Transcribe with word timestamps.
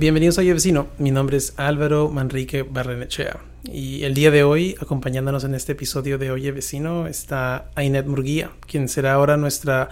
Bienvenidos 0.00 0.38
a 0.38 0.40
Oye 0.40 0.54
Vecino. 0.54 0.86
Mi 0.96 1.10
nombre 1.10 1.36
es 1.36 1.52
Álvaro 1.58 2.08
Manrique 2.08 2.62
Barrenechea. 2.62 3.36
Y 3.64 4.02
el 4.04 4.14
día 4.14 4.30
de 4.30 4.44
hoy, 4.44 4.74
acompañándonos 4.80 5.44
en 5.44 5.54
este 5.54 5.72
episodio 5.72 6.16
de 6.16 6.30
Oye 6.30 6.52
Vecino, 6.52 7.06
está 7.06 7.70
Ainet 7.74 8.06
Murguía, 8.06 8.50
quien 8.66 8.88
será 8.88 9.12
ahora 9.12 9.36
nuestra 9.36 9.90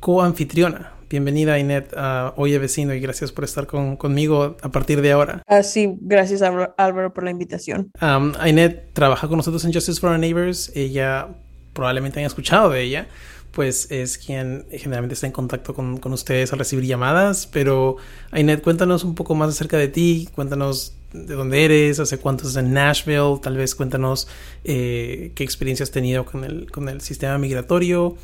coanfitriona. 0.00 0.94
Bienvenida, 1.08 1.52
Ainet, 1.52 1.94
a 1.96 2.34
Oye 2.36 2.58
Vecino 2.58 2.94
y 2.94 2.98
gracias 2.98 3.30
por 3.30 3.44
estar 3.44 3.68
conmigo 3.68 4.56
a 4.60 4.72
partir 4.72 5.00
de 5.02 5.12
ahora. 5.12 5.44
Ah, 5.46 5.62
sí, 5.62 5.98
gracias 6.00 6.42
Álvaro 6.42 7.14
por 7.14 7.22
la 7.22 7.30
invitación. 7.30 7.92
Um, 8.02 8.32
Ainet 8.40 8.92
trabaja 8.92 9.28
con 9.28 9.36
nosotros 9.36 9.64
en 9.64 9.72
Justice 9.72 10.00
for 10.00 10.10
Our 10.10 10.18
Neighbors. 10.18 10.72
Ella 10.74 11.28
probablemente 11.74 12.18
han 12.18 12.26
escuchado 12.26 12.70
de 12.70 12.82
ella 12.82 13.06
pues 13.54 13.90
es 13.90 14.18
quien 14.18 14.66
generalmente 14.70 15.14
está 15.14 15.26
en 15.26 15.32
contacto 15.32 15.74
con, 15.74 16.00
ustedes 16.12 16.52
al 16.52 16.58
recibir 16.58 16.84
llamadas. 16.84 17.46
Pero, 17.46 17.96
Ainet, 18.30 18.62
cuéntanos 18.62 19.04
un 19.04 19.14
poco 19.14 19.34
más 19.34 19.50
acerca 19.50 19.76
de 19.76 19.88
ti, 19.88 20.28
cuéntanos 20.34 20.96
de 21.12 21.34
dónde 21.34 21.64
eres, 21.64 22.00
hace 22.00 22.18
cuánto 22.18 22.46
estás 22.46 22.62
en 22.62 22.72
Nashville, 22.72 23.38
tal 23.40 23.56
vez 23.56 23.76
cuéntanos 23.76 24.26
eh, 24.64 25.30
qué 25.36 25.44
experiencia 25.44 25.84
has 25.84 25.92
tenido 25.92 26.24
con 26.24 26.42
el, 26.44 26.70
con 26.72 26.88
el 26.88 27.00
sistema 27.00 27.38
migratorio 27.38 28.16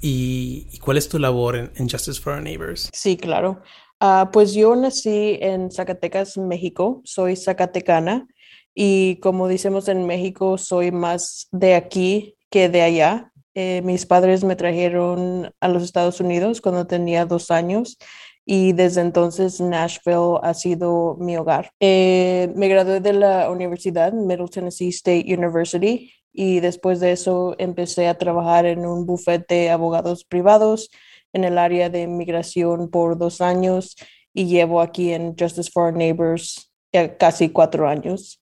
y, 0.00 0.66
cuál 0.80 0.96
es 0.96 1.08
tu 1.08 1.20
labor 1.20 1.56
en, 1.56 1.88
Justice 1.88 2.20
for 2.20 2.34
Our 2.34 2.42
Neighbors. 2.42 2.90
Sí, 2.92 3.16
claro. 3.16 3.62
Ah, 4.00 4.30
pues 4.32 4.52
yo 4.52 4.74
nací 4.74 5.38
en 5.40 5.70
Zacatecas, 5.70 6.36
México, 6.36 7.00
soy 7.04 7.36
zacatecana 7.36 8.26
y 8.74 9.16
como 9.20 9.46
decimos 9.46 9.86
en 9.86 10.06
México, 10.06 10.58
soy 10.58 10.90
más 10.90 11.46
de 11.52 11.76
aquí 11.76 12.36
que 12.50 12.68
de 12.68 12.82
allá. 12.82 13.31
Eh, 13.54 13.82
mis 13.84 14.06
padres 14.06 14.44
me 14.44 14.56
trajeron 14.56 15.52
a 15.60 15.68
los 15.68 15.82
Estados 15.82 16.20
Unidos 16.20 16.60
cuando 16.60 16.86
tenía 16.86 17.26
dos 17.26 17.50
años 17.50 17.98
y 18.44 18.72
desde 18.72 19.02
entonces 19.02 19.60
Nashville 19.60 20.38
ha 20.42 20.54
sido 20.54 21.16
mi 21.20 21.36
hogar. 21.36 21.70
Eh, 21.80 22.52
me 22.56 22.68
gradué 22.68 23.00
de 23.00 23.12
la 23.12 23.50
universidad, 23.50 24.12
Middle 24.12 24.48
Tennessee 24.48 24.88
State 24.88 25.26
University, 25.28 26.12
y 26.32 26.60
después 26.60 26.98
de 27.00 27.12
eso 27.12 27.54
empecé 27.58 28.08
a 28.08 28.16
trabajar 28.18 28.66
en 28.66 28.86
un 28.86 29.06
bufete 29.06 29.54
de 29.54 29.70
abogados 29.70 30.24
privados 30.24 30.90
en 31.32 31.44
el 31.44 31.58
área 31.58 31.90
de 31.90 32.02
inmigración 32.02 32.90
por 32.90 33.18
dos 33.18 33.40
años 33.40 33.96
y 34.34 34.46
llevo 34.46 34.80
aquí 34.80 35.12
en 35.12 35.36
Justice 35.38 35.70
for 35.72 35.84
Our 35.84 35.92
Neighbors 35.92 36.72
casi 37.18 37.50
cuatro 37.50 37.88
años. 37.88 38.40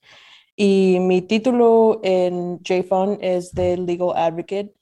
Y 0.55 0.97
mi 1.01 1.21
título 1.21 1.99
en 2.03 2.59
JFON 2.63 3.17
es 3.21 3.53
de 3.53 3.77
Legal 3.77 4.13
Advocate 4.15 4.73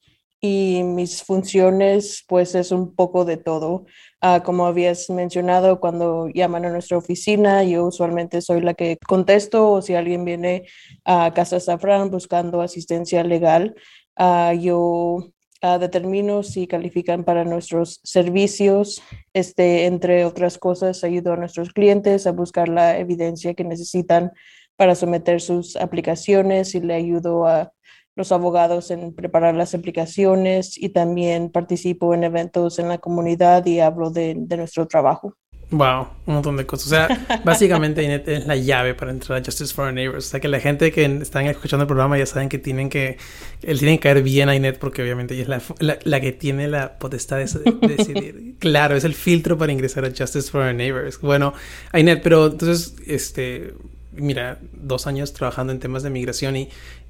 y 0.42 0.84
mis 0.84 1.23
funciones 1.23 2.23
pues 2.28 2.56
es 2.56 2.72
un 2.72 2.95
poco 2.95 3.26
de 3.26 3.38
todo. 3.38 3.86
Ah, 4.22 4.42
como 4.44 4.66
habías 4.66 5.10
mencionado, 5.10 5.80
cuando 5.80 6.27
llaman 6.27 6.66
a 6.66 6.70
nuestra 6.70 6.98
oficina, 6.98 7.64
yo 7.64 7.86
usualmente 7.86 8.42
soy 8.42 8.61
la 8.61 8.73
que 8.73 8.98
contesto 9.08 9.72
o 9.72 9.82
si 9.82 9.95
alguien 9.95 10.26
viene 10.26 10.66
a 11.05 11.33
Casa 11.33 11.60
Safran 11.60 12.10
buscando 12.10 12.61
asistencia 12.61 13.23
legal, 13.23 13.76
uh, 14.17 14.54
yo 14.54 15.32
uh, 15.64 15.80
determino 15.80 16.44
si 16.44 16.67
califican 16.67 17.23
para 17.23 17.44
nuestros 17.45 18.00
servicios. 18.04 19.02
Este, 19.33 19.86
entre 19.86 20.26
otras 20.26 20.58
cosas, 20.58 21.04
ayudo 21.04 21.33
a 21.33 21.38
nuestros 21.38 21.71
clientes 21.73 22.27
a 22.27 22.32
buscar 22.32 22.70
la 22.70 22.98
evidencia 22.98 23.54
que 23.54 23.64
necesitan 23.64 24.32
para 24.77 24.95
someter 24.95 25.42
sus 25.42 25.76
aplicaciones 25.76 26.73
y 26.76 26.80
le 26.80 26.94
ayudo 26.94 27.45
a 27.45 27.73
los 28.15 28.31
abogados 28.31 28.92
en 28.92 29.14
preparar 29.14 29.55
las 29.55 29.73
aplicaciones 29.73 30.77
y 30.77 30.89
también 30.89 31.49
participo 31.49 32.14
en 32.14 32.23
eventos 32.23 32.80
en 32.80 32.89
la 32.89 32.97
comunidad 32.97 33.65
y 33.65 33.80
hablo 33.80 34.09
de, 34.09 34.36
nuestro 34.36 34.87
trabajo. 34.87 35.36
Wow, 35.71 36.08
un 36.25 36.33
montón 36.33 36.58
de 36.58 36.65
cosas. 36.65 36.87
O 36.87 36.89
sea, 36.89 37.42
básicamente 37.45 38.03
Inet 38.03 38.27
es 38.27 38.47
la 38.47 38.55
llave 38.55 38.95
para 38.95 39.11
entrar 39.11 39.39
a 39.39 39.45
Justice 39.45 39.71
for 39.71 39.86
Our 39.86 39.93
Neighbors. 39.93 40.25
O 40.25 40.30
sea, 40.31 40.39
que 40.39 40.47
la 40.47 40.59
gente 40.59 40.92
que 40.92 41.05
están 41.05 41.45
escuchando 41.45 41.83
el 41.83 41.87
programa 41.87 42.17
ya 42.17 42.25
saben 42.25 42.49
que 42.49 42.58
tienen 42.58 42.89
que, 42.89 43.17
él 43.61 43.77
tiene 43.77 43.97
que 43.97 43.99
caer 44.02 44.23
bien 44.23 44.49
a 44.49 44.55
Inet 44.55 44.80
porque 44.80 45.03
obviamente 45.03 45.36
ella 45.36 45.43
es 45.43 45.80
la, 45.80 45.99
la, 46.03 46.21
que 46.21 46.31
tiene 46.31 46.67
la 46.67 46.97
potestad 46.97 47.37
de, 47.37 47.87
decidir. 47.87 48.55
claro, 48.59 48.95
es 48.95 49.03
el 49.03 49.14
filtro 49.14 49.59
para 49.59 49.71
ingresar 49.71 50.05
a 50.05 50.09
Justice 50.09 50.49
for 50.49 50.65
Our 50.65 50.73
Neighbors. 50.73 51.21
Bueno, 51.21 51.53
Inet, 51.93 52.23
pero 52.23 52.47
entonces, 52.47 52.95
este, 53.05 53.76
mira, 54.11 54.59
dos 54.73 55.08
años 55.08 55.33
trabajando 55.33 55.73
en 55.73 55.80
temas 55.80 56.03
de 56.03 56.09
migración 56.09 56.55
y 56.55 56.70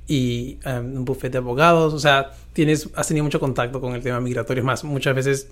y 0.10 0.58
em, 0.66 0.98
un 0.98 1.06
buffet 1.06 1.32
de 1.32 1.38
abogados. 1.38 1.94
O 1.94 2.00
sea, 2.00 2.32
tienes, 2.52 2.90
has 2.96 3.08
tenido 3.08 3.24
mucho 3.24 3.40
contacto 3.40 3.80
con 3.80 3.94
el 3.94 4.02
tema 4.02 4.20
migratorio. 4.20 4.64
más, 4.64 4.84
muchas 4.84 5.16
veces 5.16 5.48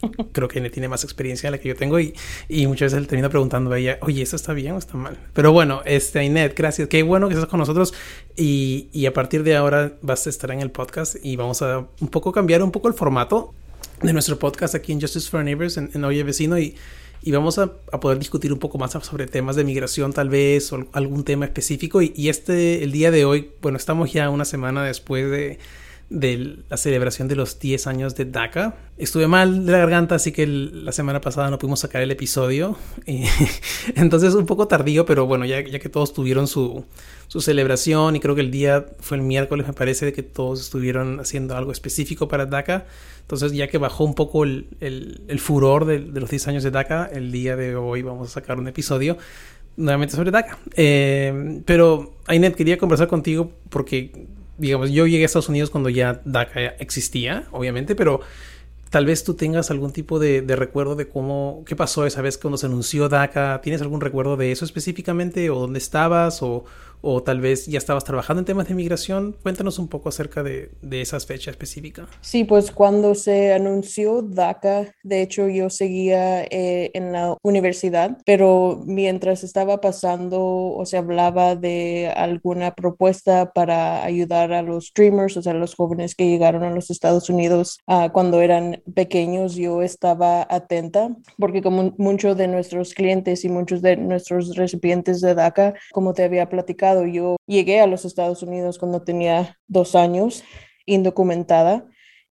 creo 0.32 0.48
que 0.48 0.60
tiene 0.70 0.88
más 0.88 1.04
experiencia 1.04 1.48
de 1.48 1.56
la 1.56 1.62
que 1.62 1.68
yo 1.68 1.76
tengo 1.76 2.00
y, 2.00 2.14
y 2.48 2.66
muchas 2.66 2.86
veces 2.86 3.02
le 3.02 3.06
termino 3.06 3.28
preguntando 3.28 3.70
a 3.70 3.78
ella, 3.78 3.98
oye, 4.00 4.22
¿esto 4.22 4.36
está 4.36 4.54
bien 4.54 4.72
o 4.72 4.78
está 4.78 4.96
mal? 4.96 5.18
Pero 5.34 5.52
bueno, 5.52 5.82
este, 5.84 6.24
Inet, 6.24 6.56
gracias. 6.56 6.88
Qué 6.88 7.02
bueno 7.02 7.28
que 7.28 7.34
estás 7.34 7.50
con 7.50 7.60
nosotros 7.60 7.92
y, 8.34 8.88
y 8.92 9.04
a 9.04 9.12
partir 9.12 9.42
de 9.42 9.56
ahora 9.56 9.92
vas 10.00 10.26
a 10.26 10.30
estar 10.30 10.50
en 10.50 10.60
el 10.60 10.70
podcast 10.70 11.16
y 11.22 11.36
vamos 11.36 11.60
a 11.60 11.86
un 12.00 12.08
poco 12.08 12.32
cambiar 12.32 12.62
un 12.62 12.72
poco 12.72 12.88
el 12.88 12.94
formato 12.94 13.52
de 14.00 14.12
nuestro 14.14 14.38
podcast 14.38 14.74
aquí 14.74 14.92
en 14.92 15.02
Justice 15.02 15.28
for 15.28 15.44
Neighbors, 15.44 15.76
en, 15.76 15.90
en 15.92 16.02
Oye 16.02 16.24
Vecino 16.24 16.58
y 16.58 16.74
y 17.22 17.30
vamos 17.30 17.58
a, 17.58 17.72
poder 18.00 18.18
discutir 18.18 18.52
un 18.52 18.58
poco 18.58 18.78
más 18.78 18.92
sobre 18.92 19.26
temas 19.26 19.56
de 19.56 19.64
migración 19.64 20.12
tal 20.12 20.28
vez 20.28 20.72
o 20.72 20.86
algún 20.92 21.24
tema 21.24 21.44
específico. 21.44 22.02
Y, 22.02 22.12
y, 22.16 22.28
este 22.28 22.82
el 22.82 22.92
día 22.92 23.10
de 23.10 23.24
hoy 23.24 23.52
bueno 23.62 23.78
estamos 23.78 24.12
ya 24.12 24.28
una 24.30 24.44
semana 24.44 24.84
después 24.84 25.30
de 25.30 25.58
de 26.12 26.58
la 26.68 26.76
celebración 26.76 27.26
de 27.26 27.36
los 27.36 27.58
10 27.58 27.86
años 27.86 28.14
de 28.14 28.26
DACA. 28.26 28.74
Estuve 28.98 29.26
mal 29.26 29.64
de 29.64 29.72
la 29.72 29.78
garganta, 29.78 30.14
así 30.14 30.30
que 30.30 30.46
la 30.46 30.92
semana 30.92 31.22
pasada 31.22 31.48
no 31.50 31.58
pudimos 31.58 31.80
sacar 31.80 32.02
el 32.02 32.10
episodio. 32.10 32.76
entonces 33.96 34.34
un 34.34 34.44
poco 34.44 34.68
tardío, 34.68 35.06
pero 35.06 35.26
bueno, 35.26 35.46
ya, 35.46 35.60
ya 35.62 35.78
que 35.78 35.88
todos 35.88 36.12
tuvieron 36.12 36.46
su, 36.46 36.84
su, 37.28 37.40
celebración 37.40 38.14
y 38.14 38.20
creo 38.20 38.34
que 38.34 38.42
el 38.42 38.50
día 38.50 38.86
fue 39.00 39.16
el 39.16 39.22
miércoles, 39.22 39.66
me 39.66 39.72
parece, 39.72 40.04
de 40.04 40.12
que 40.12 40.22
todos 40.22 40.60
estuvieron 40.60 41.18
haciendo 41.18 41.56
algo 41.56 41.72
específico 41.72 42.28
para 42.28 42.44
DACA. 42.44 42.84
Entonces 43.22 43.52
ya 43.52 43.68
que 43.68 43.78
bajó 43.78 44.04
un 44.04 44.14
poco 44.14 44.44
el, 44.44 44.66
el, 44.80 45.40
furor 45.40 45.86
de, 45.86 45.98
los 45.98 46.28
10 46.28 46.48
años 46.48 46.62
de 46.62 46.70
DACA, 46.70 47.06
el 47.10 47.32
día 47.32 47.56
de 47.56 47.74
hoy 47.74 48.02
vamos 48.02 48.28
a 48.28 48.30
sacar 48.32 48.58
un 48.58 48.68
episodio 48.68 49.16
nuevamente 49.78 50.14
sobre 50.14 50.30
DACA. 50.30 50.58
Eh, 50.76 51.62
pero, 51.64 52.12
Ainet, 52.26 52.54
quería 52.54 52.76
conversar 52.76 53.08
contigo 53.08 53.50
porque 53.70 54.26
digamos, 54.58 54.90
yo 54.90 55.06
llegué 55.06 55.24
a 55.24 55.26
Estados 55.26 55.48
Unidos 55.48 55.70
cuando 55.70 55.88
ya 55.88 56.20
DACA 56.24 56.60
existía, 56.78 57.46
obviamente, 57.52 57.94
pero 57.94 58.20
tal 58.92 59.06
vez 59.06 59.24
tú 59.24 59.32
tengas 59.34 59.70
algún 59.70 59.90
tipo 59.90 60.18
de, 60.18 60.44
recuerdo 60.48 60.96
de 60.96 61.08
cómo, 61.08 61.64
qué 61.66 61.74
pasó 61.74 62.04
esa 62.04 62.20
vez 62.20 62.36
cuando 62.36 62.58
se 62.58 62.66
anunció 62.66 63.08
DACA. 63.08 63.60
¿Tienes 63.62 63.80
algún 63.80 64.02
recuerdo 64.02 64.36
de 64.36 64.52
eso 64.52 64.66
específicamente? 64.66 65.48
¿O 65.48 65.58
dónde 65.58 65.78
estabas? 65.78 66.42
¿O, 66.42 66.64
o 67.02 67.22
tal 67.22 67.40
vez 67.40 67.66
ya 67.66 67.78
estabas 67.78 68.04
trabajando 68.04 68.40
en 68.40 68.46
temas 68.46 68.68
de 68.68 68.74
migración. 68.74 69.36
Cuéntanos 69.42 69.78
un 69.78 69.88
poco 69.88 70.08
acerca 70.08 70.42
de, 70.42 70.70
de 70.80 71.02
esas 71.02 71.26
fechas 71.26 71.52
específicas. 71.52 72.08
Sí, 72.20 72.44
pues 72.44 72.70
cuando 72.70 73.14
se 73.14 73.52
anunció 73.52 74.22
DACA, 74.22 74.94
de 75.02 75.22
hecho 75.22 75.48
yo 75.48 75.68
seguía 75.68 76.44
eh, 76.44 76.90
en 76.94 77.12
la 77.12 77.36
universidad, 77.42 78.18
pero 78.24 78.82
mientras 78.86 79.44
estaba 79.44 79.80
pasando 79.80 80.40
o 80.42 80.86
se 80.86 80.96
hablaba 80.96 81.56
de 81.56 82.12
alguna 82.16 82.74
propuesta 82.74 83.52
para 83.52 84.04
ayudar 84.04 84.52
a 84.52 84.62
los 84.62 84.86
streamers, 84.86 85.36
o 85.36 85.42
sea, 85.42 85.54
los 85.54 85.74
jóvenes 85.74 86.14
que 86.14 86.28
llegaron 86.28 86.62
a 86.62 86.70
los 86.70 86.90
Estados 86.90 87.28
Unidos 87.28 87.80
uh, 87.86 88.10
cuando 88.12 88.40
eran 88.40 88.82
pequeños, 88.94 89.54
yo 89.54 89.82
estaba 89.82 90.46
atenta 90.48 91.10
porque 91.38 91.62
como 91.62 91.94
muchos 91.98 92.36
de 92.36 92.48
nuestros 92.48 92.94
clientes 92.94 93.44
y 93.44 93.48
muchos 93.48 93.82
de 93.82 93.96
nuestros 93.96 94.54
recipientes 94.56 95.20
de 95.20 95.34
DACA, 95.34 95.74
como 95.92 96.14
te 96.14 96.24
había 96.24 96.48
platicado, 96.48 96.91
yo 97.06 97.36
llegué 97.46 97.80
a 97.80 97.86
los 97.86 98.04
Estados 98.04 98.42
Unidos 98.42 98.78
cuando 98.78 99.02
tenía 99.02 99.58
dos 99.66 99.94
años, 99.94 100.44
indocumentada, 100.86 101.86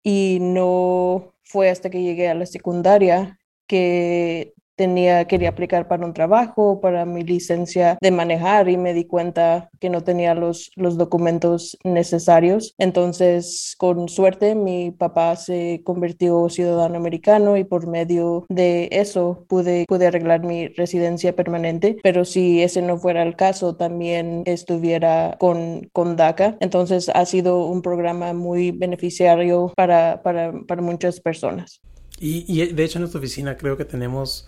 y 0.03 0.39
no 0.41 1.33
fue 1.43 1.69
hasta 1.69 1.89
que 1.89 2.01
llegué 2.01 2.29
a 2.29 2.35
la 2.35 2.45
secundaria 2.45 3.39
que 3.67 4.53
tenía, 4.79 5.25
quería 5.25 5.49
aplicar 5.49 5.89
para 5.89 6.05
un 6.05 6.13
trabajo, 6.13 6.79
para 6.79 7.03
mi 7.03 7.23
licencia 7.23 7.97
de 7.99 8.11
manejar 8.11 8.69
y 8.69 8.77
me 8.77 8.93
di 8.93 9.03
cuenta 9.03 9.69
que 9.81 9.89
no 9.89 10.05
tenía 10.05 10.33
los, 10.35 10.71
los 10.77 10.97
documentos 10.97 11.77
necesarios. 11.83 12.75
Entonces, 12.77 13.75
con 13.77 14.07
suerte, 14.07 14.55
mi 14.55 14.91
papá 14.91 15.35
se 15.35 15.81
convirtió 15.83 16.47
ciudadano 16.47 16.95
americano 16.95 17.57
y 17.57 17.65
por 17.65 17.87
medio 17.87 18.45
de 18.47 18.87
eso 18.93 19.43
pude, 19.49 19.83
pude 19.85 20.07
arreglar 20.07 20.45
mi 20.45 20.69
residencia 20.69 21.35
permanente. 21.35 21.97
Pero 22.01 22.23
si 22.23 22.63
ese 22.63 22.81
no 22.81 22.97
fuera 22.97 23.23
el 23.23 23.35
caso, 23.35 23.75
también 23.75 24.43
estuviera 24.45 25.35
con, 25.41 25.89
con 25.91 26.15
DACA. 26.15 26.55
Entonces, 26.61 27.09
ha 27.13 27.25
sido 27.25 27.65
un 27.65 27.81
programa 27.81 28.31
muy 28.31 28.71
beneficiario 28.71 29.73
para, 29.75 30.21
para, 30.23 30.53
para 30.65 30.81
muchas 30.81 31.19
personas. 31.19 31.81
Y, 32.19 32.45
y, 32.47 32.73
de 32.73 32.83
hecho 32.83 32.97
en 32.97 33.01
nuestra 33.01 33.19
oficina 33.19 33.55
creo 33.55 33.77
que 33.77 33.85
tenemos, 33.85 34.47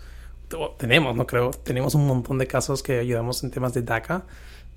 tenemos, 0.78 1.16
no 1.16 1.26
creo, 1.26 1.50
tenemos 1.50 1.94
un 1.94 2.06
montón 2.06 2.38
de 2.38 2.46
casos 2.46 2.82
que 2.82 2.98
ayudamos 2.98 3.42
en 3.44 3.50
temas 3.50 3.74
de 3.74 3.82
DACA. 3.82 4.24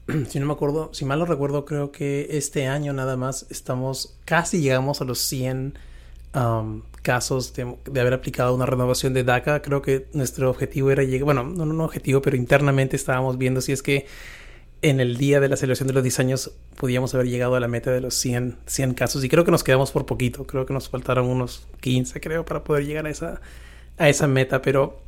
Si 0.29 0.39
no 0.39 0.45
me 0.45 0.53
acuerdo, 0.53 0.93
si 0.93 1.03
mal 1.03 1.17
no 1.19 1.25
recuerdo, 1.25 1.65
creo 1.65 1.91
que 1.91 2.27
este 2.31 2.67
año 2.67 2.93
nada 2.93 3.17
más 3.17 3.47
estamos, 3.49 4.17
casi 4.23 4.61
llegamos 4.61 5.01
a 5.01 5.05
los 5.05 5.17
100 5.19 5.79
um, 6.35 6.83
casos 7.01 7.53
de, 7.53 7.75
de, 7.85 8.01
haber 8.01 8.13
aplicado 8.13 8.53
una 8.53 8.67
renovación 8.67 9.13
de 9.13 9.23
DACA. 9.23 9.61
Creo 9.61 9.81
que 9.81 10.07
nuestro 10.13 10.49
objetivo 10.49 10.91
era 10.91 11.03
llegar, 11.03 11.25
bueno, 11.25 11.43
no, 11.43 11.65
no 11.65 11.73
un 11.73 11.81
objetivo, 11.81 12.21
pero 12.21 12.35
internamente 12.35 12.95
estábamos 12.95 13.37
viendo 13.37 13.61
si 13.61 13.71
es 13.71 13.81
que 13.81 14.05
en 14.81 14.99
el 14.99 15.17
día 15.17 15.39
de 15.39 15.49
la 15.49 15.57
celebración 15.57 15.87
de 15.87 15.93
los 15.93 16.03
10 16.03 16.19
años 16.19 16.51
podíamos 16.77 17.15
haber 17.15 17.27
llegado 17.27 17.55
a 17.55 17.59
la 17.59 17.67
meta 17.67 17.91
de 17.91 18.01
los 18.01 18.13
100, 18.15 18.57
100 18.67 18.93
casos 18.93 19.23
y 19.23 19.29
creo 19.29 19.43
que 19.43 19.51
nos 19.51 19.63
quedamos 19.63 19.91
por 19.91 20.05
poquito, 20.05 20.45
creo 20.45 20.67
que 20.67 20.73
nos 20.73 20.89
faltaron 20.89 21.25
unos 21.25 21.67
15 21.81 22.21
creo 22.21 22.45
para 22.45 22.63
poder 22.63 22.85
llegar 22.85 23.07
a 23.07 23.09
esa, 23.09 23.41
a 23.97 24.09
esa 24.09 24.27
meta, 24.27 24.61
pero 24.61 24.99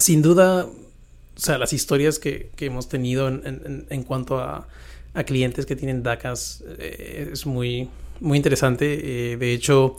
sin 0.00 0.22
duda, 0.22 0.66
o 0.66 1.40
sea, 1.40 1.58
las 1.58 1.72
historias 1.72 2.18
que, 2.18 2.50
que 2.56 2.66
hemos 2.66 2.88
tenido 2.88 3.28
en, 3.28 3.86
en, 3.88 4.02
cuanto 4.02 4.38
a, 4.38 4.66
a, 5.14 5.24
clientes 5.24 5.66
que 5.66 5.76
tienen 5.76 6.02
DACAs 6.02 6.64
eh, 6.78 7.30
es 7.32 7.46
muy, 7.46 7.88
muy 8.20 8.36
interesante, 8.36 9.32
eh, 9.32 9.36
de 9.36 9.52
hecho, 9.52 9.96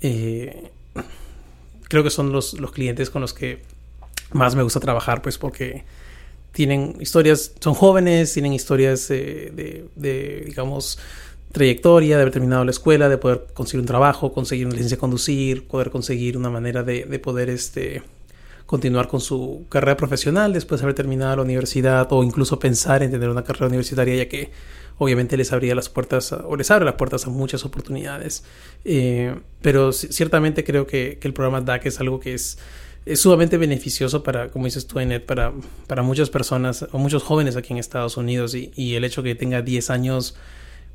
eh, 0.00 0.70
creo 1.88 2.04
que 2.04 2.10
son 2.10 2.32
los, 2.32 2.54
los 2.54 2.72
clientes 2.72 3.10
con 3.10 3.22
los 3.22 3.32
que 3.32 3.62
más 4.32 4.54
me 4.54 4.62
gusta 4.62 4.80
trabajar, 4.80 5.22
pues 5.22 5.38
porque 5.38 5.84
tienen 6.52 6.96
historias, 7.00 7.52
son 7.60 7.74
jóvenes, 7.74 8.32
tienen 8.32 8.52
historias 8.52 9.10
eh, 9.10 9.52
de, 9.54 9.88
de, 9.96 10.42
digamos, 10.46 10.98
trayectoria, 11.52 12.16
de 12.16 12.22
haber 12.22 12.32
terminado 12.32 12.64
la 12.64 12.70
escuela, 12.70 13.08
de 13.08 13.18
poder 13.18 13.46
conseguir 13.54 13.80
un 13.80 13.86
trabajo, 13.86 14.32
conseguir 14.32 14.66
una 14.66 14.74
licencia 14.74 14.96
de 14.96 15.00
conducir, 15.00 15.66
poder 15.66 15.90
conseguir 15.90 16.36
una 16.36 16.50
manera 16.50 16.82
de, 16.82 17.04
de 17.04 17.18
poder 17.18 17.48
este, 17.48 18.02
continuar 18.68 19.08
con 19.08 19.22
su 19.22 19.64
carrera 19.70 19.96
profesional 19.96 20.52
después 20.52 20.82
de 20.82 20.84
haber 20.84 20.94
terminado 20.94 21.36
la 21.36 21.42
universidad 21.42 22.06
o 22.10 22.22
incluso 22.22 22.58
pensar 22.58 23.02
en 23.02 23.10
tener 23.10 23.30
una 23.30 23.42
carrera 23.42 23.68
universitaria 23.68 24.14
ya 24.14 24.28
que 24.28 24.50
obviamente 24.98 25.38
les 25.38 25.54
abría 25.54 25.74
las 25.74 25.88
puertas 25.88 26.32
o 26.32 26.54
les 26.54 26.70
abre 26.70 26.84
las 26.84 26.96
puertas 26.96 27.26
a 27.26 27.30
muchas 27.30 27.64
oportunidades. 27.64 28.44
Eh, 28.84 29.34
pero 29.62 29.90
ciertamente 29.92 30.64
creo 30.64 30.86
que, 30.86 31.16
que 31.18 31.26
el 31.26 31.32
programa 31.32 31.62
DAC 31.62 31.86
es 31.86 31.98
algo 31.98 32.20
que 32.20 32.34
es 32.34 32.58
sumamente 33.14 33.56
beneficioso 33.56 34.22
para, 34.22 34.50
como 34.50 34.66
dices 34.66 34.86
tú, 34.86 35.00
Enet, 35.00 35.24
para, 35.24 35.54
para 35.86 36.02
muchas 36.02 36.28
personas 36.28 36.86
o 36.92 36.98
muchos 36.98 37.22
jóvenes 37.22 37.56
aquí 37.56 37.72
en 37.72 37.78
Estados 37.78 38.18
Unidos 38.18 38.54
y, 38.54 38.70
y, 38.76 38.96
el 38.96 39.04
hecho 39.04 39.22
que 39.22 39.34
tenga 39.34 39.62
10 39.62 39.88
años, 39.88 40.36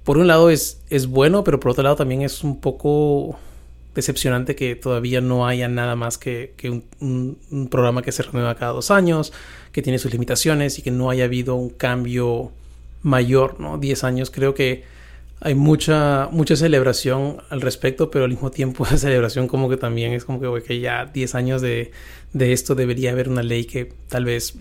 por 0.04 0.20
un 0.20 0.28
lado 0.28 0.52
es, 0.52 0.80
es 0.92 1.08
bueno, 1.08 1.44
pero 1.44 1.60
por 1.60 1.72
otro 1.72 1.82
lado 1.82 1.96
también 1.96 2.22
es 2.22 2.44
un 2.44 2.62
poco 2.62 3.40
decepcionante 3.96 4.56
que 4.56 4.76
todavía 4.76 5.22
no 5.22 5.48
haya 5.48 5.68
nada 5.68 5.96
más 5.96 6.18
que, 6.18 6.54
un, 7.00 7.68
programa 7.70 8.02
que 8.02 8.12
se 8.12 8.24
renueva 8.24 8.56
cada 8.56 8.72
dos 8.72 8.92
años, 8.92 9.34
que 9.72 9.82
tiene 9.82 10.00
sus 10.00 10.12
limitaciones 10.12 10.80
y 10.80 10.82
que 10.82 10.92
no 10.92 11.10
haya 11.10 11.26
habido 11.26 11.56
un 11.56 11.70
cambio 11.70 12.52
mayor, 13.02 13.60
¿no? 13.60 13.78
10 13.78 14.04
años 14.04 14.32
creo 14.32 14.54
que 14.54 14.84
hay 15.42 15.56
mucha, 15.56 16.30
mucha 16.32 16.56
celebración 16.56 17.38
al 17.50 17.60
respecto, 17.62 18.10
pero 18.10 18.24
al 18.26 18.32
mismo 18.32 18.50
tiempo 18.50 18.86
esa 18.88 18.98
celebración 18.98 19.48
como 19.48 19.70
que 19.70 19.78
también 19.78 20.14
es 20.14 20.26
como 20.26 20.40
que, 20.62 20.80
ya 20.80 21.06
10 21.06 21.36
años 21.36 21.62
de, 21.62 21.92
de, 22.32 22.54
esto 22.54 22.76
debería 22.76 23.12
haber 23.12 23.30
una 23.30 23.44
ley 23.44 23.66
que 23.66 23.94
tal 24.08 24.26
vez 24.26 24.56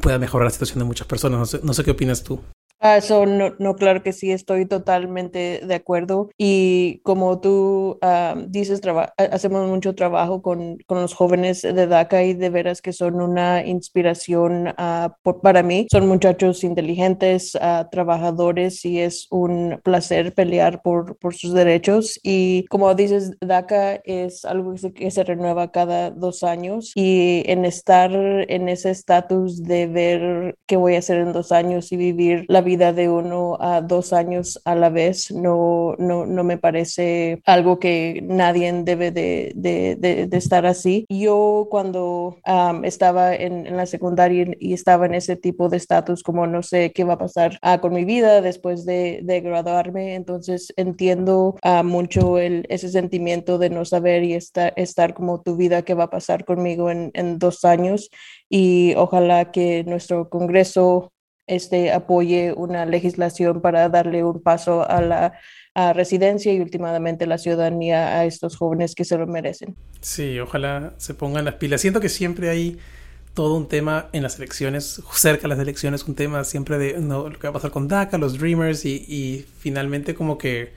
pueda 0.00 0.18
mejorar 0.18 0.46
la 0.46 0.50
situación 0.50 0.78
de 0.78 0.84
muchas 0.84 1.06
personas. 1.06 1.38
No 1.38 1.46
sé, 1.46 1.60
no 1.62 1.74
sé 1.74 1.84
qué 1.84 1.90
opinas 1.90 2.22
tú. 2.22 2.40
Ah, 2.86 2.98
eso 2.98 3.24
no, 3.24 3.54
no, 3.58 3.76
claro 3.76 4.02
que 4.02 4.12
sí, 4.12 4.30
estoy 4.30 4.66
totalmente 4.66 5.62
de 5.66 5.74
acuerdo. 5.74 6.28
Y 6.36 7.00
como 7.02 7.40
tú 7.40 7.98
uh, 8.02 8.38
dices, 8.46 8.82
hacemos 9.16 9.66
mucho 9.66 9.94
trabajo 9.94 10.42
con, 10.42 10.76
con, 10.86 11.00
los 11.00 11.14
jóvenes 11.14 11.62
de 11.62 11.86
DACA 11.86 12.24
y 12.24 12.34
de 12.34 12.50
veras 12.50 12.82
que 12.82 12.92
son 12.92 13.22
una 13.22 13.64
inspiración 13.64 14.68
uh, 14.68 15.08
por, 15.22 15.40
para 15.40 15.62
mí. 15.62 15.86
Son 15.90 16.06
muchachos 16.06 16.62
inteligentes, 16.62 17.54
uh, 17.54 17.88
trabajadores 17.90 18.84
y 18.84 18.98
es 19.00 19.28
un 19.30 19.80
placer 19.82 20.34
pelear 20.34 20.82
por, 20.82 21.16
por, 21.16 21.34
sus 21.34 21.54
derechos. 21.54 22.20
Y 22.22 22.66
como 22.66 22.94
dices, 22.94 23.30
DACA 23.40 24.02
es 24.04 24.44
algo 24.44 24.74
que 24.94 25.10
se 25.10 25.24
renueva 25.24 25.72
cada 25.72 26.10
dos 26.10 26.42
años 26.42 26.92
y 26.94 27.44
en 27.46 27.64
estar 27.64 28.12
en 28.12 28.68
ese 28.68 28.90
estatus 28.90 29.62
de 29.62 29.86
ver 29.86 30.58
qué 30.66 30.76
voy 30.76 30.96
a 30.96 30.98
hacer 30.98 31.20
en 31.20 31.32
dos 31.32 31.50
años 31.50 31.90
y 31.90 31.96
vivir 31.96 32.44
la 32.48 32.60
vida 32.60 32.73
de 32.76 33.08
uno 33.08 33.56
a 33.60 33.80
dos 33.80 34.12
años 34.12 34.60
a 34.64 34.74
la 34.74 34.90
vez 34.90 35.30
no, 35.30 35.94
no, 35.98 36.26
no 36.26 36.44
me 36.44 36.58
parece 36.58 37.40
algo 37.46 37.78
que 37.78 38.20
nadie 38.22 38.72
debe 38.84 39.10
de, 39.10 39.52
de, 39.54 39.96
de, 39.96 40.36
estar 40.36 40.66
así. 40.66 41.06
Yo 41.08 41.68
cuando 41.70 42.38
estaba 42.82 43.34
en, 43.34 43.76
la 43.76 43.86
secundaria 43.86 44.46
y 44.58 44.72
estaba 44.72 45.06
en 45.06 45.14
ese 45.14 45.36
tipo 45.36 45.68
de 45.68 45.76
estatus 45.76 46.22
como 46.22 46.46
no 46.46 46.62
sé 46.62 46.92
qué 46.92 47.04
va 47.04 47.14
a 47.14 47.18
pasar 47.18 47.58
uh, 47.62 47.80
con 47.80 47.92
mi 47.92 48.04
vida 48.04 48.40
después 48.40 48.84
de, 48.84 49.22
graduarme, 49.44 50.14
entonces 50.14 50.72
entiendo 50.76 51.56
uh, 51.64 51.84
mucho 51.84 52.38
ese 52.38 52.88
sentimiento 52.88 53.58
de 53.58 53.70
no 53.70 53.84
saber 53.84 54.22
y 54.24 54.34
estar, 54.34 54.72
estar 54.76 55.14
como 55.14 55.42
tu 55.42 55.56
vida, 55.56 55.82
qué 55.82 55.94
va 55.94 56.04
a 56.04 56.10
pasar 56.10 56.44
conmigo 56.44 56.90
en 56.90 57.38
dos 57.38 57.64
años 57.64 58.10
y 58.48 58.94
ojalá 58.96 59.50
que 59.50 59.84
nuestro 59.84 60.28
Congreso 60.28 61.13
este, 61.46 61.92
apoye 61.92 62.52
una 62.52 62.86
legislación 62.86 63.60
para 63.60 63.88
darle 63.88 64.24
un 64.24 64.40
paso 64.40 64.88
a 64.88 65.00
la 65.00 65.32
a 65.74 65.92
residencia 65.92 66.52
y 66.52 66.60
últimamente 66.60 67.26
la 67.26 67.36
ciudadanía 67.36 68.18
a 68.18 68.24
estos 68.24 68.56
jóvenes 68.56 68.94
que 68.94 69.04
se 69.04 69.18
lo 69.18 69.26
merecen. 69.26 69.74
Sí, 70.00 70.38
ojalá 70.38 70.94
se 70.98 71.14
pongan 71.14 71.44
las 71.44 71.54
pilas. 71.54 71.80
Siento 71.80 72.00
que 72.00 72.08
siempre 72.08 72.48
hay 72.48 72.78
todo 73.34 73.56
un 73.56 73.66
tema 73.66 74.08
en 74.12 74.22
las 74.22 74.36
elecciones, 74.38 75.02
cerca 75.12 75.42
de 75.42 75.48
las 75.48 75.58
elecciones, 75.58 76.04
un 76.04 76.14
tema 76.14 76.44
siempre 76.44 76.78
de 76.78 77.00
no, 77.00 77.28
lo 77.28 77.38
que 77.38 77.48
va 77.48 77.50
a 77.50 77.54
pasar 77.54 77.72
con 77.72 77.88
DACA, 77.88 78.18
los 78.18 78.38
Dreamers 78.38 78.84
y, 78.84 79.04
y 79.08 79.46
finalmente 79.58 80.14
como 80.14 80.38
que 80.38 80.72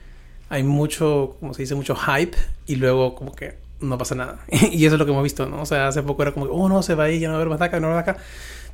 hay 0.48 0.64
mucho, 0.64 1.36
como 1.38 1.54
se 1.54 1.62
dice, 1.62 1.76
mucho 1.76 1.94
hype 1.94 2.36
y 2.66 2.74
luego 2.74 3.14
como 3.14 3.32
que 3.32 3.54
no 3.80 3.96
pasa 3.96 4.16
nada. 4.16 4.40
y 4.72 4.84
eso 4.84 4.96
es 4.96 4.98
lo 4.98 5.04
que 5.04 5.12
hemos 5.12 5.22
visto, 5.22 5.46
¿no? 5.46 5.62
O 5.62 5.66
sea, 5.66 5.86
hace 5.86 6.02
poco 6.02 6.22
era 6.22 6.32
como, 6.32 6.46
oh 6.46 6.68
no, 6.68 6.82
se 6.82 6.96
va 6.96 7.04
a 7.04 7.10
ir, 7.10 7.20
ya 7.20 7.28
no 7.28 7.34
va 7.34 7.38
a 7.38 7.42
haber 7.42 7.50
más 7.50 7.60
DACA, 7.60 7.78
no 7.78 7.86
va 7.86 7.92
a 7.94 7.96
DACA 8.02 8.16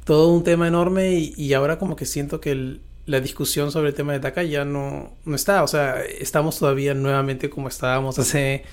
todo 0.05 0.29
un 0.29 0.45
tema 0.45 0.69
enorme 0.69 1.15
y, 1.15 1.35
y 1.37 1.55
ahora 1.55 1.79
como 1.79 1.97
que 1.97 2.07
siento 2.07 2.41
que 2.41 2.81
la 3.07 3.21
discusión 3.21 3.71
sobre 3.71 3.91
el 3.91 3.95
tema 3.95 4.13
de 4.13 4.21
DACA 4.21 4.43
ya 4.45 4.65
no, 4.65 5.13
no 5.25 5.37
está. 5.37 5.63
O 5.63 5.69
sea, 5.69 6.03
estamos 6.03 6.59
todavía 6.59 6.95
nuevamente 6.95 7.51
como 7.51 7.69
estábamos 7.69 8.19
hace, 8.19 8.65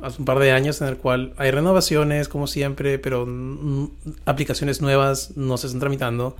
hace 0.00 0.18
un 0.18 0.24
par 0.24 0.38
de 0.38 0.52
años 0.52 0.80
en 0.80 0.88
el 0.88 0.96
cual 0.96 1.34
hay 1.36 1.50
renovaciones 1.50 2.28
como 2.28 2.46
siempre, 2.46 2.98
pero 2.98 3.26
aplicaciones 4.24 4.80
nuevas 4.80 5.36
no 5.36 5.56
se 5.56 5.66
están 5.66 5.80
tramitando. 5.80 6.36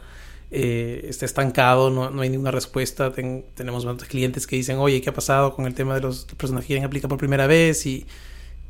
Eh, 0.50 1.06
está 1.08 1.24
estancado, 1.24 1.90
no, 1.90 2.10
no, 2.10 2.22
hay 2.22 2.28
ninguna 2.28 2.52
respuesta. 2.52 3.12
Ten, 3.12 3.44
tenemos 3.54 3.84
muchos 3.84 4.06
clientes 4.06 4.46
que 4.46 4.56
dicen, 4.56 4.78
oye, 4.78 5.00
¿qué 5.00 5.10
ha 5.10 5.14
pasado 5.14 5.54
con 5.54 5.66
el 5.66 5.74
tema 5.74 5.94
de 5.96 6.00
los 6.00 6.26
personas 6.36 6.62
que 6.62 6.68
quieren 6.68 6.84
aplicar 6.84 7.08
por 7.08 7.18
primera 7.18 7.48
vez? 7.48 7.86
Y, 7.86 8.06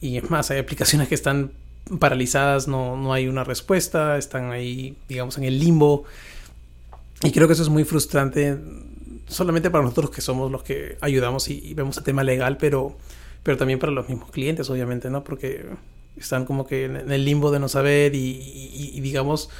y 0.01 0.17
es 0.17 0.31
más, 0.31 0.51
hay 0.51 0.59
aplicaciones 0.59 1.09
que 1.09 1.15
están 1.15 1.53
paralizadas, 1.99 2.69
no, 2.69 2.97
no 2.97 3.13
hay 3.13 3.29
una 3.29 3.45
respuesta, 3.45 4.17
están 4.17 4.51
ahí, 4.51 4.97
digamos, 5.09 5.39
en 5.39 5.45
el 5.45 5.59
limbo. 5.59 6.05
Y 7.23 7.31
creo 7.31 7.47
que 7.47 7.55
eso 7.55 7.63
es 7.63 7.69
muy 7.69 7.85
frustrante, 7.85 8.59
solamente 9.27 9.71
para 9.71 9.85
nosotros 9.85 10.11
que 10.11 10.21
somos 10.21 10.51
los 10.51 10.63
que 10.63 10.97
ayudamos 11.01 11.49
y, 11.49 11.75
vemos 11.75 11.97
el 11.99 12.05
tema 12.05 12.23
legal, 12.23 12.57
pero, 12.59 12.97
pero 13.43 13.57
también 13.57 13.79
para 13.79 13.93
los 13.93 14.09
mismos 14.09 14.31
clientes, 14.31 14.69
obviamente, 14.71 15.11
¿no? 15.11 15.25
Porque 15.25 15.67
están 16.17 16.45
como 16.45 16.67
que 16.67 16.85
en, 16.85 17.11
el 17.11 17.25
limbo 17.25 17.51
de 17.51 17.59
no 17.59 17.69
saber 17.69 18.15
y, 18.15 18.19
y, 18.19 18.93
y 18.95 19.01
digamos, 19.01 19.51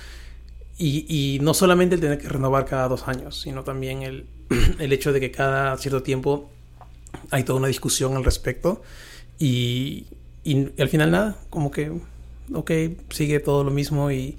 y, 0.77 1.39
no 1.41 1.55
solamente 1.55 1.95
el 1.95 2.01
tener 2.01 2.19
que 2.19 2.29
renovar 2.29 2.65
cada 2.65 2.89
dos 2.89 3.07
años, 3.07 3.41
sino 3.41 3.63
también 3.63 4.03
el, 4.03 4.27
el 4.79 4.93
hecho 4.93 5.13
de 5.13 5.21
que 5.21 5.31
cada 5.31 5.77
cierto 5.79 6.03
tiempo 6.03 6.51
hay 7.31 7.45
toda 7.45 7.59
una 7.59 7.69
discusión 7.69 8.17
al 8.17 8.25
respecto 8.25 8.83
y 9.39 10.07
al 10.79 10.89
final 10.89 11.11
nada, 11.11 11.37
como 11.49 11.71
que 11.71 11.93
ok, 12.53 12.71
sigue 13.11 13.41
todo 13.41 13.65
lo 13.65 13.71
mismo 13.71 14.11
y 14.11 14.37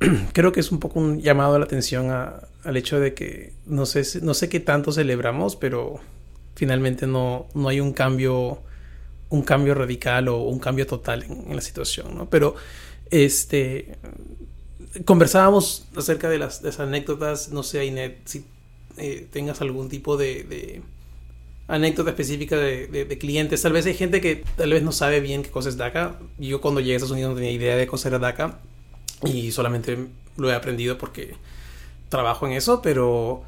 creo 0.32 0.52
que 0.52 0.60
es 0.60 0.72
un 0.72 0.80
poco 0.80 1.00
un 1.00 1.20
llamado 1.20 1.54
a 1.54 1.58
la 1.58 1.64
atención 1.64 2.10
a, 2.10 2.42
al 2.64 2.76
hecho 2.76 3.00
de 3.00 3.14
que 3.14 3.52
no 3.66 3.86
sé, 3.86 4.02
no 4.22 4.34
sé 4.34 4.48
qué 4.48 4.60
tanto 4.60 4.92
celebramos, 4.92 5.56
pero 5.56 6.00
finalmente 6.54 7.06
no, 7.06 7.46
no 7.54 7.68
hay 7.68 7.80
un 7.80 7.92
cambio, 7.92 8.62
un 9.28 9.42
cambio 9.42 9.74
radical 9.74 10.28
o 10.28 10.38
un 10.42 10.58
cambio 10.58 10.86
total 10.86 11.22
en, 11.22 11.54
la 11.54 11.62
situación, 11.62 12.16
¿no? 12.16 12.28
Pero 12.28 12.56
este, 13.10 13.96
conversábamos 15.04 15.86
acerca 15.96 16.28
de 16.28 16.38
las, 16.38 16.80
anécdotas, 16.80 17.50
no 17.50 17.62
sé, 17.62 17.84
Inet, 17.86 18.26
si 18.26 18.44
eh, 18.96 19.28
tengas 19.30 19.60
algún 19.60 19.88
tipo 19.88 20.16
de, 20.16 20.82
anécdota 21.68 22.10
específica 22.10 22.56
de, 22.56 23.18
clientes. 23.18 23.62
Tal 23.62 23.72
vez 23.72 23.86
hay 23.86 23.94
gente 23.94 24.20
que 24.20 24.44
tal 24.56 24.70
vez 24.70 24.82
no 24.82 24.92
sabe 24.92 25.20
bien 25.20 25.42
qué 25.42 25.50
cosa 25.50 25.68
es 25.68 25.76
DACA. 25.76 26.18
Yo 26.38 26.60
cuando 26.60 26.80
llegué 26.80 26.94
a 26.94 26.96
Estados 26.96 27.12
Unidos 27.12 27.30
no 27.30 27.36
tenía 27.36 27.52
idea 27.52 27.76
de 27.76 27.84
qué 27.84 27.90
cosa 27.90 28.08
era 28.08 28.18
DACA 28.18 28.58
y 29.24 29.50
solamente 29.52 29.98
lo 30.36 30.50
he 30.50 30.54
aprendido 30.54 30.98
porque 30.98 31.34
trabajo 32.08 32.46
en 32.46 32.52
eso, 32.52 32.82
pero 32.82 33.42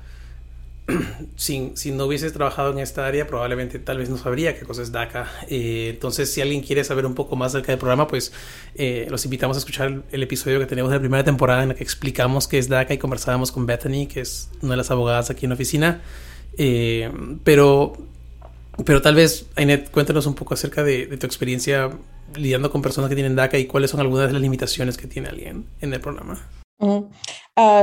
si, 1.36 1.72
si, 1.74 1.92
no 1.92 2.06
hubieses 2.06 2.32
trabajado 2.32 2.72
en 2.72 2.78
esta 2.78 3.06
área, 3.06 3.26
probablemente 3.26 3.78
tal 3.78 3.98
vez 3.98 4.08
no 4.08 4.16
sabría 4.16 4.58
qué 4.58 4.64
cosa 4.64 4.82
es 4.82 4.90
DACA. 4.90 5.30
Eh, 5.48 5.90
entonces, 5.90 6.32
si 6.32 6.40
alguien 6.40 6.62
quiere 6.62 6.82
saber 6.84 7.06
un 7.06 7.14
poco 7.14 7.36
más 7.36 7.54
acerca 7.54 7.72
del 7.72 7.78
programa, 7.78 8.08
pues 8.08 8.32
eh, 8.74 9.06
los 9.10 9.24
invitamos 9.24 9.56
a 9.56 9.60
escuchar 9.60 10.02
el, 10.10 10.22
episodio 10.22 10.58
que 10.58 10.66
tenemos 10.66 10.90
de 10.90 10.96
la 10.96 11.00
primera 11.00 11.24
temporada 11.24 11.62
en 11.62 11.68
la 11.70 11.74
que 11.74 11.84
explicamos 11.84 12.48
qué 12.48 12.58
es 12.58 12.68
DACA 12.68 12.94
y 12.94 12.98
conversábamos 12.98 13.52
con 13.52 13.66
Bethany, 13.66 14.06
que 14.06 14.20
es 14.20 14.50
una 14.62 14.72
de 14.72 14.76
las 14.78 14.90
abogadas 14.90 15.30
aquí 15.30 15.44
en 15.44 15.50
la 15.50 15.54
oficina. 15.54 16.00
Eh, 16.58 17.10
pero, 17.44 17.96
pero 18.84 19.00
tal 19.00 19.14
vez, 19.14 19.46
Ainet, 19.54 19.90
cuéntanos 19.90 20.26
un 20.26 20.34
poco 20.34 20.54
acerca 20.54 20.82
de, 20.82 21.06
tu 21.16 21.26
experiencia 21.26 21.90
lidiando 22.34 22.70
con 22.70 22.82
personas 22.82 23.08
que 23.08 23.14
tienen 23.14 23.36
DACA 23.36 23.58
y 23.58 23.66
cuáles 23.66 23.90
son 23.90 24.00
algunas 24.00 24.26
de 24.26 24.34
las 24.34 24.42
limitaciones 24.42 24.98
que 24.98 25.06
tiene 25.06 25.28
alguien 25.28 25.66
en 25.80 25.94
el 25.94 26.00
programa. 26.00 26.46
Uh, 26.78 27.06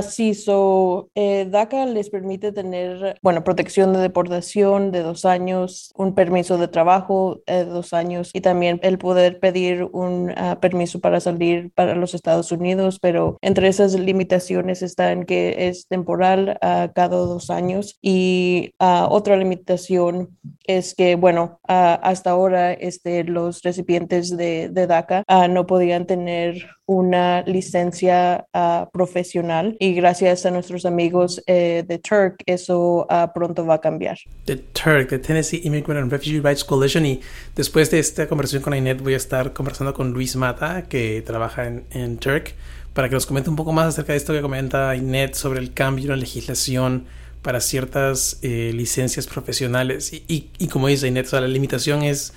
sí, 0.01 0.33
so, 0.33 1.09
DACA 1.15 1.85
les 1.85 2.09
permite 2.09 2.51
tener, 2.51 3.17
bueno, 3.21 3.43
protección 3.43 3.93
de 3.93 3.99
deportación 3.99 4.91
de 4.91 5.01
dos 5.01 5.25
años, 5.25 5.91
un 5.95 6.15
permiso 6.15 6.57
de 6.57 6.67
trabajo 6.67 7.41
de 7.47 7.65
dos 7.65 7.93
años 7.93 8.31
y 8.33 8.41
también 8.41 8.79
el 8.83 8.97
poder 8.97 9.39
pedir 9.39 9.83
un 9.91 10.33
ah, 10.35 10.59
permiso 10.61 10.99
para 10.99 11.19
salir 11.19 11.71
para 11.73 11.95
los 11.95 12.13
Estados 12.13 12.51
Unidos, 12.51 12.99
pero 13.01 13.37
entre 13.41 13.67
esas 13.67 13.93
limitaciones 13.93 14.81
está 14.81 15.11
en 15.11 15.25
que 15.25 15.67
es 15.67 15.87
temporal 15.87 16.57
a 16.61 16.91
cada 16.93 17.17
dos 17.17 17.49
años 17.49 17.97
y 18.01 18.73
ah, 18.79 19.07
otra 19.09 19.37
limitación 19.37 20.37
es 20.67 20.95
que, 20.95 21.15
bueno, 21.15 21.59
hasta 21.63 22.31
ahora 22.31 22.73
este, 22.73 23.23
los 23.23 23.61
recipientes 23.61 24.35
de, 24.35 24.69
de 24.69 24.87
DACA 24.87 25.23
no 25.49 25.67
podían 25.67 26.05
tener 26.05 26.67
una 26.87 27.41
licencia 27.43 28.47
profesional 28.91 29.64
y 29.79 29.93
gracias 29.93 30.45
a 30.45 30.51
nuestros 30.51 30.85
amigos 30.85 31.41
eh, 31.47 31.83
de 31.87 31.97
Turk 31.99 32.43
eso 32.45 33.07
uh, 33.09 33.33
pronto 33.33 33.65
va 33.65 33.75
a 33.75 33.81
cambiar. 33.81 34.17
The 34.45 34.57
Turk, 34.57 35.09
the 35.09 35.19
Tennessee 35.19 35.61
Immigrant 35.63 36.01
and 36.01 36.11
Refugee 36.11 36.39
Rights 36.39 36.63
Coalition 36.63 37.05
y 37.05 37.21
después 37.55 37.89
de 37.91 37.99
esta 37.99 38.27
conversación 38.27 38.61
con 38.61 38.73
Inet 38.73 39.01
voy 39.01 39.13
a 39.13 39.17
estar 39.17 39.53
conversando 39.53 39.93
con 39.93 40.11
Luis 40.11 40.35
Mata 40.35 40.83
que 40.83 41.21
trabaja 41.25 41.67
en, 41.67 41.85
en 41.91 42.17
Turk 42.17 42.53
para 42.93 43.09
que 43.09 43.15
nos 43.15 43.25
comente 43.25 43.49
un 43.49 43.55
poco 43.55 43.73
más 43.73 43.87
acerca 43.87 44.13
de 44.13 44.17
esto 44.17 44.33
que 44.33 44.41
comenta 44.41 44.95
Inet 44.95 45.35
sobre 45.35 45.59
el 45.59 45.73
cambio 45.73 46.05
en 46.05 46.09
la 46.11 46.15
legislación 46.15 47.05
para 47.41 47.61
ciertas 47.61 48.39
eh, 48.41 48.71
licencias 48.73 49.27
profesionales 49.27 50.13
y, 50.13 50.23
y, 50.27 50.49
y, 50.57 50.67
como 50.67 50.87
dice 50.87 51.07
Inet, 51.07 51.31
o 51.31 51.39
la 51.39 51.47
limitación 51.47 52.01
es 52.01 52.33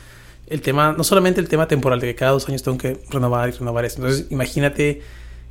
el 0.49 0.61
tema, 0.61 0.95
no 0.97 1.05
solamente 1.05 1.41
el 1.41 1.49
tema 1.49 1.69
temporal 1.69 2.01
de 2.01 2.09
que 2.09 2.15
cada 2.15 2.33
dos 2.33 2.49
años 2.49 2.63
tengo 2.63 2.77
que 2.79 2.99
renovar 3.11 3.49
y 3.49 3.53
renovar 3.53 3.85
esto. 3.85 4.03
Entonces, 4.03 4.27
imagínate 4.31 5.03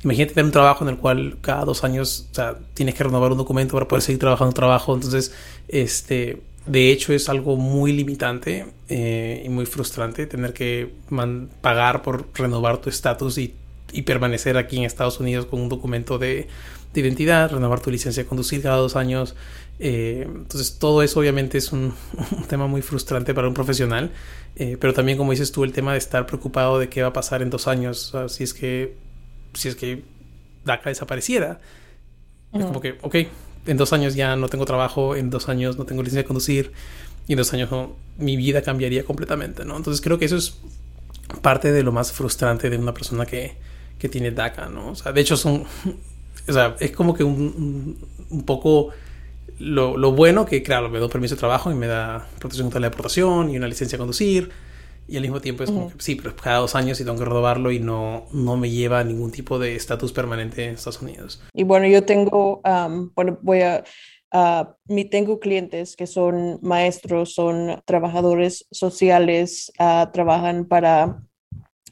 Imagínate 0.04 0.34
tener 0.34 0.46
un 0.46 0.52
trabajo 0.52 0.84
en 0.84 0.90
el 0.90 0.96
cual 0.96 1.38
cada 1.40 1.64
dos 1.64 1.82
años 1.82 2.28
tienes 2.74 2.94
que 2.94 3.04
renovar 3.04 3.32
un 3.32 3.38
documento 3.38 3.74
para 3.74 3.88
poder 3.88 4.02
seguir 4.02 4.20
trabajando 4.20 4.50
un 4.50 4.54
trabajo. 4.54 4.94
Entonces, 4.94 5.32
este, 5.66 6.40
de 6.66 6.92
hecho, 6.92 7.12
es 7.12 7.28
algo 7.28 7.56
muy 7.56 7.92
limitante 7.92 8.66
eh, 8.88 9.42
y 9.44 9.48
muy 9.48 9.66
frustrante 9.66 10.26
tener 10.26 10.52
que 10.52 10.92
pagar 11.60 12.02
por 12.02 12.28
renovar 12.34 12.78
tu 12.78 12.90
estatus 12.90 13.38
y, 13.38 13.54
permanecer 14.04 14.58
aquí 14.58 14.76
en 14.76 14.84
Estados 14.84 15.18
Unidos 15.18 15.46
con 15.46 15.62
un 15.62 15.70
documento 15.70 16.18
de, 16.18 16.46
identidad, 16.94 17.50
renovar 17.50 17.80
tu 17.80 17.90
licencia 17.90 18.22
de 18.22 18.28
conducir 18.28 18.60
cada 18.60 18.76
dos 18.76 18.96
años. 18.96 19.34
Eh, 19.80 20.26
entonces, 20.26 20.78
todo 20.78 21.02
eso 21.02 21.20
obviamente 21.20 21.58
es 21.58 21.72
un, 21.72 21.94
tema 22.48 22.66
muy 22.66 22.82
frustrante 22.82 23.34
para 23.34 23.48
un 23.48 23.54
profesional. 23.54 24.12
Eh, 24.56 24.76
pero 24.78 24.92
también, 24.92 25.16
como 25.16 25.30
dices 25.30 25.50
tú, 25.50 25.64
el 25.64 25.72
tema 25.72 25.92
de 25.92 25.98
estar 25.98 26.26
preocupado 26.26 26.78
de 26.78 26.88
qué 26.88 27.02
va 27.02 27.08
a 27.08 27.12
pasar 27.12 27.42
en 27.42 27.50
dos 27.50 27.66
años. 27.66 28.14
si 28.28 28.44
es 28.44 28.52
que 28.52 29.07
si 29.54 29.68
es 29.68 29.76
que 29.76 30.02
DACA 30.64 30.90
desapareciera. 30.90 31.60
Es 32.52 32.64
como 32.64 32.80
que, 32.80 32.98
ok, 33.02 33.16
en 33.66 33.76
dos 33.76 33.92
años 33.92 34.14
ya 34.14 34.36
no 34.36 34.48
tengo 34.48 34.64
trabajo, 34.64 35.16
en 35.16 35.30
dos 35.30 35.48
años 35.48 35.76
no 35.76 35.84
tengo 35.84 36.02
licencia 36.02 36.22
de 36.22 36.26
conducir, 36.26 36.72
y 37.26 37.32
en 37.32 37.38
dos 37.38 37.52
años 37.52 37.70
mi 38.16 38.36
vida 38.36 38.62
cambiaría 38.62 39.04
completamente, 39.04 39.64
¿no? 39.64 39.76
Entonces 39.76 40.00
creo 40.00 40.18
que 40.18 40.24
eso 40.24 40.36
es 40.36 40.58
parte 41.42 41.72
de 41.72 41.82
lo 41.82 41.92
más 41.92 42.12
frustrante 42.12 42.70
de 42.70 42.78
una 42.78 42.94
persona 42.94 43.26
que, 43.26 43.56
que 43.98 44.08
tiene 44.08 44.30
DACA, 44.30 44.68
¿no? 44.68 44.92
O 44.92 44.94
sea, 44.94 45.12
de 45.12 45.20
hecho 45.20 45.36
son, 45.36 45.64
o 46.48 46.52
sea, 46.52 46.76
es 46.80 46.92
como 46.92 47.14
que 47.14 47.24
un, 47.24 47.98
un 48.30 48.44
poco 48.44 48.90
lo, 49.58 49.96
lo, 49.96 50.12
bueno 50.12 50.46
que, 50.46 50.62
claro, 50.62 50.88
me 50.88 50.98
da 51.00 51.08
permiso 51.08 51.34
de 51.34 51.40
trabajo 51.40 51.70
y 51.70 51.74
me 51.74 51.86
da 51.86 52.26
protección 52.38 52.66
contra 52.66 52.80
la 52.80 52.88
deportación 52.88 53.50
y 53.50 53.58
una 53.58 53.68
licencia 53.68 53.96
de 53.96 54.00
conducir, 54.00 54.50
y 55.08 55.16
al 55.16 55.22
mismo 55.22 55.40
tiempo 55.40 55.64
es 55.64 55.70
como 55.70 55.88
que 55.88 55.94
sí, 55.98 56.16
pero 56.16 56.36
cada 56.36 56.58
dos 56.58 56.74
años 56.74 57.00
y 57.00 57.04
tengo 57.04 57.18
que 57.18 57.24
renovarlo 57.24 57.72
y 57.72 57.80
no, 57.80 58.26
no 58.32 58.56
me 58.58 58.70
lleva 58.70 59.00
a 59.00 59.04
ningún 59.04 59.32
tipo 59.32 59.58
de 59.58 59.74
estatus 59.74 60.12
permanente 60.12 60.64
en 60.64 60.74
Estados 60.74 61.00
Unidos. 61.00 61.42
Y 61.54 61.64
bueno, 61.64 61.86
yo 61.86 62.04
tengo, 62.04 62.60
bueno, 63.14 63.38
voy 63.40 63.62
a, 63.62 63.84
uh, 64.34 65.08
tengo 65.10 65.40
clientes 65.40 65.96
que 65.96 66.06
son 66.06 66.58
maestros, 66.60 67.34
son 67.34 67.80
trabajadores 67.86 68.66
sociales, 68.70 69.72
uh, 69.80 70.12
trabajan 70.12 70.66
para 70.66 71.22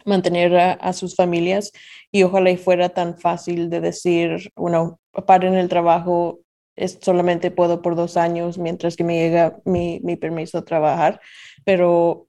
mantener 0.04 0.56
a, 0.56 0.92
sus 0.92 1.16
familias 1.16 1.72
y 2.12 2.22
ojalá 2.22 2.50
y 2.50 2.56
fuera 2.56 2.90
tan 2.90 3.18
fácil 3.18 3.70
de 3.70 3.80
decir, 3.80 4.52
bueno, 4.54 5.00
paren 5.26 5.54
el 5.54 5.68
trabajo, 5.68 6.40
es, 6.76 6.98
solamente 7.02 7.50
puedo 7.50 7.82
por 7.82 7.96
dos 7.96 8.16
años 8.16 8.56
mientras 8.56 8.94
que 8.94 9.02
me 9.02 9.16
llega 9.16 9.58
mi, 9.64 10.00
mi 10.04 10.14
permiso 10.16 10.60
de 10.60 10.66
trabajar, 10.66 11.20
pero 11.64 12.25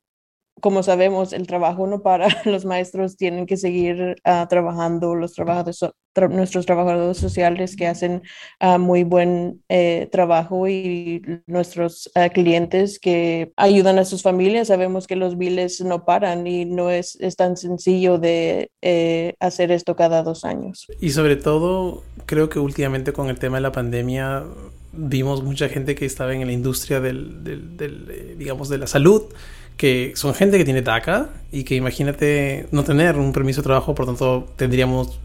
como 0.62 0.84
sabemos, 0.84 1.34
el 1.34 1.48
trabajo 1.48 1.88
no 1.88 2.02
para, 2.02 2.28
los 2.46 2.66
maestros 2.66 3.18
tienen 3.18 3.46
que 3.46 3.58
seguir 3.58 4.16
ah, 4.24 4.48
trabajando, 4.50 5.16
los 5.16 5.34
trabajadores, 5.34 5.80
nuestros 6.32 6.66
trabajadores 6.66 7.18
sociales 7.18 7.76
que 7.76 7.86
hacen 7.86 8.24
uh, 8.60 8.80
muy 8.80 9.04
buen 9.04 9.64
eh, 9.70 10.10
trabajo 10.12 10.68
y 10.68 11.22
nuestros 11.46 12.10
ah, 12.16 12.30
clientes 12.30 13.00
que 13.00 13.52
ayudan 13.56 14.00
a 14.00 14.06
sus 14.06 14.24
familias. 14.24 14.70
Sabemos 14.70 15.06
que 15.06 15.16
los 15.16 15.38
biles 15.38 15.82
no 15.82 16.06
paran 16.06 16.48
y 16.48 16.66
no 16.66 16.90
es, 16.90 17.18
es 17.22 17.36
tan 17.36 17.56
sencillo 17.56 18.18
de 18.18 18.72
eh, 18.82 19.36
hacer 19.40 19.72
esto 19.72 19.96
cada 19.96 20.24
dos 20.24 20.44
años. 20.44 20.88
Y 21.00 21.12
sobre 21.12 21.36
todo, 21.36 22.04
creo 22.26 22.50
que 22.50 22.60
últimamente 22.60 23.14
con 23.14 23.30
el 23.30 23.38
tema 23.38 23.58
de 23.58 23.62
la 23.62 23.72
pandemia 23.72 24.44
vimos 24.92 25.44
mucha 25.44 25.70
gente 25.70 25.94
que 25.94 26.06
estaba 26.06 26.34
en 26.34 26.46
la 26.48 26.52
industria 26.52 27.00
del, 27.00 27.44
del, 27.44 27.78
del 27.78 28.08
eh, 28.10 28.36
digamos, 28.38 28.70
de 28.70 28.80
la 28.80 28.88
salud 28.88 29.24
que 29.78 30.14
son 30.16 30.34
gente 30.34 30.58
que 30.58 30.66
tiene 30.66 30.82
DACA 30.82 31.30
y 31.52 31.64
que 31.64 31.76
imagínate 31.76 32.68
no 32.72 32.84
tener 32.84 33.16
un 33.16 33.32
permiso 33.32 33.62
de 33.62 33.66
trabajo, 33.66 33.96
por 33.96 34.08
tanto 34.08 34.48
tendríamos 34.56 35.20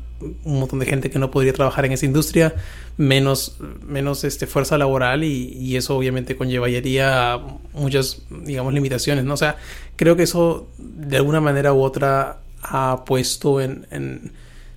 un 0.44 0.60
montón 0.60 0.78
de 0.78 0.86
gente 0.86 1.10
que 1.10 1.18
no 1.18 1.30
podría 1.30 1.52
trabajar 1.52 1.84
en 1.84 1.92
esa 1.92 2.06
industria, 2.06 2.54
menos, 2.96 3.56
menos 3.84 4.22
este, 4.24 4.46
fuerza 4.46 4.78
laboral 4.78 5.24
y, 5.24 5.76
eso 5.76 5.96
obviamente 5.96 6.36
conllevaría 6.36 7.40
muchas, 7.72 8.22
digamos, 8.30 8.72
limitaciones, 8.72 9.24
¿no? 9.24 9.34
O 9.34 9.38
sea, 9.38 9.56
creo 9.96 10.16
que 10.16 10.24
eso 10.24 10.68
de 10.78 11.16
alguna 11.16 11.40
manera 11.40 11.72
u 11.72 11.82
otra 11.82 12.40
ha 12.62 13.04
puesto 13.04 13.60
en, 13.60 13.86
en 13.90 14.32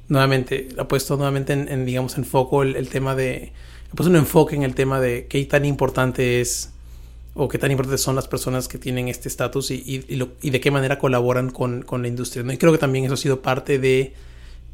nuevamente, 0.07 0.69
ha 0.77 0.87
puesto 0.87 1.17
nuevamente 1.17 1.53
en, 1.53 1.85
digamos, 1.85 2.17
en 2.17 2.25
foco 2.25 2.63
el, 2.63 2.75
el 2.75 2.89
tema 2.89 3.13
de, 3.13 3.51
ha 3.91 3.95
puesto 3.95 4.09
un 4.09 4.15
enfoque 4.15 4.55
en 4.55 4.63
el 4.63 4.73
tema 4.73 4.99
de 4.99 5.27
qué 5.27 5.43
tan 5.45 5.65
importante 5.65 6.41
es 6.41 6.71
o 7.37 7.49
qué 7.49 7.57
tan 7.59 7.69
importantes 7.69 8.01
son 8.01 8.15
las 8.15 8.29
personas 8.29 8.69
que 8.69 8.77
tienen 8.77 9.09
este 9.09 9.27
estatus 9.27 9.69
y, 9.69 10.05
y, 10.41 10.49
de 10.49 10.59
qué 10.61 10.71
manera 10.71 10.97
colaboran 10.97 11.51
con, 11.51 11.81
con 11.81 12.01
la 12.01 12.07
industria. 12.07 12.43
¿no? 12.43 12.53
Y 12.53 12.57
creo 12.57 12.71
que 12.71 12.77
también 12.77 13.03
eso 13.03 13.15
ha 13.15 13.17
sido 13.17 13.41
parte 13.41 13.77
de 13.77 14.13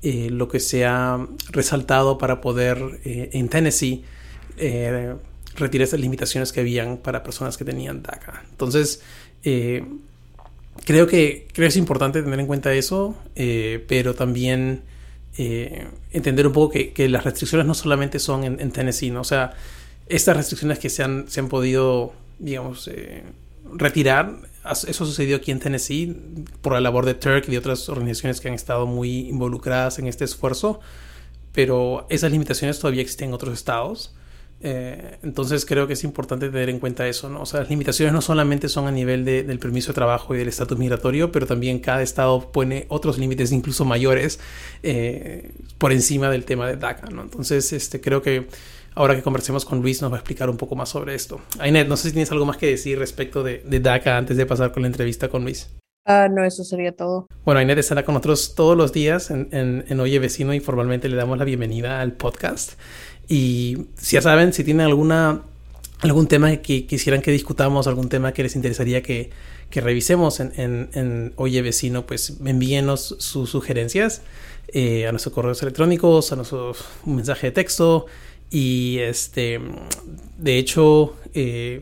eh, 0.03 0.29
lo 0.29 0.47
que 0.47 0.59
se 0.59 0.85
ha 0.85 1.27
resaltado 1.49 2.19
para 2.19 2.39
poder 2.39 2.99
eh, 3.03 3.31
en 3.33 3.49
Tennessee 3.49 4.03
eh, 4.57 5.15
retirar 5.55 5.87
esas 5.87 5.99
limitaciones 5.99 6.51
que 6.51 6.59
habían 6.59 6.97
para 6.97 7.23
personas 7.23 7.57
que 7.57 7.65
tenían 7.65 8.03
DACA. 8.03 8.43
Entonces, 8.51 9.01
creo, 9.43 11.07
que, 11.07 11.47
creo 11.53 11.67
es 11.67 11.77
importante 11.77 12.21
tener 12.21 12.39
en 12.39 12.45
cuenta 12.45 12.71
eso, 12.73 13.15
pero 13.87 14.13
también 14.13 14.83
entender 15.35 16.45
un 16.45 16.53
poco 16.53 16.73
que, 16.73 16.93
que, 16.93 17.09
las 17.09 17.23
restricciones 17.23 17.65
no 17.65 17.73
solamente 17.73 18.19
son 18.19 18.43
en, 18.43 18.59
en 18.59 18.71
Tennessee, 18.71 19.09
¿no? 19.09 19.21
o 19.21 19.23
sea, 19.23 19.53
estas 20.07 20.37
restricciones 20.37 20.77
que 20.77 20.89
se 20.89 21.03
han, 21.03 21.25
se 21.27 21.39
han 21.39 21.47
podido 21.47 22.13
digamos, 22.41 22.87
eh, 22.87 23.23
retirar. 23.73 24.39
Eso 24.65 25.05
sucedió 25.05 25.37
aquí 25.37 25.51
en 25.51 25.59
Tennessee 25.59 26.15
por 26.61 26.73
la 26.73 26.81
labor 26.81 27.05
de 27.05 27.13
Turk 27.13 27.45
y 27.47 27.51
de 27.51 27.57
otras 27.57 27.87
organizaciones 27.89 28.41
que 28.41 28.49
han 28.49 28.53
estado 28.53 28.85
muy 28.85 29.29
involucradas 29.29 29.97
en 29.99 30.07
este 30.07 30.25
esfuerzo, 30.25 30.79
pero 31.51 32.05
esas 32.09 32.31
limitaciones 32.31 32.79
todavía 32.79 33.01
existen 33.01 33.29
en 33.29 33.33
otros 33.33 33.53
estados. 33.53 34.13
Eh, 34.63 35.17
entonces 35.23 35.65
creo 35.65 35.87
que 35.87 35.93
es 35.93 36.03
importante 36.03 36.49
tener 36.49 36.69
en 36.69 36.77
cuenta 36.77 37.07
eso, 37.07 37.29
¿no? 37.29 37.41
O 37.41 37.45
sea, 37.47 37.61
las 37.61 37.69
limitaciones 37.69 38.13
no 38.13 38.21
solamente 38.21 38.69
son 38.69 38.87
a 38.87 38.91
nivel 38.91 39.25
del 39.25 39.57
permiso 39.57 39.91
de 39.91 39.95
trabajo 39.95 40.35
y 40.35 40.37
del 40.37 40.47
estatus 40.47 40.77
migratorio, 40.77 41.31
pero 41.31 41.47
también 41.47 41.79
cada 41.79 42.03
estado 42.03 42.51
pone 42.51 42.85
otros 42.89 43.17
límites 43.17 43.51
incluso 43.51 43.85
mayores 43.85 44.39
eh, 44.83 45.51
por 45.79 45.91
encima 45.91 46.29
del 46.29 46.45
tema 46.45 46.67
de 46.67 46.75
DACA, 46.75 47.09
¿no? 47.09 47.23
Entonces, 47.23 47.73
este, 47.73 48.01
creo 48.01 48.21
que 48.21 48.47
ahora 48.95 49.15
que 49.15 49.21
conversemos 49.21 49.65
con 49.65 49.81
Luis 49.81 50.01
nos 50.01 50.11
va 50.11 50.17
a 50.17 50.19
explicar 50.19 50.49
un 50.49 50.57
poco 50.57 50.75
más 50.75 50.89
sobre 50.89 51.15
esto. 51.15 51.41
Ainet, 51.59 51.87
no 51.87 51.97
sé 51.97 52.09
si 52.09 52.13
tienes 52.13 52.31
algo 52.31 52.45
más 52.45 52.57
que 52.57 52.67
decir 52.67 52.99
respecto 52.99 53.43
de, 53.43 53.63
de 53.65 53.79
DACA 53.79 54.17
antes 54.17 54.37
de 54.37 54.45
pasar 54.45 54.71
con 54.71 54.83
la 54.83 54.87
entrevista 54.87 55.29
con 55.29 55.43
Luis. 55.43 55.69
Ah, 56.05 56.27
no, 56.29 56.43
eso 56.43 56.63
sería 56.63 56.91
todo. 56.95 57.27
Bueno, 57.45 57.59
Ainet 57.59 57.77
estará 57.77 58.03
con 58.03 58.13
nosotros 58.13 58.55
todos 58.55 58.75
los 58.75 58.91
días 58.91 59.29
en, 59.29 59.49
en, 59.51 59.85
en 59.87 59.99
Oye 59.99 60.19
Vecino 60.19 60.53
y 60.53 60.59
formalmente 60.59 61.07
le 61.09 61.15
damos 61.15 61.37
la 61.37 61.45
bienvenida 61.45 62.01
al 62.01 62.13
podcast. 62.13 62.73
Y 63.27 63.87
si 63.95 64.15
ya 64.15 64.21
saben, 64.21 64.51
si 64.51 64.63
tienen 64.63 64.87
alguna, 64.87 65.43
algún 66.01 66.27
tema 66.27 66.55
que 66.57 66.87
quisieran 66.87 67.21
que 67.21 67.31
discutamos, 67.31 67.87
algún 67.87 68.09
tema 68.09 68.33
que 68.33 68.43
les 68.43 68.55
interesaría 68.55 69.03
que, 69.03 69.29
que 69.69 69.79
revisemos 69.79 70.39
en, 70.39 70.51
en, 70.57 70.89
en, 70.93 71.33
Oye 71.35 71.61
Vecino, 71.61 72.05
pues 72.05 72.37
envíenos 72.43 73.15
sus 73.19 73.51
sugerencias 73.51 74.23
eh, 74.69 75.07
a 75.07 75.11
nuestros 75.11 75.33
correos 75.33 75.61
electrónicos, 75.61 76.31
a 76.31 76.35
nuestro 76.35 76.73
mensaje 77.05 77.47
de 77.47 77.51
texto. 77.51 78.07
Y 78.51 78.99
este, 78.99 79.59
de 80.37 80.57
hecho, 80.57 81.15
eh, 81.33 81.81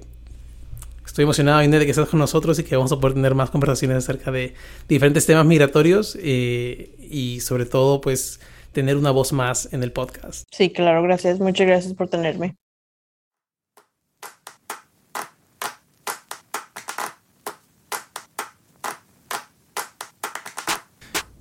estoy 1.04 1.24
emocionado 1.24 1.60
de 1.60 1.86
que 1.86 1.92
estés 1.92 2.08
con 2.08 2.20
nosotros 2.20 2.60
y 2.60 2.64
que 2.64 2.76
vamos 2.76 2.92
a 2.92 3.00
poder 3.00 3.16
tener 3.16 3.34
más 3.34 3.50
conversaciones 3.50 3.98
acerca 3.98 4.32
de 4.32 4.54
diferentes 4.88 5.26
temas 5.26 5.48
migratorios 5.48 6.16
eh, 6.22 6.96
y 7.10 7.40
sobre 7.40 7.66
todo, 7.66 8.00
pues, 8.00 8.40
tener 8.72 8.98
una 8.98 9.10
voz 9.10 9.34
más 9.34 9.74
en 9.74 9.82
el 9.82 9.92
podcast. 9.92 10.48
Sí, 10.52 10.70
claro, 10.70 11.02
gracias. 11.02 11.40
Muchas 11.40 11.66
gracias 11.66 11.94
por 11.96 12.08
tenerme. 12.08 12.56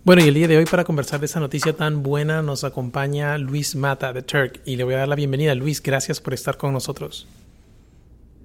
Bueno, 0.08 0.24
y 0.24 0.28
el 0.28 0.32
día 0.32 0.48
de 0.48 0.56
hoy 0.56 0.64
para 0.64 0.84
conversar 0.84 1.20
de 1.20 1.26
esa 1.26 1.38
noticia 1.38 1.74
tan 1.74 2.02
buena 2.02 2.40
nos 2.40 2.64
acompaña 2.64 3.36
Luis 3.36 3.76
Mata 3.76 4.10
de 4.14 4.22
Turk 4.22 4.62
y 4.64 4.76
le 4.76 4.84
voy 4.84 4.94
a 4.94 5.00
dar 5.00 5.08
la 5.08 5.16
bienvenida. 5.16 5.54
Luis, 5.54 5.82
gracias 5.82 6.18
por 6.18 6.32
estar 6.32 6.56
con 6.56 6.72
nosotros. 6.72 7.28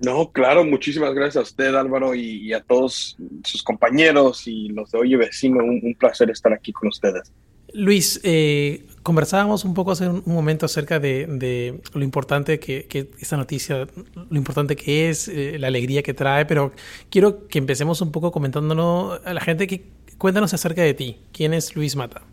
No, 0.01 0.29
claro, 0.33 0.65
muchísimas 0.65 1.13
gracias 1.13 1.37
a 1.37 1.41
usted 1.43 1.73
Álvaro 1.73 2.15
y, 2.15 2.49
y 2.49 2.51
a 2.51 2.59
todos 2.59 3.15
sus 3.45 3.63
compañeros 3.63 4.45
y 4.45 4.67
los 4.73 4.91
de 4.91 4.97
Oye 4.97 5.15
Vecino. 5.15 5.59
Un, 5.59 5.79
un 5.81 5.95
placer 5.95 6.29
estar 6.29 6.51
aquí 6.51 6.73
con 6.73 6.89
ustedes. 6.89 7.31
Luis, 7.71 8.19
eh, 8.25 8.85
conversábamos 9.01 9.63
un 9.63 9.73
poco 9.73 9.91
hace 9.91 10.09
un 10.09 10.21
momento 10.25 10.65
acerca 10.65 10.99
de, 10.99 11.27
de 11.27 11.79
lo 11.93 12.03
importante 12.03 12.59
que, 12.59 12.87
que, 12.87 13.09
esta 13.21 13.37
noticia, 13.37 13.87
lo 14.29 14.37
importante 14.37 14.75
que 14.75 15.09
es, 15.09 15.29
eh, 15.29 15.57
la 15.57 15.67
alegría 15.67 16.03
que 16.03 16.13
trae, 16.13 16.45
pero 16.45 16.73
quiero 17.09 17.47
que 17.47 17.57
empecemos 17.57 18.01
un 18.01 18.11
poco 18.11 18.33
comentándonos 18.33 19.21
a 19.23 19.33
la 19.33 19.39
gente 19.39 19.65
que 19.65 20.02
cuéntanos 20.17 20.53
acerca 20.53 20.81
de 20.81 20.93
ti. 20.93 21.17
¿Quién 21.31 21.53
es 21.53 21.75
Luis 21.75 21.95
Mata? 21.95 22.23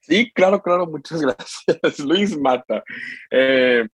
Sí, 0.00 0.30
claro, 0.32 0.62
claro, 0.62 0.86
muchas 0.86 1.20
gracias. 1.22 1.98
Luis 1.98 2.36
Mata. 2.36 2.82
Eh, 3.30 3.86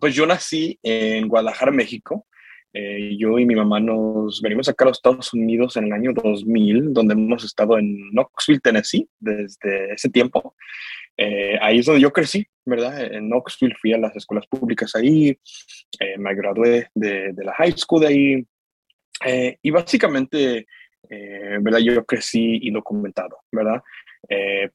pues 0.00 0.14
yo 0.14 0.26
nací 0.26 0.78
en 0.82 1.28
Guadalajara, 1.28 1.72
México. 1.72 2.26
Eh, 2.72 3.16
yo 3.18 3.38
y 3.38 3.46
mi 3.46 3.54
mamá 3.54 3.80
nos 3.80 4.42
venimos 4.42 4.68
acá 4.68 4.84
a 4.84 4.88
los 4.88 4.98
Estados 4.98 5.32
Unidos 5.32 5.76
en 5.76 5.84
el 5.84 5.92
año 5.92 6.12
2000, 6.12 6.92
donde 6.92 7.14
hemos 7.14 7.42
estado 7.44 7.78
en 7.78 8.10
Knoxville, 8.10 8.60
Tennessee, 8.60 9.08
desde 9.18 9.94
ese 9.94 10.10
tiempo. 10.10 10.54
Eh, 11.16 11.58
ahí 11.62 11.78
es 11.78 11.86
donde 11.86 12.02
yo 12.02 12.12
crecí, 12.12 12.46
¿verdad? 12.64 13.14
En 13.14 13.28
Knoxville 13.28 13.74
fui 13.80 13.92
a 13.92 13.98
las 13.98 14.14
escuelas 14.14 14.46
públicas 14.46 14.94
ahí, 14.94 15.38
eh, 15.98 16.18
me 16.18 16.34
gradué 16.34 16.88
de, 16.94 17.32
de, 17.32 17.44
la 17.44 17.54
high 17.54 17.72
school 17.76 18.02
de 18.02 18.06
ahí. 18.06 18.46
Eh, 19.24 19.56
y 19.62 19.70
básicamente, 19.70 20.66
¿verdad? 21.08 21.78
Yo 21.78 22.04
crecí 22.04 22.60
indocumentado, 22.62 23.38
¿verdad? 23.52 23.82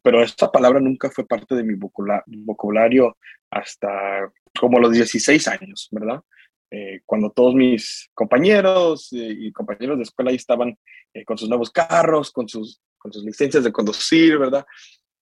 pero 0.02 0.24
esta 0.24 0.50
palabra 0.50 0.80
nunca 0.80 1.10
fue 1.10 1.28
parte 1.28 1.56
de 1.56 1.64
mi 1.64 1.76
vocabulario 1.76 3.18
hasta 3.50 4.32
como 4.60 4.80
los 4.80 4.92
16 4.94 5.48
años, 5.48 5.90
¿verdad? 5.92 6.22
Eh, 6.74 7.02
cuando 7.06 7.30
todos 7.30 7.54
mis 7.54 8.10
compañeros 8.14 9.12
eh, 9.12 9.36
y 9.38 9.52
compañeros 9.52 9.98
de 9.98 10.04
escuela 10.04 10.32
ahí 10.32 10.38
estaban 10.38 10.78
eh, 11.14 11.26
con 11.26 11.38
sus 11.38 11.50
nuevos 11.50 11.70
carros, 11.70 12.32
con 12.32 12.48
sus, 12.48 12.82
con 12.98 13.12
sus 13.12 13.26
licencias 13.26 13.66
de 13.66 13.74
conducir, 13.74 14.38
¿verdad? 14.38 14.66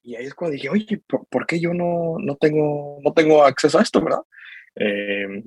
Y 0.04 0.15
ahí 0.15 0.26
es 0.26 0.36
cuando 0.36 0.54
dije, 0.54 0.69
oye, 0.69 1.02
¿por, 1.08 1.26
¿por 1.28 1.48
qué 1.48 1.60
yo 1.60 1.74
no, 1.74 2.17
no, 2.19 2.36
tengo, 2.36 3.00
no 3.04 3.13
tengo 3.13 3.43
acceso 3.43 3.80
a 3.80 3.82
esto, 3.82 4.02
verdad? 4.02 4.22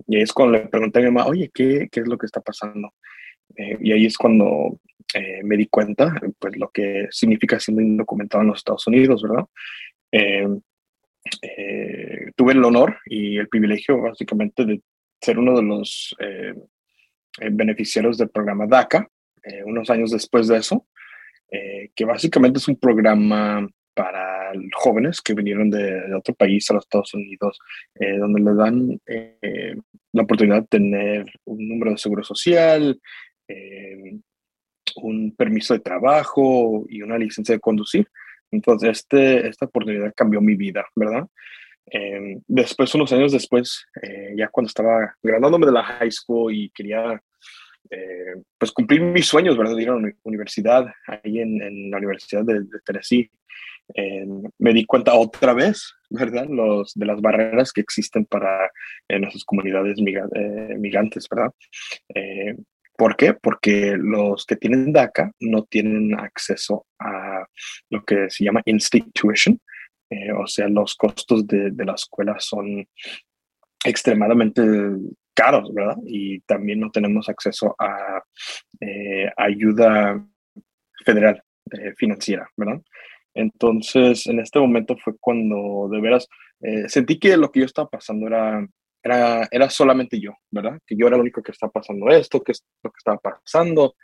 y 0.08 0.16
ahí 0.16 0.22
es 0.22 0.32
cuando 0.32 0.58
le 0.58 0.68
pregunté 0.68 0.98
a 0.98 1.02
mi 1.02 1.10
mamá, 1.10 1.26
oye, 1.26 1.50
¿qué, 1.54 1.88
qué 1.90 2.00
es 2.00 2.06
lo 2.06 2.18
que 2.18 2.26
está 2.26 2.42
pasando? 2.42 2.92
y 3.56 3.92
ahí 3.92 4.04
es 4.04 4.18
cuando 4.18 4.78
me 5.42 5.56
di 5.56 5.66
cuenta, 5.66 6.14
pues, 6.38 6.56
lo 6.56 6.70
que 6.70 7.08
significa 7.10 7.60
siendo 7.60 7.82
indocumentado 7.82 8.42
en 8.42 8.48
los 8.48 8.58
Estados 8.58 8.86
Unidos, 8.86 9.22
¿verdad? 9.22 9.46
tuve 12.36 12.52
el 12.52 12.64
honor 12.64 12.98
y 13.06 13.36
el 13.36 13.48
privilegio, 13.48 14.00
básicamente, 14.00 14.64
de 14.64 14.82
ser 15.20 15.38
uno 15.38 15.56
de 15.56 15.62
los 15.62 16.14
eh, 16.18 16.54
eh, 17.40 17.48
beneficiarios 17.50 18.18
del 18.18 18.28
programa 18.28 18.66
DACA, 18.66 19.08
eh, 19.44 19.62
unos 19.64 19.88
años 19.88 20.10
después 20.10 20.48
de 20.48 20.58
eso, 20.58 20.86
eh, 21.50 21.90
que 21.94 22.04
básicamente 22.04 22.58
es 22.58 22.68
un 22.68 22.76
programa 22.76 23.66
para 23.94 24.52
jóvenes 24.74 25.20
que 25.20 25.34
vinieron 25.34 25.70
de, 25.70 26.08
de 26.08 26.14
otro 26.14 26.34
país 26.34 26.68
a 26.70 26.74
los 26.74 26.84
Estados 26.84 27.14
Unidos, 27.14 27.58
eh, 27.94 28.18
donde 28.18 28.40
les 28.40 28.56
dan 28.56 29.00
la 30.12 30.22
oportunidad 30.22 30.62
de 30.62 30.68
tener 30.68 31.26
un 31.44 31.68
número 31.68 31.92
de 31.92 31.98
seguro 31.98 32.22
social, 32.22 33.00
un 34.96 35.34
permiso 35.34 35.74
de 35.74 35.80
trabajo 35.80 36.84
y 36.88 37.02
una 37.02 37.18
licencia 37.18 37.54
de 37.54 37.60
conducir. 37.60 38.08
Entonces, 38.50 38.90
este, 38.90 39.48
esta 39.48 39.66
oportunidad 39.66 40.12
cambió 40.14 40.40
mi 40.40 40.54
vida, 40.54 40.84
¿verdad? 40.94 41.26
Eh, 41.90 42.38
después, 42.46 42.94
unos 42.94 43.12
años 43.12 43.32
después, 43.32 43.86
eh, 44.02 44.34
ya 44.36 44.48
cuando 44.48 44.68
estaba 44.68 45.16
graduándome 45.22 45.66
de 45.66 45.72
la 45.72 45.82
high 45.82 46.10
school 46.10 46.54
y 46.54 46.70
quería 46.70 47.20
eh, 47.90 48.34
pues 48.58 48.72
cumplir 48.72 49.02
mis 49.02 49.26
sueños, 49.26 49.56
¿verdad? 49.56 49.74
De 49.74 49.82
ir 49.82 49.90
a 49.90 49.96
la 49.96 50.12
universidad, 50.22 50.86
ahí 51.06 51.40
en, 51.40 51.90
la 51.90 51.96
Universidad 51.98 52.44
de, 52.44 52.64
Tennessee, 52.84 53.30
me 54.58 54.72
di 54.72 54.86
cuenta 54.86 55.14
otra 55.14 55.52
vez, 55.52 55.94
¿verdad? 56.08 56.46
Los, 56.48 56.94
de 56.94 57.04
las 57.04 57.20
barreras 57.20 57.72
que 57.72 57.80
existen 57.80 58.24
para 58.24 58.70
nuestras 59.08 59.44
comunidades 59.44 60.00
migra 60.00 60.26
migrantes, 60.78 61.28
¿verdad? 61.28 61.52
¿Por 63.02 63.16
qué? 63.16 63.34
Porque 63.34 63.96
los 63.98 64.46
que 64.46 64.54
tienen 64.54 64.92
DACA 64.92 65.32
no 65.40 65.64
tienen 65.64 66.14
acceso 66.14 66.86
a 67.00 67.44
lo 67.90 68.04
que 68.04 68.30
se 68.30 68.44
llama 68.44 68.62
in-state 68.64 69.10
tuition, 69.12 69.60
eh, 70.08 70.30
o 70.30 70.46
sea, 70.46 70.68
los 70.68 70.94
costos 70.94 71.44
de, 71.48 71.72
de, 71.72 71.84
la 71.84 71.94
escuela 71.94 72.36
son 72.38 72.86
extremadamente 73.84 74.62
caros, 75.34 75.74
¿verdad? 75.74 75.96
Y 76.06 76.42
también 76.42 76.78
no 76.78 76.92
tenemos 76.92 77.28
acceso 77.28 77.74
a 77.76 78.22
eh, 78.78 79.28
ayuda 79.36 80.24
federal 81.04 81.42
eh, 81.72 81.94
financiera, 81.96 82.48
¿verdad? 82.56 82.80
Entonces, 83.34 84.28
en 84.28 84.38
este 84.38 84.60
momento 84.60 84.96
fue 84.96 85.14
cuando 85.18 85.88
de 85.90 86.00
veras 86.00 86.28
sentí 86.86 87.18
que 87.18 87.36
lo 87.36 87.50
que 87.50 87.58
yo 87.58 87.66
estaba 87.66 87.90
pasando 87.90 88.28
era, 88.28 88.64
era, 89.02 89.48
era 89.50 89.68
solamente 89.70 90.20
yo, 90.20 90.36
¿verdad? 90.50 90.78
Que 90.86 90.96
yo 90.96 91.06
era 91.06 91.16
el 91.16 91.22
único 91.22 91.42
que 91.42 91.52
estaba 91.52 91.72
pasando 91.72 92.08
esto, 92.10 92.42
que 92.42 92.52
es 92.52 92.64
lo 92.82 92.90
que 92.90 92.98
estaba 92.98 93.18
pasando. 93.18 93.96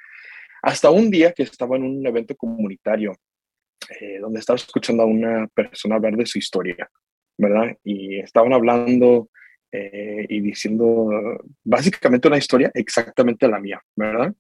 Hasta 0.63 0.91
un 0.91 1.11
día 1.11 1.33
que 1.33 1.45
estaba 1.45 1.77
en 1.77 1.85
un 1.85 2.07
evento 2.07 2.35
comunitario 2.37 3.15
eh, 4.01 4.19
donde 4.21 4.41
estaba 4.41 4.57
escuchando 4.57 5.03
a 5.03 5.07
una 5.07 5.47
persona 5.49 5.97
hablar 5.97 6.17
de 6.17 6.27
su 6.27 6.39
historia, 6.39 6.91
¿verdad? 7.39 7.77
Y 7.85 8.19
estaban 8.19 8.53
hablando 8.53 9.31
eh, 9.71 10.27
y 10.29 10.41
diciendo 10.41 11.09
básicamente 11.63 12.29
una 12.29 12.39
historia 12.39 12.71
exactamente 12.75 13.49
la 13.49 13.61
mía, 13.61 13.81
¿verdad? 13.95 14.35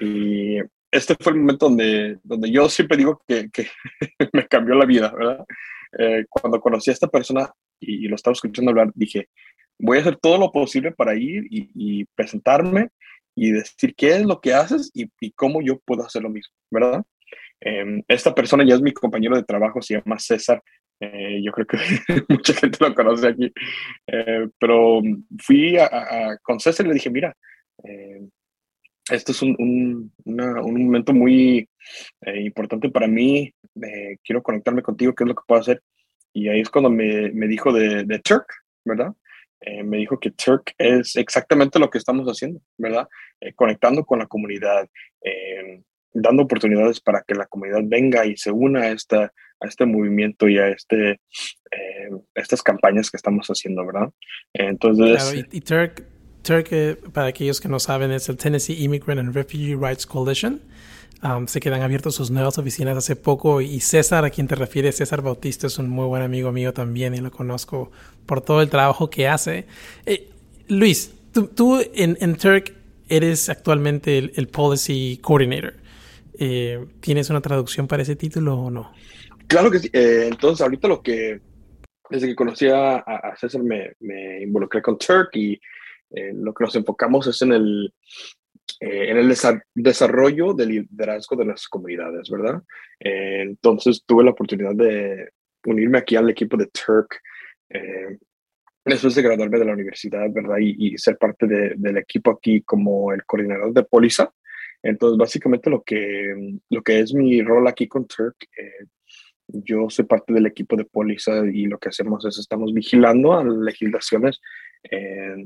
Y 0.00 0.58
este 0.90 1.16
fue 1.18 1.32
el 1.32 1.38
momento 1.38 1.68
donde, 1.68 2.18
donde 2.22 2.50
yo 2.50 2.68
siempre 2.68 2.96
digo 2.96 3.22
que, 3.26 3.50
que 3.50 3.66
me 4.32 4.46
cambió 4.46 4.74
la 4.74 4.84
vida, 4.84 5.12
¿verdad? 5.12 5.44
Eh, 5.98 6.26
cuando 6.28 6.60
conocí 6.60 6.90
a 6.90 6.94
esta 6.94 7.08
persona 7.08 7.50
y, 7.80 8.04
y, 8.04 8.08
lo 8.08 8.16
estaba 8.16 8.32
escuchando 8.32 8.70
hablar, 8.70 8.92
dije, 8.94 9.28
voy 9.78 9.98
a 9.98 10.00
hacer 10.00 10.16
todo 10.16 10.38
lo 10.38 10.52
posible 10.52 10.92
para 10.92 11.14
ir 11.14 11.44
y, 11.50 11.70
y 11.74 12.04
presentarme 12.14 12.90
y 13.34 13.50
decir 13.50 13.94
qué 13.94 14.16
es 14.16 14.24
lo 14.24 14.40
que 14.40 14.54
haces 14.54 14.90
y, 14.94 15.10
y, 15.20 15.32
cómo 15.32 15.60
yo 15.60 15.78
puedo 15.80 16.04
hacer 16.04 16.22
lo 16.22 16.30
mismo, 16.30 16.54
¿verdad? 16.70 17.04
Eh, 17.60 18.02
esta 18.08 18.34
persona 18.34 18.64
ya 18.64 18.74
es 18.74 18.80
mi 18.80 18.92
compañero 18.92 19.36
de 19.36 19.44
trabajo, 19.44 19.82
se 19.82 19.94
llama 19.94 20.18
César. 20.18 20.62
Eh, 21.00 21.42
yo 21.42 21.52
creo 21.52 21.66
que 21.66 21.76
mucha 22.28 22.54
gente 22.54 22.78
lo 22.80 22.94
conoce 22.94 23.28
aquí. 23.28 23.52
Eh, 24.06 24.48
pero 24.58 25.00
fui 25.42 25.76
a, 25.76 25.86
a, 25.86 26.38
con 26.38 26.58
César 26.60 26.86
y 26.86 26.88
le 26.88 26.94
dije, 26.94 27.10
mira, 27.10 27.34
eh, 27.84 28.26
esto 29.10 29.32
es 29.32 29.42
un, 29.42 29.54
un, 29.58 30.12
una, 30.24 30.62
un 30.62 30.84
momento 30.84 31.12
muy 31.12 31.68
importante 32.34 32.88
para 32.88 33.06
mí. 33.06 33.52
quiero 34.24 34.42
conectarme 34.42 34.82
contigo, 34.82 35.14
¿qué 35.14 35.24
es 35.24 35.28
lo 35.28 35.34
que 35.34 35.44
puedo 35.46 35.60
hacer? 35.60 35.80
Y 36.32 36.48
ahí 36.48 36.60
es 36.60 36.70
cuando 36.70 36.90
me, 36.90 37.30
me 37.30 37.46
dijo 37.46 37.72
de, 37.72 38.04
de 38.04 38.18
Turk, 38.18 38.46
¿verdad? 38.84 39.14
Eh, 39.60 39.82
me 39.82 39.98
dijo 39.98 40.18
que 40.20 40.30
Turk 40.30 40.74
es 40.78 41.16
exactamente 41.16 41.78
lo 41.78 41.90
que 41.90 41.98
estamos 41.98 42.26
haciendo, 42.26 42.60
¿verdad? 42.76 43.08
Eh, 43.40 43.52
conectando 43.54 44.04
con 44.04 44.18
la 44.18 44.26
comunidad, 44.26 44.88
eh, 45.22 45.82
dando 46.12 46.42
oportunidades 46.42 47.00
para 47.00 47.22
que 47.26 47.34
la 47.34 47.46
comunidad 47.46 47.80
venga 47.84 48.26
y 48.26 48.36
se 48.36 48.50
una 48.50 48.82
a, 48.82 48.90
esta, 48.90 49.32
a 49.60 49.66
este 49.66 49.86
movimiento 49.86 50.48
y 50.48 50.58
a 50.58 50.68
este, 50.68 51.20
estas 52.34 52.62
campañas 52.62 53.10
que 53.10 53.16
estamos 53.16 53.48
haciendo, 53.48 53.84
¿verdad? 53.86 54.10
Entonces... 54.52 55.22
Claro, 55.22 55.48
y, 55.50 55.60
Turk, 55.60 56.04
Turk 56.42 57.12
para 57.12 57.28
aquellos 57.28 57.60
que 57.60 57.68
no 57.68 57.78
saben, 57.78 58.12
es 58.12 58.28
el 58.28 58.36
Tennessee 58.36 58.82
Immigrant 58.82 59.20
and 59.20 59.34
Refugee 59.34 59.74
Rights 59.74 60.06
Coalition 60.06 60.60
se 61.46 61.60
quedan 61.60 61.82
abiertos 61.82 62.14
sus 62.14 62.30
nuevas 62.30 62.58
oficinas 62.58 62.96
hace 62.96 63.16
poco 63.16 63.60
y 63.60 63.80
César, 63.80 64.24
a 64.24 64.30
quien 64.30 64.48
te 64.48 64.54
refieres, 64.54 64.96
César 64.96 65.22
Bautista, 65.22 65.66
es 65.66 65.78
un 65.78 65.88
muy 65.88 66.06
buen 66.06 66.22
amigo 66.22 66.52
mío 66.52 66.72
también 66.72 67.14
y 67.14 67.18
lo 67.18 67.30
conozco 67.30 67.90
por 68.26 68.40
todo 68.40 68.62
el 68.62 68.70
trabajo 68.70 69.10
que 69.10 69.28
hace. 69.28 69.66
Eh, 70.04 70.28
Luis, 70.68 71.14
tú, 71.32 71.80
en, 71.94 72.16
en, 72.20 72.36
Turk 72.36 72.74
eres 73.08 73.48
actualmente 73.48 74.18
el, 74.18 74.48
Policy 74.48 75.18
Coordinator. 75.22 75.74
Eh, 76.38 76.84
¿Tienes 77.00 77.30
una 77.30 77.40
traducción 77.40 77.86
para 77.86 78.02
ese 78.02 78.16
título 78.16 78.56
o 78.56 78.70
no? 78.70 78.92
Claro 79.46 79.70
que 79.70 79.78
sí. 79.78 79.90
Eh, 79.92 80.26
entonces, 80.28 80.60
ahorita 80.60 80.88
lo 80.88 81.02
que, 81.02 81.40
desde 82.10 82.26
que 82.26 82.34
conocí 82.34 82.68
a, 82.68 83.04
César, 83.38 83.62
me, 83.62 83.92
me, 84.00 84.42
involucré 84.42 84.82
con 84.82 84.98
Turk 84.98 85.30
y 85.34 85.60
lo 86.10 86.54
que 86.54 86.64
nos 86.64 86.76
enfocamos 86.76 87.26
es 87.26 87.42
en 87.42 87.52
el 87.52 87.92
eh, 88.80 89.10
en 89.10 89.16
el 89.16 89.34
desarrollo 89.74 90.52
del 90.52 90.68
liderazgo 90.68 91.34
de 91.36 91.46
las 91.46 91.66
comunidades, 91.66 92.28
¿verdad? 92.28 92.62
Eh, 93.00 93.42
entonces 93.42 94.02
tuve 94.04 94.24
la 94.24 94.32
oportunidad 94.32 94.74
de 94.74 95.30
unirme 95.64 95.98
aquí 95.98 96.14
al 96.16 96.28
equipo 96.28 96.58
de 96.58 96.66
Turk 96.66 97.20
eh, 97.70 98.18
después 98.84 99.14
de 99.14 99.22
graduarme 99.22 99.58
de 99.58 99.64
la 99.64 99.72
universidad, 99.72 100.30
¿verdad? 100.30 100.56
Y, 100.60 100.96
ser 100.98 101.16
parte 101.16 101.46
del 101.46 101.96
equipo 101.96 102.32
aquí 102.32 102.62
como 102.62 103.12
el 103.12 103.24
coordinador 103.24 103.72
de 103.72 103.82
póliza. 103.82 104.30
Entonces, 104.82 105.16
básicamente 105.16 105.70
lo 105.70 105.82
que, 105.82 106.58
lo 106.68 106.82
que 106.82 107.00
es 107.00 107.14
mi 107.14 107.40
rol 107.42 107.66
aquí 107.66 107.88
con 107.88 108.06
Turk, 108.06 108.36
yo 109.48 109.88
soy 109.88 110.04
parte 110.04 110.34
del 110.34 110.46
equipo 110.46 110.76
de 110.76 110.84
póliza 110.84 111.46
y 111.46 111.64
lo 111.64 111.78
que 111.78 111.88
hacemos 111.88 112.24
es 112.26 112.38
estamos 112.38 112.72
vigilando 112.74 113.32
a 113.32 113.42
legislaciones 113.42 114.40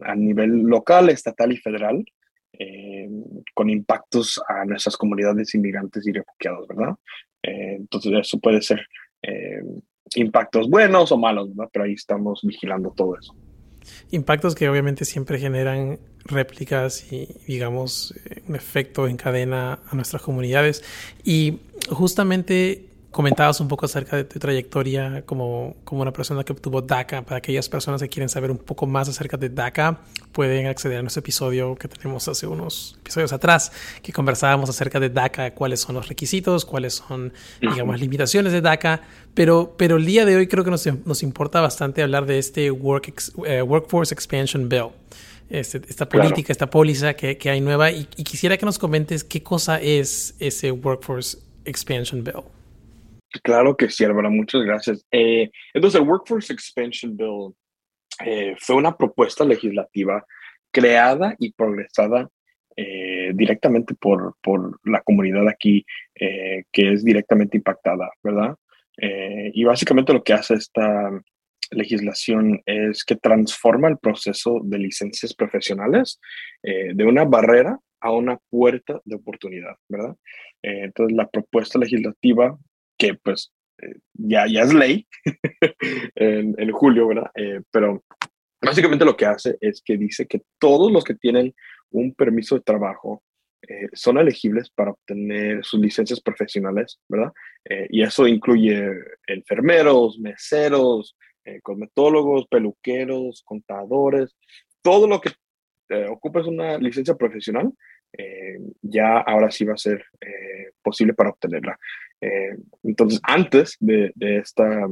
a 0.04 0.14
nivel 0.16 0.62
local, 0.62 1.08
estatal 1.08 1.52
y 1.52 1.56
federal 1.56 2.04
eh, 2.52 3.08
con 3.54 3.70
impactos 3.70 4.40
a 4.48 4.64
nuestras 4.64 4.96
comunidades 4.96 5.54
inmigrantes 5.54 6.06
y 6.06 6.12
refugiados, 6.12 6.66
¿verdad? 6.68 6.94
Eh, 7.42 7.76
entonces 7.78 8.12
eso 8.20 8.38
puede 8.38 8.60
ser 8.60 8.86
eh, 9.22 9.62
impactos 10.16 10.68
buenos 10.68 11.12
o 11.12 11.16
malos, 11.16 11.48
¿verdad? 11.48 11.70
Pero 11.72 11.84
ahí 11.84 11.92
estamos 11.92 12.40
vigilando 12.42 12.92
todo 12.96 13.16
eso. 13.18 13.34
Impactos 14.10 14.54
que 14.54 14.68
obviamente 14.68 15.04
siempre 15.04 15.38
generan 15.38 15.98
réplicas 16.24 17.10
y, 17.12 17.28
digamos, 17.46 18.14
un 18.46 18.54
efecto 18.54 19.08
en 19.08 19.16
cadena 19.16 19.80
a 19.88 19.94
nuestras 19.94 20.22
comunidades. 20.22 20.84
Y 21.24 21.60
justamente 21.88 22.89
comentabas 23.10 23.60
un 23.60 23.68
poco 23.68 23.86
acerca 23.86 24.16
de 24.16 24.24
tu 24.24 24.38
trayectoria 24.38 25.22
como, 25.26 25.76
como 25.84 26.02
una 26.02 26.12
persona 26.12 26.44
que 26.44 26.52
obtuvo 26.52 26.80
DACA. 26.80 27.22
Para 27.22 27.38
aquellas 27.38 27.68
personas 27.68 28.00
que 28.00 28.08
quieren 28.08 28.28
saber 28.28 28.50
un 28.50 28.58
poco 28.58 28.86
más 28.86 29.08
acerca 29.08 29.36
de 29.36 29.48
DACA, 29.48 30.00
pueden 30.32 30.66
acceder 30.66 30.98
a 30.98 31.02
nuestro 31.02 31.20
episodio 31.20 31.74
que 31.74 31.88
tenemos 31.88 32.28
hace 32.28 32.46
unos 32.46 32.96
episodios 33.00 33.32
atrás, 33.32 33.72
que 34.02 34.12
conversábamos 34.12 34.70
acerca 34.70 35.00
de 35.00 35.10
DACA, 35.10 35.54
cuáles 35.54 35.80
son 35.80 35.96
los 35.96 36.08
requisitos, 36.08 36.64
cuáles 36.64 36.94
son, 36.94 37.32
digamos, 37.60 37.94
las 37.94 38.00
limitaciones 38.00 38.52
de 38.52 38.60
DACA. 38.60 39.02
Pero, 39.34 39.74
pero 39.76 39.96
el 39.96 40.06
día 40.06 40.24
de 40.24 40.36
hoy 40.36 40.46
creo 40.46 40.64
que 40.64 40.70
nos, 40.70 40.86
nos 41.04 41.22
importa 41.22 41.60
bastante 41.60 42.02
hablar 42.02 42.26
de 42.26 42.38
este 42.38 42.70
work 42.70 43.12
eh, 43.44 43.62
Workforce 43.62 44.14
Expansion 44.14 44.68
Bill. 44.68 44.88
Este, 45.48 45.80
esta 45.88 46.08
política, 46.08 46.52
esta 46.52 46.70
póliza 46.70 47.14
que, 47.14 47.36
que 47.36 47.50
hay 47.50 47.60
nueva 47.60 47.90
y, 47.90 48.06
y 48.16 48.22
quisiera 48.22 48.56
que 48.56 48.64
nos 48.64 48.78
comentes 48.78 49.24
qué 49.24 49.42
cosa 49.42 49.80
es 49.80 50.36
ese 50.38 50.70
Workforce 50.70 51.38
Expansion 51.64 52.22
Bill. 52.22 52.59
Claro 53.42 53.76
que 53.76 53.88
sí, 53.88 54.04
Álvaro, 54.04 54.30
muchas 54.30 54.62
gracias. 54.62 55.06
Eh, 55.12 55.50
entonces, 55.72 56.00
el 56.00 56.06
Workforce 56.06 56.52
Expansion 56.52 57.16
Bill 57.16 57.54
eh, 58.24 58.56
fue 58.58 58.76
una 58.76 58.96
propuesta 58.96 59.44
legislativa 59.44 60.24
creada 60.72 61.36
y 61.38 61.52
progresada 61.52 62.28
eh, 62.76 63.30
directamente 63.34 63.94
por, 63.94 64.34
por, 64.42 64.80
la 64.84 65.00
comunidad 65.02 65.48
aquí, 65.48 65.84
que 66.14 66.92
es 66.92 67.04
directamente 67.04 67.56
impactada, 67.56 68.10
¿verdad? 68.22 68.56
y 69.52 69.64
básicamente 69.64 70.12
lo 70.12 70.22
que 70.22 70.34
hace 70.34 70.54
esta 70.54 71.10
legislación 71.70 72.60
es 72.66 73.02
que 73.02 73.16
transforma 73.16 73.88
el 73.88 73.96
proceso 73.96 74.60
de 74.62 74.78
licencias 74.78 75.32
profesionales 75.34 76.20
de 76.62 77.04
una 77.04 77.24
barrera 77.24 77.78
a 78.00 78.12
una 78.12 78.38
puerta 78.50 79.00
de 79.04 79.16
oportunidad, 79.16 79.74
¿verdad? 79.88 80.16
entonces, 80.62 81.16
la 81.16 81.28
propuesta 81.28 81.78
legislativa 81.78 82.58
que 83.00 83.14
pues 83.14 83.52
eh, 83.82 83.96
ya, 84.12 84.44
ya 84.46 84.62
es 84.62 84.74
ley 84.74 85.08
en, 86.14 86.70
julio, 86.72 87.08
¿verdad? 87.08 87.30
Eh, 87.34 87.60
pero 87.72 88.04
básicamente 88.60 89.04
lo 89.04 89.16
que 89.16 89.24
hace 89.24 89.56
es 89.60 89.82
que 89.82 89.96
dice 89.96 90.26
que 90.26 90.42
todos 90.58 90.92
los 90.92 91.02
que 91.02 91.14
tienen 91.14 91.54
un 91.90 92.14
permiso 92.14 92.56
de 92.56 92.60
trabajo 92.60 93.22
eh, 93.66 93.88
son 93.94 94.18
elegibles 94.18 94.70
para 94.70 94.90
obtener 94.90 95.64
sus 95.64 95.80
licencias 95.80 96.20
profesionales, 96.20 96.98
¿verdad? 97.08 97.32
y 97.90 98.02
eso 98.02 98.26
incluye 98.26 98.90
enfermeros, 99.26 100.18
meseros, 100.18 101.14
cosmetólogos, 101.62 102.46
peluqueros, 102.48 103.42
contadores, 103.44 104.34
todo 104.80 105.06
lo 105.06 105.20
que 105.20 105.30
ocupes 106.08 106.46
una 106.46 106.78
licencia 106.78 107.14
profesional, 107.16 107.70
ya 108.80 109.18
ahora 109.18 109.50
sí 109.50 109.66
va 109.66 109.74
a 109.74 109.76
ser 109.76 110.02
posible 110.82 111.12
para 111.12 111.30
obtenerla. 111.30 111.78
Eh, 112.20 112.56
entonces, 112.82 113.20
antes 113.22 113.76
de, 113.80 114.12
esta 114.18 114.88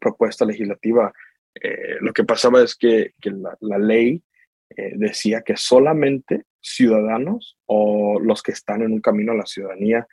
propuesta 0.00 0.44
legislativa, 0.44 1.12
eh, 1.54 1.96
lo 2.00 2.12
que 2.12 2.24
pasaba 2.24 2.62
es 2.62 2.76
que, 2.76 3.12
la, 3.60 3.78
ley 3.78 4.22
eh, 4.70 4.92
decía 4.96 5.42
que 5.42 5.56
solamente 5.56 6.44
ciudadanos 6.60 7.58
o 7.66 8.20
los 8.20 8.42
que 8.42 8.52
están 8.52 8.82
en 8.82 8.92
un 8.92 9.00
camino 9.00 9.32
a 9.32 9.36
la 9.36 9.46
ciudadanía, 9.46 10.06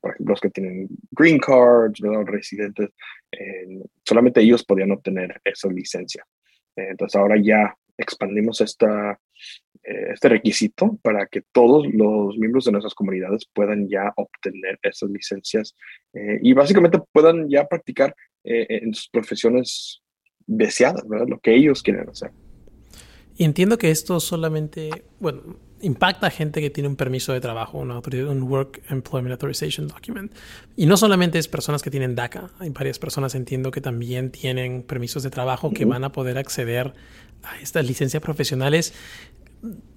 por 0.00 0.10
ejemplo, 0.10 0.32
los 0.32 0.40
que 0.40 0.50
tienen 0.50 0.88
green 1.12 1.38
cards, 1.38 2.00
residentes, 2.26 2.90
solamente 4.04 4.40
ellos 4.40 4.64
podían 4.64 4.90
obtener 4.90 5.40
esa 5.44 5.68
licencia. 5.68 6.26
entonces, 6.74 7.14
ahora 7.14 7.36
ya 7.40 7.76
expandimos 7.96 8.60
esta, 8.60 9.20
este 9.82 10.28
requisito 10.28 10.98
para 11.02 11.26
que 11.26 11.42
todos 11.52 11.86
los 11.92 12.36
miembros 12.36 12.64
de 12.64 12.72
nuestras 12.72 12.94
comunidades 12.94 13.46
puedan 13.52 13.88
ya 13.88 14.12
obtener 14.16 14.78
esas 14.82 15.10
licencias 15.10 15.74
eh, 16.12 16.38
y 16.42 16.52
básicamente 16.52 16.98
puedan 17.12 17.48
ya 17.48 17.66
practicar 17.66 18.14
eh, 18.44 18.66
en 18.68 18.94
sus 18.94 19.08
profesiones 19.08 20.02
deseadas, 20.46 21.06
¿verdad? 21.08 21.28
Lo 21.28 21.38
que 21.38 21.54
ellos 21.54 21.82
quieren 21.82 22.08
hacer. 22.08 22.30
Y 23.36 23.44
entiendo 23.44 23.78
que 23.78 23.90
esto 23.90 24.20
solamente, 24.20 24.90
bueno, 25.18 25.56
impacta 25.80 26.26
a 26.26 26.30
gente 26.30 26.60
que 26.60 26.68
tiene 26.68 26.88
un 26.88 26.96
permiso 26.96 27.32
de 27.32 27.40
trabajo, 27.40 27.78
una 27.78 27.98
un 27.98 28.42
Work 28.42 28.82
Employment 28.90 29.32
Authorization 29.32 29.88
Document. 29.88 30.32
Y 30.76 30.86
no 30.86 30.96
solamente 30.96 31.38
es 31.38 31.48
personas 31.48 31.82
que 31.82 31.90
tienen 31.90 32.14
DACA, 32.14 32.50
hay 32.58 32.70
varias 32.70 32.98
personas, 32.98 33.34
entiendo, 33.34 33.70
que 33.70 33.80
también 33.80 34.30
tienen 34.30 34.82
permisos 34.82 35.22
de 35.22 35.30
trabajo 35.30 35.70
que 35.70 35.84
van 35.84 36.04
a 36.04 36.12
poder 36.12 36.36
acceder 36.38 36.92
a 37.42 37.58
estas 37.60 37.86
licencias 37.86 38.22
profesionales. 38.22 38.92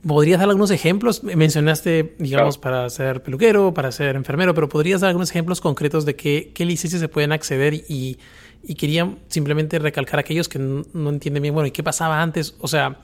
¿Podrías 0.06 0.40
dar 0.40 0.50
algunos 0.50 0.72
ejemplos? 0.72 1.24
Mencionaste, 1.24 2.16
digamos, 2.20 2.58
para 2.58 2.90
ser 2.90 3.24
peluquero, 3.24 3.74
para 3.74 3.92
ser 3.92 4.18
enfermero, 4.18 4.54
pero 4.54 4.68
¿podrías 4.68 5.02
dar 5.02 5.10
algunos 5.10 5.30
ejemplos 5.30 5.62
concretos 5.62 6.06
de 6.06 6.16
qué, 6.16 6.52
qué 6.54 6.66
licencias 6.66 7.00
se 7.00 7.08
pueden 7.08 7.32
acceder? 7.32 7.74
Y, 7.74 8.18
y 8.64 8.76
quería 8.76 9.16
simplemente 9.28 9.80
recalcar 9.80 10.20
a 10.20 10.22
aquellos 10.22 10.50
que 10.50 10.60
no, 10.60 11.10
entienden 11.10 11.44
bien, 11.44 11.54
bueno, 11.54 11.68
¿y 11.68 11.72
qué 11.72 11.84
pasaba 11.84 12.22
antes? 12.22 12.56
O 12.60 12.68
sea, 12.68 12.98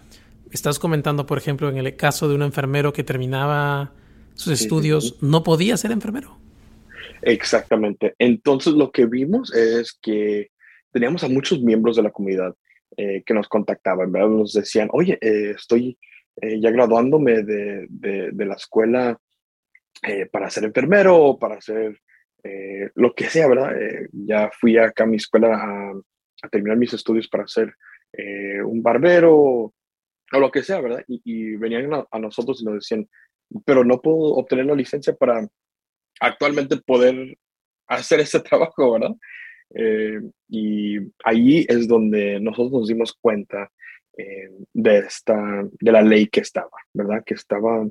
estás 0.51 0.79
comentando, 0.79 1.25
por 1.25 1.37
ejemplo, 1.37 1.69
en 1.69 1.77
el 1.77 1.95
caso 1.95 2.27
de 2.27 2.35
un 2.35 2.41
enfermero 2.41 2.91
que 2.91 3.03
terminaba 3.03 3.93
sus 4.33 4.61
estudios, 4.61 5.17
no 5.21 5.43
podía 5.43 5.75
ser 5.77 5.91
enfermero. 5.91 6.37
Exactamente. 7.21 8.15
Entonces, 8.19 8.73
lo 8.73 8.91
que 8.91 9.05
vimos 9.05 9.53
es 9.53 9.97
que 10.01 10.51
teníamos 10.91 11.23
a 11.23 11.29
muchos 11.29 11.61
miembros 11.61 11.97
de 11.97 12.03
la 12.03 12.11
comunidad 12.11 12.55
eh, 12.95 13.23
que 13.25 13.33
nos 13.33 13.49
contactaban, 13.49 14.11
¿verdad? 14.11 14.29
Nos 14.29 14.53
decían, 14.53 14.87
oye, 14.91 15.17
eh, 15.21 15.53
estoy 15.55 15.97
eh, 16.41 16.59
ya 16.59 16.71
graduándome 16.71 17.43
de, 17.43 17.87
de, 17.89 18.45
la 18.45 18.55
escuela 18.55 19.19
para 20.31 20.49
ser 20.49 20.63
enfermero 20.63 21.37
para 21.39 21.59
ser 21.59 21.99
lo 22.95 23.13
que 23.13 23.25
sea, 23.25 23.49
¿verdad? 23.49 23.75
ya 24.13 24.49
fui 24.57 24.77
acá 24.77 25.03
a 25.03 25.07
mi 25.07 25.17
escuela 25.17 25.55
a, 25.55 25.91
a 26.41 26.49
terminar 26.49 26.77
mis 26.77 26.93
estudios 26.93 27.27
para 27.27 27.47
ser 27.47 27.75
un 28.65 28.81
barbero 28.81 29.73
o 30.31 30.39
lo 30.39 30.51
que 30.51 30.63
sea, 30.63 30.79
¿verdad? 30.79 31.03
Y, 31.07 31.55
venían 31.55 31.93
a, 31.93 32.05
a, 32.09 32.19
nosotros 32.19 32.61
y 32.61 32.65
nos 32.65 32.75
decían, 32.75 33.09
pero 33.65 33.83
no 33.83 34.01
puedo 34.01 34.35
obtener 34.35 34.67
la 34.67 34.75
licencia 34.75 35.13
para 35.13 35.47
actualmente 36.19 36.77
poder 36.77 37.37
hacer 37.87 38.19
ese 38.19 38.39
trabajo, 38.39 38.93
¿verdad? 38.93 39.15
y 40.47 40.97
ahí 41.23 41.63
es 41.69 41.87
donde 41.87 42.39
nosotros 42.39 42.71
nos 42.71 42.87
dimos 42.87 43.13
cuenta 43.13 43.71
de, 44.73 44.97
esta, 44.97 45.63
de 45.79 45.91
la 45.91 46.01
ley 46.01 46.27
que 46.27 46.41
estaba, 46.41 46.77
¿verdad? 46.93 47.23
Que 47.25 47.35
estaba 47.35 47.87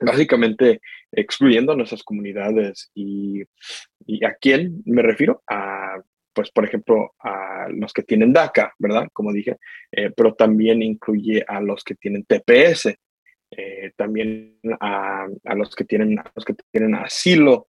básicamente 0.00 0.80
excluyendo 1.12 1.72
a 1.72 1.76
nuestras 1.76 2.02
comunidades. 2.02 2.90
Y, 2.94 3.42
a 4.24 4.34
quién 4.40 4.82
me 4.86 5.02
refiero? 5.02 5.42
A, 5.48 6.00
pues, 6.32 6.50
por 6.50 6.64
ejemplo, 6.64 7.14
a 7.18 7.66
los 7.70 7.92
que 7.92 8.02
tienen 8.02 8.32
DACA, 8.32 8.74
¿verdad? 8.78 9.08
Como 9.12 9.32
dije, 9.32 9.56
eh, 9.92 10.10
pero 10.16 10.34
también 10.34 10.82
incluye 10.82 11.44
a 11.46 11.60
los 11.60 11.84
que 11.84 11.94
tienen 11.94 12.24
TPS, 12.24 12.96
eh, 13.50 13.92
también 13.96 14.58
a, 14.80 15.26
a, 15.44 15.54
los 15.54 15.74
que 15.74 15.84
tienen, 15.84 16.18
a 16.18 16.30
los 16.34 16.44
que 16.44 16.54
tienen 16.70 16.94
asilo. 16.94 17.68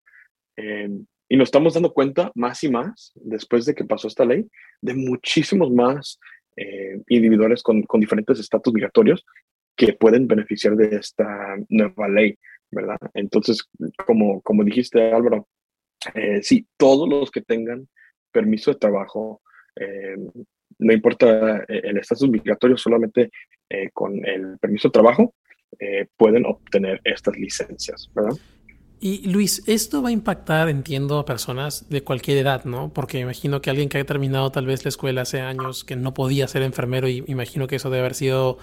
Eh, 0.56 0.90
y 1.32 1.38
nos 1.38 1.50
estamos 1.50 1.76
dando 1.76 1.94
cuenta 1.94 2.32
más 2.36 2.64
y 2.64 2.70
más, 2.70 3.12
después 3.16 3.66
de 3.66 3.76
que 3.76 3.86
pasó 3.86 4.08
esta 4.08 4.26
ley, 4.26 4.48
de 4.82 4.96
muchísimos 4.96 5.72
más 5.72 6.20
individuales 7.08 7.64
con, 7.64 7.86
diferentes 8.00 8.40
estatus 8.40 8.74
migratorios 8.74 9.26
que 9.76 9.94
pueden 9.94 10.28
beneficiar 10.28 10.76
de 10.76 10.96
esta 10.98 11.56
nueva 11.70 12.10
ley, 12.10 12.38
¿verdad? 12.70 12.98
Entonces, 13.14 13.64
como, 14.06 14.42
como 14.42 14.64
dijiste, 14.64 15.12
Álvaro, 15.12 15.48
eh, 16.14 16.42
sí, 16.42 16.68
todos 16.78 17.08
los 17.08 17.32
que 17.32 17.42
tengan 17.42 17.88
permiso 18.32 18.72
de 18.72 18.78
trabajo, 18.78 19.42
eh, 19.76 20.18
no 20.80 20.94
importa 20.94 21.60
eh, 21.68 21.82
el 21.84 21.98
estatus 21.98 22.30
migratorio, 22.30 22.78
solamente 22.78 23.30
con 23.94 24.26
el 24.26 24.58
permiso 24.58 24.88
de 24.88 24.94
trabajo 24.94 25.36
pueden 26.18 26.44
obtener 26.48 27.00
estas 27.04 27.38
licencias, 27.38 28.10
¿verdad? 28.16 28.36
Y 29.02 29.30
Luis, 29.30 29.64
esto 29.66 30.02
va 30.02 30.10
a 30.10 30.12
impactar, 30.12 30.68
entiendo, 30.68 31.20
a 31.20 31.26
personas 31.26 31.86
de 31.90 32.04
cualquier 32.04 32.38
edad, 32.38 32.66
¿no? 32.66 32.92
Porque 32.94 33.20
imagino 33.20 33.62
que 33.62 33.70
alguien 33.70 33.88
que 33.88 33.98
haya 33.98 34.06
terminado 34.06 34.52
tal 34.52 34.66
vez 34.66 34.84
la 34.84 34.90
escuela 34.90 35.22
hace 35.22 35.40
años, 35.40 35.86
que 35.86 35.96
no 35.96 36.14
podía 36.14 36.48
ser 36.50 36.64
enfermero, 36.64 37.08
y 37.08 37.24
imagino 37.28 37.68
que 37.68 37.78
eso 37.78 37.90
debe 37.90 38.02
haber 38.02 38.16
sido 38.16 38.58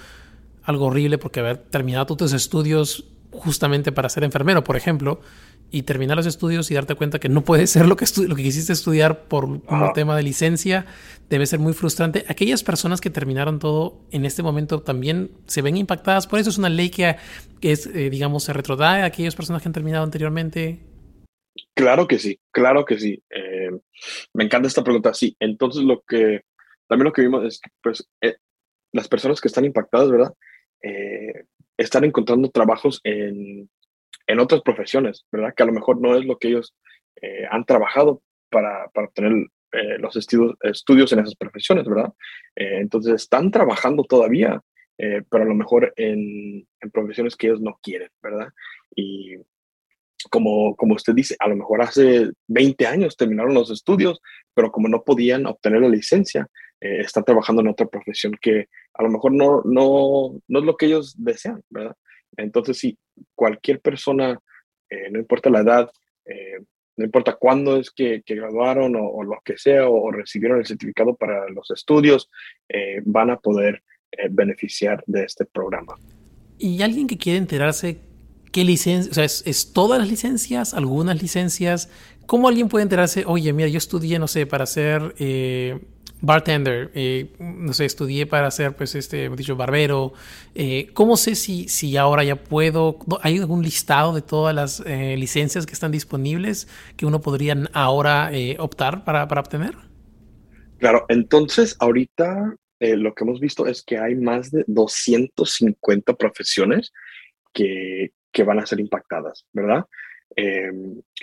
algo 0.63 0.87
horrible 0.87 1.17
porque 1.17 1.41
haber 1.41 1.57
terminado 1.57 2.17
tus 2.17 2.35
estudios 2.35 3.05
justamente 3.31 3.93
para 3.93 4.11
ser 4.11 4.25
enfermero, 4.25 4.63
por 4.63 4.77
ejemplo, 4.77 5.21
y 5.71 5.83
terminar 5.83 6.17
los 6.17 6.27
estudios 6.27 6.71
y 6.71 6.75
darte 6.75 6.95
cuenta 6.95 7.19
que 7.19 7.29
no 7.29 7.43
puedes 7.43 7.71
ser 7.71 7.87
lo 7.87 7.97
que, 7.97 8.07
lo 8.27 8.37
que 8.37 8.43
quisiste 8.43 8.73
estudiar 8.73 9.25
por 9.25 9.45
un 9.45 9.63
tema 9.95 10.17
de 10.17 10.23
licencia, 10.23 10.87
debe 11.29 11.47
ser 11.47 11.59
muy 11.59 11.73
frustrante. 11.73 12.25
Aquellas 12.29 12.63
personas 12.63 13.01
que 13.01 13.11
terminaron 13.11 13.59
todo 13.59 14.01
en 14.11 14.25
este 14.25 14.43
momento 14.43 14.81
también 14.83 15.31
se 15.47 15.63
ven 15.63 15.77
impactadas. 15.77 16.27
Por 16.27 16.39
eso 16.39 16.51
es 16.51 16.59
una 16.59 16.69
ley 16.69 16.91
que, 16.91 17.17
es, 17.61 17.87
eh, 17.87 18.11
digamos, 18.11 18.45
se 18.45 18.53
retrodae 18.53 19.03
a 19.03 19.07
aquellas 19.07 19.35
personas 19.35 19.63
que 19.63 19.69
han 19.69 19.73
terminado 19.73 20.05
anteriormente. 20.05 20.79
Claro 21.75 22.07
que 22.07 22.19
sí, 22.19 22.39
claro 22.53 22.85
que 22.85 22.99
sí. 22.99 23.23
Eh, 23.31 23.71
me 24.35 24.45
encanta 24.45 24.69
esta 24.69 24.85
pregunta. 24.85 25.15
Sí, 25.15 25.37
entonces 25.41 25.83
lo 25.83 26.03
que 26.07 26.43
también 26.87 27.07
lo 27.07 27.13
que 27.13 27.23
vimos 27.23 27.45
es 27.45 27.61
que 27.61 27.71
pues, 27.83 28.09
eh, 28.21 28.37
las 28.93 29.09
personas 29.09 29.41
que 29.41 29.49
están 29.49 29.65
impactadas, 29.65 30.11
¿verdad? 30.11 30.33
están 31.77 32.05
encontrando 32.05 32.49
trabajos 32.51 33.01
en, 33.03 33.69
en, 34.27 34.41
otras 34.41 34.63
profesiones, 34.63 35.25
¿verdad? 35.31 35.55
Que 35.55 35.63
a 35.63 35.67
lo 35.67 35.73
mejor 35.73 36.01
no 36.01 36.17
es 36.17 36.25
lo 36.25 36.39
que 36.39 36.49
ellos 36.49 36.75
eh, 37.23 37.45
han 37.51 37.65
trabajado 37.65 38.23
para, 38.51 38.89
para 38.93 39.07
obtener 39.07 39.33
eh, 39.73 39.99
los 39.99 40.17
estudios, 40.17 40.55
estudios 40.63 41.13
en 41.13 41.21
esas 41.21 41.35
profesiones, 41.35 41.85
¿verdad? 41.87 42.13
Eh, 42.55 42.79
entonces 42.81 43.15
están 43.15 43.51
trabajando 43.51 44.05
todavía, 44.05 44.61
pero 44.99 45.45
a 45.45 45.47
lo 45.47 45.55
mejor 45.55 45.93
en, 45.97 46.67
en, 46.81 46.91
profesiones 46.91 47.37
que 47.37 47.49
ellos 47.49 47.61
no 47.61 47.79
quieren, 47.83 48.09
¿verdad? 48.23 48.49
Y 48.95 49.35
como, 50.31 50.75
como 50.75 50.95
usted 50.95 51.13
dice, 51.13 51.37
a 51.39 51.49
lo 51.49 51.57
mejor 51.57 51.83
hace 51.83 52.31
20 52.47 52.87
años 52.87 53.15
terminaron 53.15 53.53
los 53.53 53.71
estudios, 53.71 54.23
pero 54.55 54.73
como 54.73 54.89
no 54.89 55.05
podían 55.05 55.45
obtener 55.45 55.83
la 55.83 55.91
licencia, 55.91 56.49
están 56.81 57.25
trabajando 57.25 57.61
en 57.61 57.69
otra 57.69 57.87
profesión 57.87 58.39
que 58.41 58.69
a 58.95 59.03
lo 59.03 59.11
mejor 59.11 59.33
no, 59.33 59.61
no, 59.67 60.41
no 60.49 60.59
es 60.59 60.65
lo 60.65 60.77
que 60.79 60.87
ellos 60.87 61.15
desean, 61.19 61.63
¿verdad? 61.69 61.95
Entonces, 62.37 62.79
sí, 62.79 62.99
cualquier 63.35 63.81
persona, 63.81 64.39
eh, 64.91 65.11
no 65.11 65.19
importa 65.19 65.51
la 65.51 65.61
edad, 65.61 65.91
eh, 66.25 66.61
no 66.97 67.05
importa 67.05 67.35
cuándo 67.35 67.77
es 67.77 67.91
que, 67.91 68.23
que 68.25 68.35
graduaron 68.35 68.95
o, 68.97 69.23
lo 69.23 69.39
que 69.45 69.59
sea, 69.59 69.89
o, 69.89 70.11
recibieron 70.11 70.59
el 70.59 70.67
certificado 70.67 71.15
para 71.15 71.49
los 71.51 71.71
estudios, 71.71 72.31
eh, 72.69 73.01
van 73.05 73.31
a 73.31 73.37
poder 73.39 73.83
beneficiar 74.31 75.05
de 75.07 75.25
este 75.25 75.45
programa. 75.45 75.95
Y 76.59 76.81
alguien 76.81 77.07
que 77.07 77.19
quiere 77.19 77.39
enterarse 77.39 77.99
qué 78.51 78.65
licencia, 78.65 79.11
o 79.11 79.15
sea, 79.15 79.25
¿es, 79.25 79.47
¿es, 79.47 79.75
todas 79.75 79.99
las 79.99 80.09
licencias, 80.09 80.73
algunas 80.73 81.21
licencias? 81.21 81.91
¿Cómo 82.25 82.49
alguien 82.49 82.69
puede 82.69 82.85
enterarse, 82.85 83.25
oye, 83.27 83.53
mira, 83.53 83.69
yo 83.69 83.77
estudié, 83.77 84.19
no 84.19 84.27
sé, 84.27 84.47
para 84.47 84.65
ser 84.65 85.15
bartender, 86.21 86.91
eh, 86.95 87.31
no 87.39 87.73
sé, 87.73 87.85
estudié 87.85 88.27
para 88.27 88.51
ser, 88.51 88.75
pues, 88.75 88.95
este, 88.95 89.29
dicho, 89.31 89.57
barbero. 89.57 90.13
Eh, 90.55 90.89
¿Cómo 90.95 91.17
sé 91.17 91.35
si, 91.35 91.69
si 91.69 91.97
ahora 91.97 92.25
ya 92.25 92.37
puedo? 92.37 92.99
¿Hay 93.23 93.39
algún 93.39 93.63
listado 93.63 94.15
de 94.15 94.23
todas 94.23 94.55
las 94.55 94.81
eh, 94.87 95.17
licencias 95.17 95.67
que 95.67 95.73
están 95.73 95.93
disponibles 95.93 96.69
que 96.97 97.07
uno 97.07 97.21
podría 97.21 97.57
ahora 97.73 98.31
eh, 98.33 98.57
optar 98.59 99.05
para, 99.05 99.29
para, 99.29 99.41
obtener? 99.41 99.75
Claro, 100.79 101.05
entonces 101.09 101.77
ahorita 101.79 102.55
lo 102.79 103.15
que 103.15 103.25
hemos 103.25 103.41
visto 103.41 103.67
es 103.67 103.83
que 103.83 103.97
hay 103.97 104.15
más 104.15 104.51
de 104.51 104.63
250 104.67 106.13
profesiones 106.13 106.93
que, 107.55 108.13
que 108.33 108.43
van 108.43 108.59
a 108.59 108.67
ser 108.67 108.81
impactadas, 108.81 109.47
¿verdad? 109.55 109.87
Eh, 110.39 110.71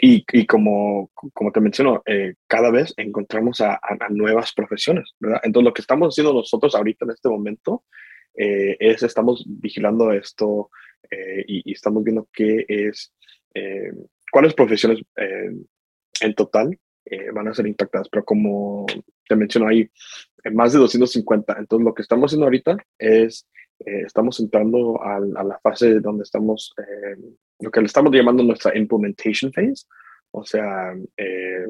y, 0.02 0.26
y, 0.32 0.46
como, 0.48 1.12
como 1.14 1.52
te 1.52 1.62
menciono, 1.62 2.02
eh, 2.08 2.34
cada 2.48 2.72
vez 2.72 2.94
encontramos 2.98 3.62
a, 3.62 3.76
a, 3.76 4.10
nuevas 4.10 4.54
profesiones, 4.54 5.14
¿verdad? 5.20 5.40
Entonces, 5.44 5.66
lo 5.66 5.74
que 5.74 5.82
estamos 5.82 6.14
haciendo 6.14 6.34
nosotros 6.34 6.74
ahorita 6.74 7.06
en 7.06 7.12
este 7.12 7.30
momento 7.30 7.84
eh, 8.34 8.76
es, 8.80 9.04
estamos 9.04 9.46
vigilando 9.48 10.12
esto 10.12 10.72
eh, 11.12 11.44
y, 11.48 11.70
y, 11.70 11.74
estamos 11.74 12.04
viendo 12.04 12.28
qué 12.34 12.66
es, 12.68 13.14
eh, 13.54 13.94
cuáles 14.32 14.56
profesiones 14.56 15.00
en 15.16 16.34
total 16.34 16.78
van 17.34 17.48
a 17.48 17.54
ser 17.54 17.68
impactadas. 17.68 18.10
Pero 18.10 18.26
como 18.26 18.88
te 19.28 19.36
menciono, 19.36 19.68
hay 19.68 19.88
más 20.52 20.74
de 20.74 20.80
250. 20.80 21.56
Entonces, 21.60 21.86
lo 21.86 21.94
que 21.94 22.02
estamos 22.02 22.30
haciendo 22.32 22.46
ahorita 22.46 22.78
es 22.98 23.48
eh, 23.86 24.04
estamos 24.06 24.40
entrando 24.40 25.02
a, 25.02 25.18
a, 25.18 25.44
la 25.44 25.60
fase 25.60 26.00
donde 26.00 26.24
estamos, 26.24 26.74
eh, 26.78 27.18
lo 27.64 27.72
que 27.72 27.80
le 27.80 27.88
estamos 27.88 28.12
llamando 28.14 28.44
nuestra 28.44 28.78
implementation 28.78 29.52
phase, 29.54 29.86
o 30.32 30.44
sea, 30.44 30.94
eh, 31.18 31.66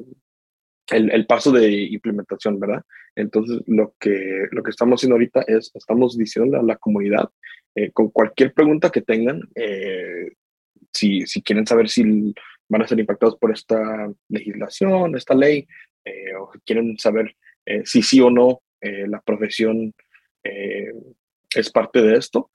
el, 0.91 1.11
el, 1.11 1.25
paso 1.25 1.51
de 1.51 1.71
implementación, 1.71 2.59
¿verdad? 2.59 2.83
Entonces, 3.15 3.61
lo 3.67 3.95
que, 3.99 4.47
lo 4.51 4.63
que 4.63 4.71
estamos 4.71 4.99
haciendo 4.99 5.15
ahorita 5.15 5.43
es, 5.47 5.71
estamos 5.75 6.17
diciendo 6.17 6.59
a 6.59 6.63
la 6.63 6.77
comunidad, 6.77 7.29
eh, 7.75 7.91
con 7.91 8.09
cualquier 8.09 8.53
pregunta 8.53 8.89
que 8.89 9.01
tengan, 9.01 9.41
eh, 9.55 10.31
si, 10.91 11.27
si 11.27 11.41
quieren 11.43 11.67
saber 11.67 11.89
si 11.89 12.33
van 12.67 12.81
a 12.81 12.87
ser 12.87 12.99
impactados 12.99 13.37
por 13.37 13.51
esta 13.51 14.11
legislación, 14.29 15.15
esta 15.15 15.35
ley, 15.35 15.67
o 16.39 16.51
quieren 16.65 16.97
saber 16.97 17.35
si 17.85 18.01
sí 18.01 18.19
o 18.19 18.29
no 18.29 18.61
la 18.81 19.21
profesión 19.21 19.93
es 20.43 21.71
parte 21.71 22.01
de 22.01 22.17
esto, 22.17 22.51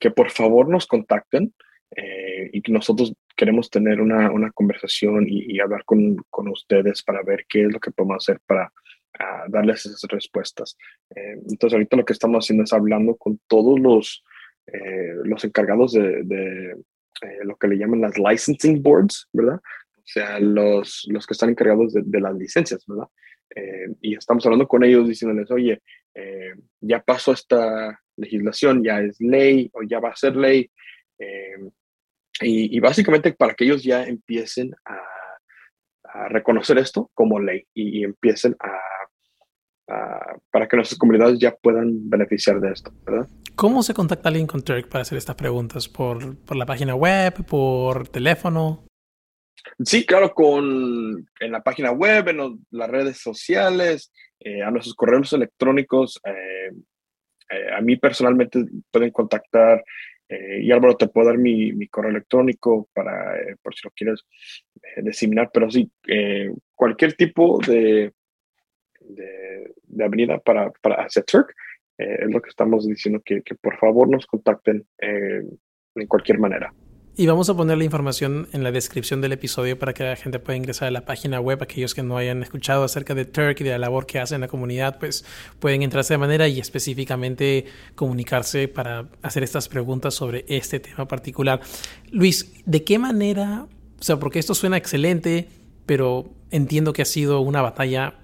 que 0.00 0.10
por 0.10 0.30
favor 0.30 0.68
nos 0.68 0.86
contacten 0.86 1.54
eh, 1.96 2.50
y 2.52 2.60
nosotros 2.70 3.14
queremos 3.36 3.70
tener 3.70 4.00
una, 4.00 4.30
una 4.30 4.50
conversación 4.50 5.26
y, 5.28 5.54
y 5.54 5.60
hablar 5.60 5.84
con, 5.84 6.16
con, 6.28 6.48
ustedes 6.48 7.02
para 7.02 7.22
ver 7.22 7.46
qué 7.48 7.62
es 7.62 7.72
lo 7.72 7.80
que 7.80 7.90
podemos 7.90 8.16
hacer 8.28 8.40
para 8.46 8.72
uh, 9.20 9.50
darles 9.50 9.86
esas 9.86 10.02
respuestas. 10.10 10.76
Eh, 11.14 11.40
entonces 11.48 11.72
ahorita 11.72 11.96
lo 11.96 12.04
que 12.04 12.12
estamos 12.12 12.44
haciendo 12.44 12.64
es 12.64 12.72
hablando 12.72 13.16
con 13.16 13.40
todos 13.46 13.80
los, 13.80 14.24
eh, 14.66 15.14
los 15.24 15.44
encargados 15.44 15.92
de, 15.92 16.24
de 16.24 16.72
eh, 17.22 17.44
lo 17.44 17.56
que 17.56 17.68
le 17.68 17.78
llaman 17.78 18.02
las 18.02 18.18
licensing 18.18 18.82
boards, 18.82 19.28
¿verdad? 19.32 19.60
O 19.96 20.10
sea, 20.10 20.38
los, 20.40 21.06
los 21.08 21.26
que 21.26 21.34
están 21.34 21.50
encargados 21.50 21.92
de, 21.92 22.02
de 22.04 22.20
las 22.20 22.34
licencias, 22.34 22.84
¿verdad? 22.86 23.08
y 24.02 24.14
estamos 24.14 24.46
hablando 24.46 24.68
con 24.68 24.84
ellos 24.84 25.08
diciéndoles, 25.08 25.50
oye, 25.50 25.82
ya 26.80 27.02
pasó 27.02 27.32
esta 27.32 27.98
legislación, 28.16 28.84
ya 28.84 29.00
es 29.00 29.20
ley 29.20 29.68
o 29.72 29.82
ya 29.82 29.98
va 29.98 30.10
a 30.10 30.16
ser 30.16 30.36
ley. 30.36 30.70
Eh, 31.18 31.70
y, 32.40 32.76
y, 32.76 32.80
básicamente 32.80 33.32
para 33.32 33.54
que 33.54 33.64
ellos 33.64 33.82
ya 33.82 34.04
empiecen 34.04 34.72
a, 34.84 34.98
a 36.04 36.28
reconocer 36.28 36.78
esto 36.78 37.10
como 37.14 37.40
ley 37.40 37.66
y, 37.74 38.00
y 38.00 38.04
empiecen 38.04 38.56
a, 38.60 39.92
a, 39.92 40.36
para 40.50 40.68
que 40.68 40.76
nuestras 40.76 40.98
comunidades 40.98 41.38
ya 41.38 41.54
puedan 41.56 42.08
beneficiar 42.08 42.60
de 42.60 42.72
esto, 42.72 42.92
¿verdad? 43.04 43.28
¿Cómo 43.56 43.82
se 43.82 43.94
contacta 43.94 44.28
alguien 44.28 44.46
con 44.46 44.62
Turk 44.62 44.88
para 44.88 45.02
hacer 45.02 45.18
estas 45.18 45.34
preguntas? 45.34 45.88
¿Por, 45.88 46.36
por 46.44 46.56
la 46.56 46.64
página 46.64 46.94
web? 46.94 47.44
¿Por 47.44 48.08
teléfono? 48.08 48.84
Sí, 49.84 50.06
claro, 50.06 50.32
con 50.32 51.26
en 51.40 51.52
la 51.52 51.62
página 51.62 51.90
web, 51.90 52.28
en 52.28 52.36
los, 52.36 52.52
las 52.70 52.88
redes 52.88 53.18
sociales, 53.18 54.12
eh, 54.40 54.62
a 54.62 54.70
nuestros 54.70 54.94
correos 54.94 55.32
electrónicos, 55.32 56.20
eh, 56.24 56.72
eh, 57.50 57.72
a 57.76 57.80
mí 57.80 57.96
personalmente 57.96 58.64
pueden 58.90 59.10
contactar 59.10 59.82
eh, 60.28 60.60
y 60.62 60.70
Álvaro 60.70 60.96
te 60.96 61.08
puedo 61.08 61.28
dar 61.28 61.38
mi, 61.38 61.72
mi 61.72 61.88
correo 61.88 62.10
electrónico 62.10 62.88
para 62.92 63.40
eh, 63.40 63.56
por 63.62 63.74
si 63.74 63.80
lo 63.84 63.90
quieres 63.92 64.26
eh, 64.82 65.02
diseminar, 65.02 65.50
pero 65.52 65.70
sí, 65.70 65.90
eh, 66.06 66.52
cualquier 66.74 67.14
tipo 67.14 67.58
de, 67.66 68.12
de, 69.00 69.72
de, 69.84 70.04
avenida 70.04 70.38
para, 70.38 70.70
para 70.82 71.04
hacia 71.04 71.22
Turk 71.22 71.54
es 71.96 72.30
lo 72.30 72.40
que 72.40 72.50
estamos 72.50 72.86
diciendo, 72.86 73.20
que, 73.24 73.42
que 73.42 73.56
por 73.56 73.76
favor 73.76 74.08
nos 74.08 74.24
contacten 74.24 74.86
en 74.98 76.06
cualquier 76.06 76.38
manera. 76.38 76.72
Y 77.20 77.26
vamos 77.26 77.50
a 77.50 77.56
poner 77.56 77.76
la 77.76 77.82
información 77.82 78.46
en 78.52 78.62
la 78.62 78.70
descripción 78.70 79.20
del 79.20 79.32
episodio 79.32 79.76
para 79.76 79.92
que 79.92 80.04
la 80.04 80.14
gente 80.14 80.38
pueda 80.38 80.56
ingresar 80.56 80.86
a 80.86 80.92
la 80.92 81.04
página 81.04 81.40
web. 81.40 81.60
Aquellos 81.60 81.92
que 81.92 82.04
no 82.04 82.16
hayan 82.16 82.44
escuchado 82.44 82.84
acerca 82.84 83.12
de 83.12 83.24
Turk 83.24 83.60
y 83.60 83.64
de 83.64 83.70
la 83.70 83.78
labor 83.78 84.06
que 84.06 84.20
hace 84.20 84.36
en 84.36 84.40
la 84.40 84.46
comunidad, 84.46 85.00
pues 85.00 85.24
pueden 85.58 85.82
entrarse 85.82 86.14
de 86.14 86.18
manera 86.18 86.46
y 86.46 86.60
específicamente 86.60 87.64
comunicarse 87.96 88.68
para 88.68 89.08
hacer 89.20 89.42
estas 89.42 89.68
preguntas 89.68 90.14
sobre 90.14 90.44
este 90.46 90.78
tema 90.78 91.08
particular. 91.08 91.60
Luis, 92.12 92.52
¿de 92.66 92.84
qué 92.84 93.00
manera? 93.00 93.66
O 93.98 94.02
sea, 94.04 94.20
porque 94.20 94.38
esto 94.38 94.54
suena 94.54 94.76
excelente, 94.76 95.48
pero 95.86 96.30
entiendo 96.52 96.92
que 96.92 97.02
ha 97.02 97.04
sido 97.04 97.40
una 97.40 97.62
batalla 97.62 98.14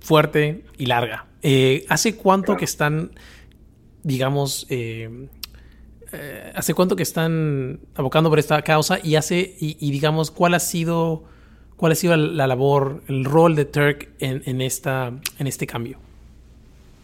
fuerte 0.00 0.64
y 0.78 0.86
larga. 0.86 1.26
Eh, 1.42 1.84
¿Hace 1.90 2.16
cuánto 2.16 2.56
que 2.56 2.64
están, 2.64 3.10
digamos, 4.04 4.66
eh, 4.70 5.28
eh, 6.14 6.52
¿hace 6.54 6.74
cuánto 6.74 6.96
que 6.96 7.02
están 7.02 7.80
abocando 7.94 8.30
por 8.30 8.38
esta 8.38 8.62
causa 8.62 8.98
y 9.02 9.16
hace, 9.16 9.56
y, 9.58 9.90
digamos, 9.90 10.30
cuál 10.30 10.54
ha 10.54 10.60
sido, 10.60 11.24
cuál 11.76 11.92
ha 11.92 11.94
sido 11.94 12.16
la, 12.16 12.46
labor, 12.46 13.02
el 13.08 13.24
rol 13.24 13.56
de 13.56 13.64
Turk 13.64 14.10
en, 14.18 14.60
esta, 14.60 15.12
en 15.38 15.46
este 15.46 15.66
cambio? 15.66 15.98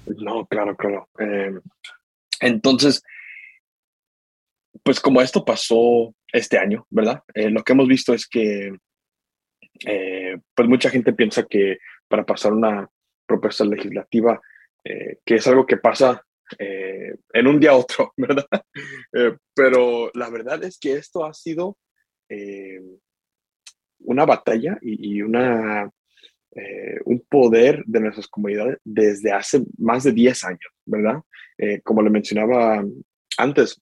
No, 0.07 0.47
claro, 0.47 0.77
claro. 0.77 1.09
Em, 1.19 1.61
entonces, 2.41 3.03
pues 4.83 5.01
como 5.01 5.21
esto 5.21 5.45
pasó 5.45 6.15
este 6.33 6.59
año, 6.59 6.87
¿verdad? 6.91 7.23
Eh, 7.35 7.51
lo 7.51 7.63
que 7.63 7.73
hemos 7.73 7.89
visto 7.89 8.15
es 8.15 8.27
que, 8.27 8.73
eh, 9.87 10.37
pues 10.55 10.69
mucha 10.69 10.91
gente 10.91 11.13
piensa 11.13 11.45
que 11.45 11.79
para 12.09 12.25
pasar 12.25 12.53
una 12.53 12.89
propuesta 13.27 13.65
legislativa, 13.65 14.41
que 14.83 15.35
es 15.35 15.47
algo 15.47 15.67
que 15.67 15.77
pasa 15.77 16.25
eh, 16.59 17.15
en 17.33 17.47
un 17.47 17.61
día 17.61 17.71
a 17.71 17.77
otro, 17.77 18.13
¿verdad? 18.17 18.47
Eh, 19.13 19.37
pero 19.55 20.11
la 20.15 20.31
verdad 20.31 20.63
es 20.65 20.79
que 20.79 20.93
esto 20.95 21.25
ha 21.25 21.35
sido 21.35 21.77
eh, 22.29 22.81
una 24.01 24.25
batalla 24.25 24.79
y, 24.81 25.21
una, 25.23 25.91
un 27.05 27.21
poder 27.29 27.85
de 27.87 28.01
nuestras 28.01 28.29
comunidades 28.29 28.79
desde 28.83 29.33
hace 29.33 29.63
más 29.79 30.05
de 30.05 30.13
10 30.13 30.45
años, 30.45 30.73
¿verdad? 30.87 31.21
como 31.85 32.01
le 32.01 32.09
mencionaba 32.09 32.83
antes, 33.37 33.79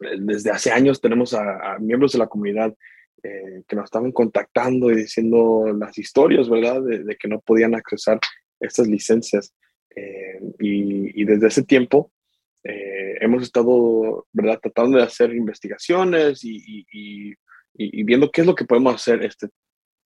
desde 0.00 0.50
hace 0.50 0.72
años 0.72 1.00
tenemos 1.00 1.32
a, 1.34 1.78
miembros 1.78 2.12
de 2.12 2.18
la 2.18 2.26
comunidad 2.26 2.74
que 3.22 3.76
nos 3.76 3.84
estaban 3.84 4.10
contactando 4.10 4.90
y 4.90 4.96
diciendo 4.96 5.72
las 5.78 5.96
historias, 5.96 6.50
¿verdad? 6.50 6.82
De, 6.82 7.04
de 7.04 7.16
que 7.16 7.28
no 7.28 7.40
podían 7.40 7.76
accesar 7.76 8.18
estas 8.58 8.88
licencias. 8.88 9.54
Eh, 9.96 10.40
y, 10.58 11.24
desde 11.24 11.46
ese 11.46 11.62
tiempo 11.64 12.12
eh, 12.62 13.16
hemos 13.20 13.42
estado, 13.42 14.26
¿verdad?, 14.32 14.58
tratando 14.60 14.98
de 14.98 15.04
hacer 15.04 15.34
investigaciones 15.34 16.40
y, 16.42 17.34
viendo 17.76 18.30
qué 18.30 18.42
es 18.42 18.46
lo 18.46 18.54
que 18.54 18.64
podemos 18.64 18.94
hacer 18.94 19.24
este, 19.24 19.48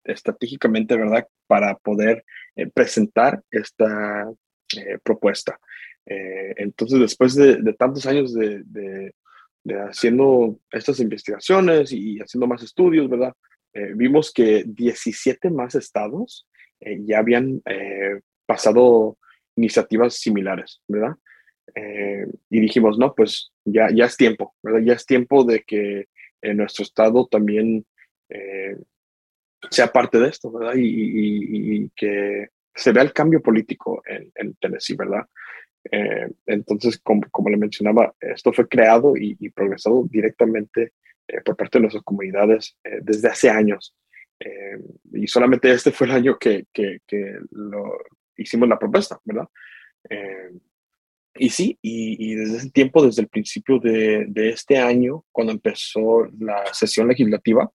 estratégicamente, 0.04 0.96
¿verdad?, 0.96 1.26
para 1.46 1.76
poder 1.76 2.24
eh, 2.56 2.66
presentar 2.68 3.42
esta 3.50 4.30
propuesta. 5.02 5.58
entonces, 6.04 7.00
después 7.00 7.34
de, 7.34 7.72
tantos 7.78 8.04
años 8.04 8.34
de, 8.34 8.62
de, 8.64 9.12
haciendo 9.88 10.58
estas 10.70 11.00
investigaciones 11.00 11.90
y 11.92 12.18
haciendo 12.18 12.46
más 12.46 12.62
estudios, 12.62 13.08
¿verdad? 13.08 13.32
vimos 13.94 14.32
que 14.32 14.64
17 14.66 15.50
más 15.50 15.74
estados 15.74 16.46
ya 16.80 17.18
habían 17.18 17.62
pasado 18.46 19.16
iniciativas 19.58 20.14
similares, 20.14 20.80
¿verdad? 20.86 21.16
Eh, 21.74 22.26
y 22.48 22.60
dijimos, 22.60 22.98
no, 22.98 23.14
pues 23.14 23.52
ya, 23.64 23.88
ya 23.92 24.06
es 24.06 24.16
tiempo, 24.16 24.54
¿verdad? 24.62 24.80
Ya 24.80 24.94
es 24.94 25.04
tiempo 25.04 25.44
de 25.44 25.62
que 25.62 26.06
en 26.40 26.56
nuestro 26.56 26.84
estado 26.84 27.26
también 27.26 27.84
eh, 28.30 28.76
sea 29.70 29.88
parte 29.88 30.18
de 30.18 30.28
esto, 30.28 30.50
¿verdad? 30.50 30.74
Y, 30.76 31.90
que 31.96 32.48
se 32.74 32.92
vea 32.92 33.02
el 33.02 33.12
cambio 33.12 33.42
político 33.42 34.02
en, 34.06 34.54
Tennessee, 34.54 34.94
¿verdad? 34.96 35.26
Eh, 35.90 36.28
entonces, 36.46 37.00
como, 37.02 37.22
como, 37.30 37.50
le 37.50 37.56
mencionaba, 37.56 38.14
esto 38.20 38.52
fue 38.52 38.68
creado 38.68 39.14
y, 39.16 39.48
progresado 39.50 40.04
directamente 40.08 40.92
por 41.44 41.56
parte 41.56 41.78
de 41.78 41.82
nuestras 41.82 42.04
comunidades 42.04 42.76
desde 43.02 43.28
hace 43.28 43.50
años. 43.50 43.94
y 45.12 45.26
solamente 45.26 45.70
este 45.70 45.90
fue 45.90 46.06
el 46.06 46.14
año 46.14 46.38
que, 46.38 46.66
que, 46.72 47.00
que 47.06 47.38
lo, 47.50 47.98
hicimos 48.38 48.68
la 48.68 48.78
propuesta, 48.78 49.20
¿verdad? 49.24 49.48
Eh, 50.08 50.50
y 51.34 51.50
sí, 51.50 51.78
y, 51.82 52.34
desde 52.34 52.56
ese 52.56 52.70
tiempo, 52.70 53.04
desde 53.04 53.22
el 53.22 53.28
principio 53.28 53.78
de, 53.78 54.26
este 54.34 54.78
año, 54.78 55.24
cuando 55.30 55.52
empezó 55.52 56.26
la 56.38 56.64
sesión 56.72 57.06
legislativa, 57.08 57.70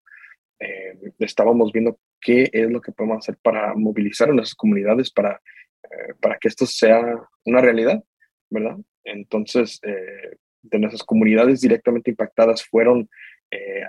eh, 0.59 0.97
estábamos 1.19 1.71
viendo 1.71 1.97
qué 2.19 2.49
es 2.51 2.69
lo 2.69 2.81
que 2.81 2.91
podemos 2.91 3.19
hacer 3.19 3.37
para 3.41 3.73
movilizar 3.73 4.29
a 4.29 4.33
nuestras 4.33 4.55
comunidades 4.55 5.11
para, 5.11 5.41
eh, 5.83 6.13
para 6.19 6.37
que 6.37 6.49
esto 6.49 6.65
sea 6.65 7.01
una 7.45 7.61
realidad, 7.61 8.03
¿verdad? 8.49 8.77
Entonces, 9.05 9.79
de 9.81 10.79
nuestras 10.79 11.03
comunidades 11.03 11.61
directamente 11.61 12.11
impactadas 12.11 12.63
fueron 12.63 13.09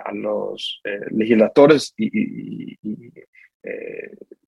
a 0.03 0.13
los 0.13 0.81
legisladores 1.11 1.93
y 1.97 2.77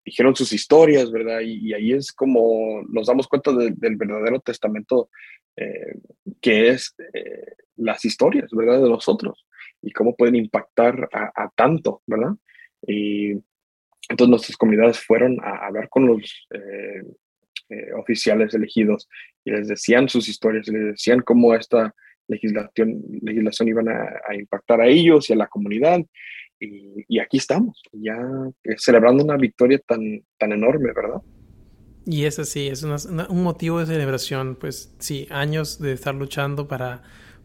dijeron 0.07 0.35
sus 0.35 0.53
historias, 0.53 1.11
¿verdad? 1.11 1.41
Y, 1.41 1.73
ahí 1.73 1.91
es 1.91 2.13
como 2.13 2.81
nos 2.89 3.07
damos 3.07 3.27
cuenta 3.27 3.51
del 3.51 3.97
verdadero 3.97 4.39
testamento 4.39 5.09
eh, 5.57 5.95
que 6.39 6.69
es 6.69 6.95
eh, 7.13 7.55
las 7.75 8.05
historias, 8.05 8.49
¿verdad? 8.51 8.81
De 8.81 8.89
nosotros 8.89 9.45
y 9.81 9.91
cómo 9.91 10.15
pueden 10.15 10.35
impactar 10.35 11.09
a, 11.11 11.49
tanto, 11.55 12.01
¿verdad? 12.07 12.31
Y 12.87 13.31
entonces 14.09 14.29
nuestras 14.29 14.57
comunidades 14.57 14.99
fueron 14.99 15.39
a 15.43 15.67
hablar 15.67 15.89
con 15.89 16.07
los 16.07 16.47
eh, 16.51 17.03
oficiales 17.95 18.53
elegidos 18.53 19.09
y 19.43 19.51
les 19.51 19.67
decían 19.67 20.07
sus 20.09 20.29
historias, 20.29 20.67
y 20.67 20.71
les 20.71 20.85
decían 20.85 21.19
cómo 21.19 21.53
esta 21.53 21.93
legislación, 22.27 23.01
legislación 23.21 23.67
iban 23.67 23.89
a 23.89 24.35
impactar 24.35 24.81
a 24.81 24.87
ellos 24.87 25.29
y 25.29 25.33
a 25.33 25.37
la 25.37 25.47
comunidad 25.47 25.99
y, 26.59 27.19
aquí 27.19 27.37
estamos, 27.37 27.81
ya 27.91 28.17
eh, 28.63 28.75
celebrando 28.77 29.23
una 29.23 29.37
victoria 29.37 29.79
tan, 29.85 30.23
tan 30.37 30.51
enorme, 30.51 30.91
¿verdad? 30.93 31.21
Y 32.05 32.23
eso 32.23 32.45
sí, 32.45 32.67
es 32.67 32.83
un 32.83 33.43
motivo 33.43 33.79
de 33.79 33.85
celebración, 33.85 34.55
pues 34.55 34.93
sí, 34.99 35.27
años 35.29 35.79
de 35.79 35.91
estar 35.91 36.15
luchando 36.15 36.67
para, 36.67 37.03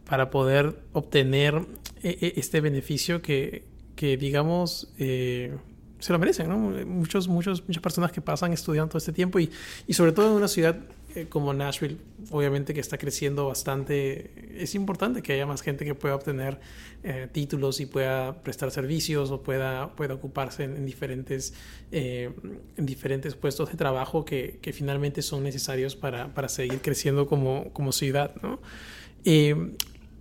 para 0.09 0.31
poder 0.31 0.77
obtener 0.93 1.67
eh, 2.03 2.19
eh, 2.21 2.33
este 2.37 2.61
beneficio 2.61 3.23
que, 3.23 3.65
que 3.97 4.17
digamos, 4.17 4.93
se 4.97 6.13
lo 6.13 6.19
merecen, 6.19 6.49
¿no? 6.49 6.59
Muchos, 6.59 7.27
muchos, 7.27 7.67
muchas 7.67 7.83
personas 7.83 8.13
que 8.13 8.21
pasan 8.21 8.53
estudiando 8.53 8.91
todo 8.91 8.99
este 8.99 9.13
tiempo 9.13 9.41
y, 9.41 9.51
y 9.89 9.95
sobre 9.95 10.13
todo 10.13 10.29
en 10.29 10.35
una 10.35 10.49
ciudad 10.49 10.77
eh, 11.15 11.27
como 11.29 11.53
Nashville, 11.53 11.99
obviamente 12.31 12.73
que 12.73 12.81
está 12.81 12.97
creciendo 12.97 13.47
bastante, 13.47 14.31
es 14.63 14.75
importante 14.75 15.23
que 15.23 15.35
haya 15.35 15.45
más 15.45 15.61
gente 15.61 15.85
que 15.85 15.95
pueda 15.95 16.15
obtener 16.15 16.59
eh, 17.03 17.29
títulos 17.31 17.81
y 17.81 17.87
pueda 17.87 18.43
prestar 18.43 18.71
servicios 18.71 19.31
o 19.31 19.43
pueda, 19.43 19.95
pueda 19.95 20.15
ocuparse 20.15 20.65
en, 20.65 20.87
diferentes, 20.87 21.53
eh, 21.91 22.31
en 22.77 22.87
diferentes 22.87 23.35
puestos 23.35 23.71
de 23.71 23.77
trabajo 23.77 24.25
que, 24.25 24.59
que 24.63 24.73
finalmente 24.73 25.21
son 25.21 25.43
necesarios 25.43 25.97
para, 25.97 26.33
para, 26.33 26.49
seguir 26.49 26.81
creciendo 26.81 27.27
como, 27.27 27.73
como 27.73 27.93
ciudad. 27.93 28.35
¿no? 28.43 28.59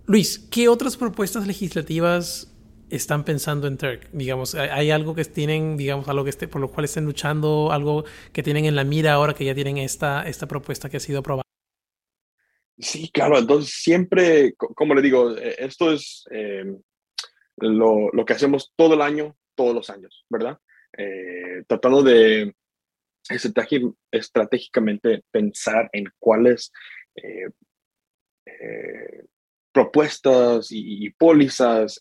Luis, 0.06 0.38
¿qué 0.50 0.68
otras 0.68 0.96
propuestas 0.98 1.46
legislativas 1.46 2.51
están 2.92 3.24
pensando 3.24 3.66
en 3.66 3.78
Turk? 3.78 4.08
Digamos, 4.12 4.54
¿hay 4.54 4.90
algo 4.90 5.14
que 5.14 5.24
tienen, 5.24 5.76
digamos, 5.76 6.08
algo 6.08 6.24
que 6.24 6.30
esté, 6.30 6.46
por 6.46 6.60
lo 6.60 6.70
cual 6.70 6.84
estén 6.84 7.04
luchando, 7.04 7.72
algo 7.72 8.04
que 8.32 8.42
tienen 8.42 8.66
en 8.66 8.76
la 8.76 8.84
mira 8.84 9.14
ahora 9.14 9.34
que 9.34 9.44
ya 9.44 9.54
tienen 9.54 9.78
esta, 9.78 10.28
esta 10.28 10.46
propuesta 10.46 10.88
que 10.90 10.98
ha 10.98 11.00
sido 11.00 11.20
aprobada? 11.20 11.42
Sí, 12.78 13.10
claro, 13.12 13.38
entonces 13.38 13.74
siempre, 13.74 14.54
como 14.54 14.94
le 14.94 15.02
digo, 15.02 15.36
eh, 15.36 15.56
esto 15.58 15.92
es 15.92 16.24
eh, 16.30 16.64
lo, 17.58 18.10
lo, 18.12 18.24
que 18.24 18.32
hacemos 18.32 18.72
todo 18.76 18.94
el 18.94 19.02
año, 19.02 19.36
todos 19.54 19.74
los 19.74 19.88
años, 19.88 20.24
¿verdad? 20.28 20.58
Eh, 20.96 21.62
tratando 21.68 22.02
de 22.02 22.54
estratégicamente 24.10 25.22
pensar 25.30 25.88
en 25.92 26.06
cuáles 26.18 26.72
propuestas 29.72 30.72
y, 30.72 31.06
y 31.06 31.10
pólizas 31.10 32.00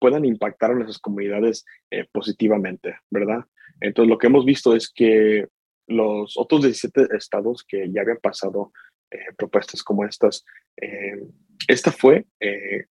puedan 0.00 0.24
impactar 0.24 0.70
a 0.70 0.74
nuestras 0.74 0.98
comunidades 0.98 1.64
eh, 1.90 2.06
positivamente, 2.10 2.96
¿verdad? 3.10 3.44
Entonces, 3.80 4.10
lo 4.10 4.18
que 4.18 4.26
hemos 4.26 4.44
visto 4.44 4.74
es 4.74 4.90
que 4.90 5.46
los 5.86 6.36
otros 6.36 6.62
17 6.62 7.08
estados 7.16 7.64
que 7.68 7.90
ya 7.92 8.00
habían 8.00 8.18
pasado 8.18 8.72
eh, 9.10 9.18
propuestas 9.36 9.82
como 9.82 10.04
estas, 10.04 10.44
eh, 10.80 11.22
esta 11.68 11.92
fue 11.92 12.24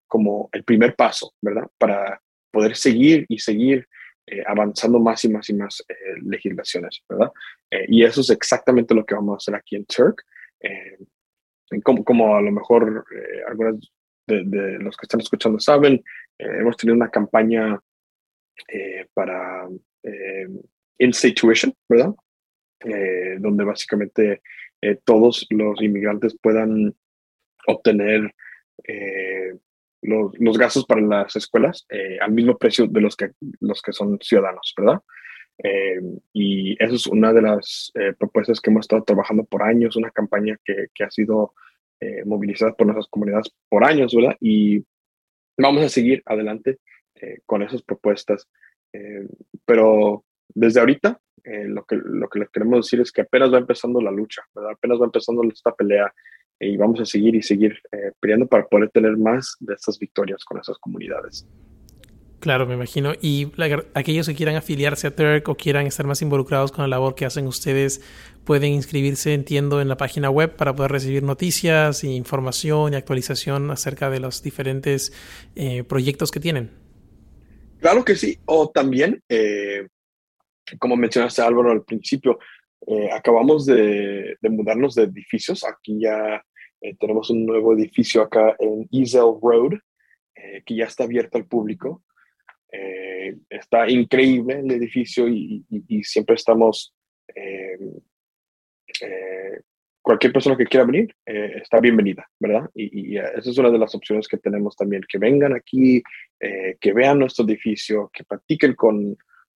como 0.06 0.48
el 0.52 0.64
primer 0.64 0.94
paso, 0.96 1.32
¿verdad? 1.40 1.68
Para 1.78 2.20
poder 2.50 2.76
seguir 2.76 3.24
y 3.28 3.38
seguir 3.38 3.86
avanzando 4.46 4.98
más 4.98 5.24
y 5.24 5.28
más 5.28 5.48
y 5.50 5.54
más 5.54 5.84
legislaciones, 6.20 7.00
¿verdad? 7.08 7.30
y 7.86 8.02
eso 8.02 8.22
es 8.22 8.30
exactamente 8.30 8.92
lo 8.92 9.06
que 9.06 9.14
vamos 9.14 9.34
a 9.34 9.36
hacer 9.36 9.54
aquí 9.54 9.76
en 9.76 9.86
Turk. 9.86 10.24
como, 11.84 12.04
como 12.04 12.36
a 12.36 12.42
lo 12.42 12.50
mejor 12.50 13.04
algunos 13.46 13.92
de, 14.26 14.78
los 14.80 14.96
que 14.96 15.04
están 15.04 15.20
escuchando 15.20 15.60
saben, 15.60 16.02
hemos 16.38 16.76
tenido 16.76 16.96
una 16.96 17.10
campaña 17.10 17.80
para 19.14 19.68
in-state 20.98 21.34
tuition, 21.34 21.74
¿verdad? 21.88 22.14
donde 23.38 23.64
básicamente 23.64 24.42
todos 25.04 25.46
los 25.50 25.82
inmigrantes 25.82 26.36
puedan 26.40 26.94
obtener 27.66 28.32
los, 30.06 30.58
gastos 30.58 30.84
para 30.86 31.00
las 31.00 31.36
escuelas 31.36 31.86
eh, 31.90 32.18
al 32.20 32.32
mismo 32.32 32.56
precio 32.56 32.86
de 32.86 33.00
los 33.00 33.16
que, 33.16 33.30
los 33.60 33.82
que 33.82 33.92
son 33.92 34.18
ciudadanos, 34.20 34.74
¿verdad? 34.76 35.00
Eh, 35.62 36.00
y 36.32 36.82
eso 36.82 36.94
es 36.94 37.06
una 37.06 37.32
de 37.32 37.42
las 37.42 37.90
eh, 37.94 38.12
propuestas 38.18 38.60
que 38.60 38.70
hemos 38.70 38.84
estado 38.84 39.02
trabajando 39.04 39.44
por 39.44 39.62
años, 39.62 39.96
una 39.96 40.10
campaña 40.10 40.58
que, 40.64 40.86
que 40.94 41.04
ha 41.04 41.10
sido 41.10 41.54
movilizada 42.26 42.74
por 42.74 42.86
nuestras 42.86 43.08
comunidades 43.08 43.50
por 43.70 43.82
años, 43.82 44.14
¿verdad? 44.14 44.36
Y 44.38 44.84
vamos 45.56 45.82
a 45.84 45.88
seguir 45.88 46.22
adelante 46.26 46.78
con 47.46 47.62
esas 47.62 47.82
propuestas. 47.82 48.48
pero 49.64 50.24
desde 50.48 50.80
ahorita, 50.80 51.20
lo, 51.44 51.84
que, 51.84 51.96
lo 51.96 52.28
que 52.28 52.40
les 52.40 52.50
queremos 52.50 52.86
decir 52.86 53.00
es 53.00 53.10
que 53.10 53.22
apenas 53.22 53.52
va 53.52 53.58
empezando 53.58 54.00
la 54.00 54.10
lucha. 54.10 54.42
Apenas 54.70 55.00
va 55.00 55.06
empezando 55.06 55.42
esta 55.44 55.74
pelea 55.74 56.12
y 56.58 56.76
vamos 56.76 57.00
a 57.00 57.04
seguir 57.04 57.34
y 57.34 57.42
seguir 57.42 57.78
eh, 57.92 58.12
peleando 58.20 58.46
para 58.46 58.66
poder 58.66 58.90
tener 58.90 59.16
más 59.16 59.56
de 59.60 59.74
estas 59.74 59.98
victorias 59.98 60.44
con 60.44 60.58
esas 60.58 60.78
comunidades. 60.78 61.46
Claro, 62.46 62.64
me 62.64 62.74
imagino. 62.74 63.12
Y 63.20 63.50
aquellos 63.94 64.28
que 64.28 64.36
quieran 64.36 64.54
afiliarse 64.54 65.08
a 65.08 65.16
Turk 65.16 65.48
o 65.48 65.56
quieran 65.56 65.88
estar 65.88 66.06
más 66.06 66.22
involucrados 66.22 66.70
con 66.70 66.82
la 66.84 66.86
labor 66.86 67.16
que 67.16 67.24
hacen 67.24 67.48
ustedes, 67.48 68.00
pueden 68.44 68.72
inscribirse, 68.72 69.34
entiendo, 69.34 69.80
en 69.80 69.88
la 69.88 69.96
página 69.96 70.30
web 70.30 70.54
para 70.54 70.72
poder 70.72 70.92
recibir 70.92 71.24
noticias, 71.24 72.04
e 72.04 72.06
información 72.06 72.92
y 72.92 72.96
actualización 72.96 73.72
acerca 73.72 74.10
de 74.10 74.20
los 74.20 74.44
diferentes 74.44 75.12
eh, 75.56 75.82
proyectos 75.82 76.30
que 76.30 76.38
tienen. 76.38 76.70
Claro 77.80 78.04
que 78.04 78.14
sí. 78.14 78.38
O 78.44 78.70
también, 78.70 79.20
eh, 79.28 79.88
como 80.78 80.94
mencionaste 80.94 81.42
Álvaro 81.42 81.72
al 81.72 81.82
principio, 81.82 82.38
eh, 82.86 83.10
acabamos 83.10 83.66
de, 83.66 84.36
mudarnos 84.42 84.94
de 84.94 85.02
edificios. 85.02 85.64
Aquí 85.64 85.98
ya 85.98 86.40
eh, 86.80 86.94
tenemos 87.00 87.28
un 87.30 87.44
nuevo 87.44 87.74
edificio 87.74 88.22
acá 88.22 88.54
en 88.60 88.88
Easel 88.92 89.34
Road, 89.42 89.80
que 90.64 90.76
ya 90.76 90.84
está 90.84 91.02
abierto 91.02 91.38
al 91.38 91.46
público. 91.46 92.04
Está 93.48 93.88
increíble 93.88 94.60
el 94.60 94.70
edificio 94.70 95.28
y, 95.28 95.64
siempre 96.02 96.34
estamos... 96.36 96.94
cualquier 100.02 100.32
persona 100.32 100.56
que 100.56 100.66
quiera 100.66 100.86
venir 100.86 101.14
está 101.26 101.80
bienvenida, 101.80 102.28
¿verdad? 102.38 102.70
Y, 102.74 103.16
esa 103.16 103.50
es 103.50 103.58
una 103.58 103.70
de 103.70 103.78
las 103.78 103.94
opciones 103.94 104.28
que 104.28 104.38
tenemos 104.38 104.76
también, 104.76 105.02
que 105.08 105.18
vengan 105.18 105.54
aquí, 105.54 106.02
que 106.80 106.92
vean 106.92 107.18
nuestro 107.18 107.44
edificio, 107.44 108.10
que 108.12 108.24
practiquen 108.24 108.74
con, 108.74 109.16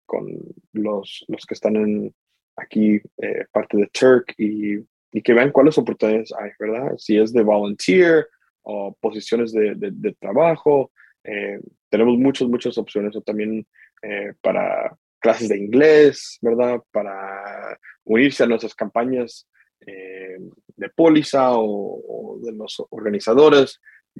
con 0.08 0.26
los, 0.74 1.26
los 1.28 1.46
que 1.46 1.54
están 1.54 1.76
en, 1.76 2.14
aquí 2.58 3.00
eh, 3.18 3.46
parte 3.52 3.78
de 3.78 3.88
Turk 3.88 4.34
y, 4.38 4.78
y, 5.12 5.22
que 5.22 5.34
vean 5.34 5.52
cuáles 5.52 5.78
oportunidades 5.78 6.34
hay, 6.40 6.52
¿verdad? 6.60 6.94
Si 6.98 7.18
es 7.18 7.32
de 7.32 7.44
volunteer 7.44 8.28
o 8.64 8.98
posiciones 9.00 9.54
de, 9.54 9.76
de, 9.76 10.14
trabajo, 10.20 10.92
eh, 11.28 11.60
tenemos 11.90 12.18
muchas, 12.18 12.48
muchas 12.48 12.78
opciones 12.78 13.16
o 13.16 13.22
también 13.22 13.68
eh, 14.02 14.34
para 14.42 14.98
clases 15.20 15.50
de 15.50 15.58
inglés, 15.58 16.38
¿verdad? 16.42 16.82
Para 16.92 17.78
unirse 18.04 18.44
a 18.44 18.48
nuestras 18.48 18.74
campañas 18.76 19.48
de 19.80 20.90
póliza 20.96 21.52
o, 21.54 22.40
de 22.44 22.52
los 22.52 22.84
organizadores. 22.90 23.80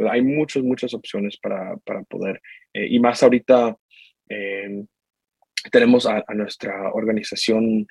Hay 0.10 0.22
muchas, 0.22 0.64
muchas 0.64 0.94
opciones 0.94 1.38
para, 1.38 1.76
para 1.78 2.04
poder. 2.04 2.42
y 2.74 3.00
más 3.00 3.22
ahorita 3.22 3.76
tenemos 5.72 6.06
a, 6.06 6.24
a, 6.26 6.34
nuestra 6.36 6.94
organización 6.94 7.88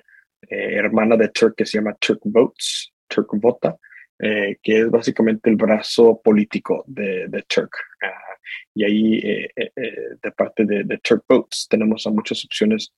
eh, 0.49 0.77
hermana 0.77 1.17
de 1.17 1.29
Turk 1.31 1.57
que 1.57 1.67
se 1.67 1.79
llama 1.79 1.97
Turk 1.99 2.21
Votes, 2.25 2.93
Turk 3.09 3.29
Vota, 3.33 3.77
eh, 4.19 4.57
que 4.63 4.81
es 4.81 4.91
básicamente 4.91 5.51
el 5.51 5.57
brazo 5.57 6.21
político 6.23 6.85
de, 6.87 7.29
de 7.29 7.43
Turk. 7.43 7.71
Ah, 8.03 8.37
y 8.75 8.85
ahí, 8.85 9.19
eh, 9.19 9.51
de 10.23 10.33
parte 10.33 10.65
de, 10.65 10.85
de, 10.85 10.99
Turk 10.99 11.25
Votes, 11.29 11.67
tenemos 11.69 12.07
a 12.07 12.11
muchas 12.11 12.45
opciones 12.45 12.93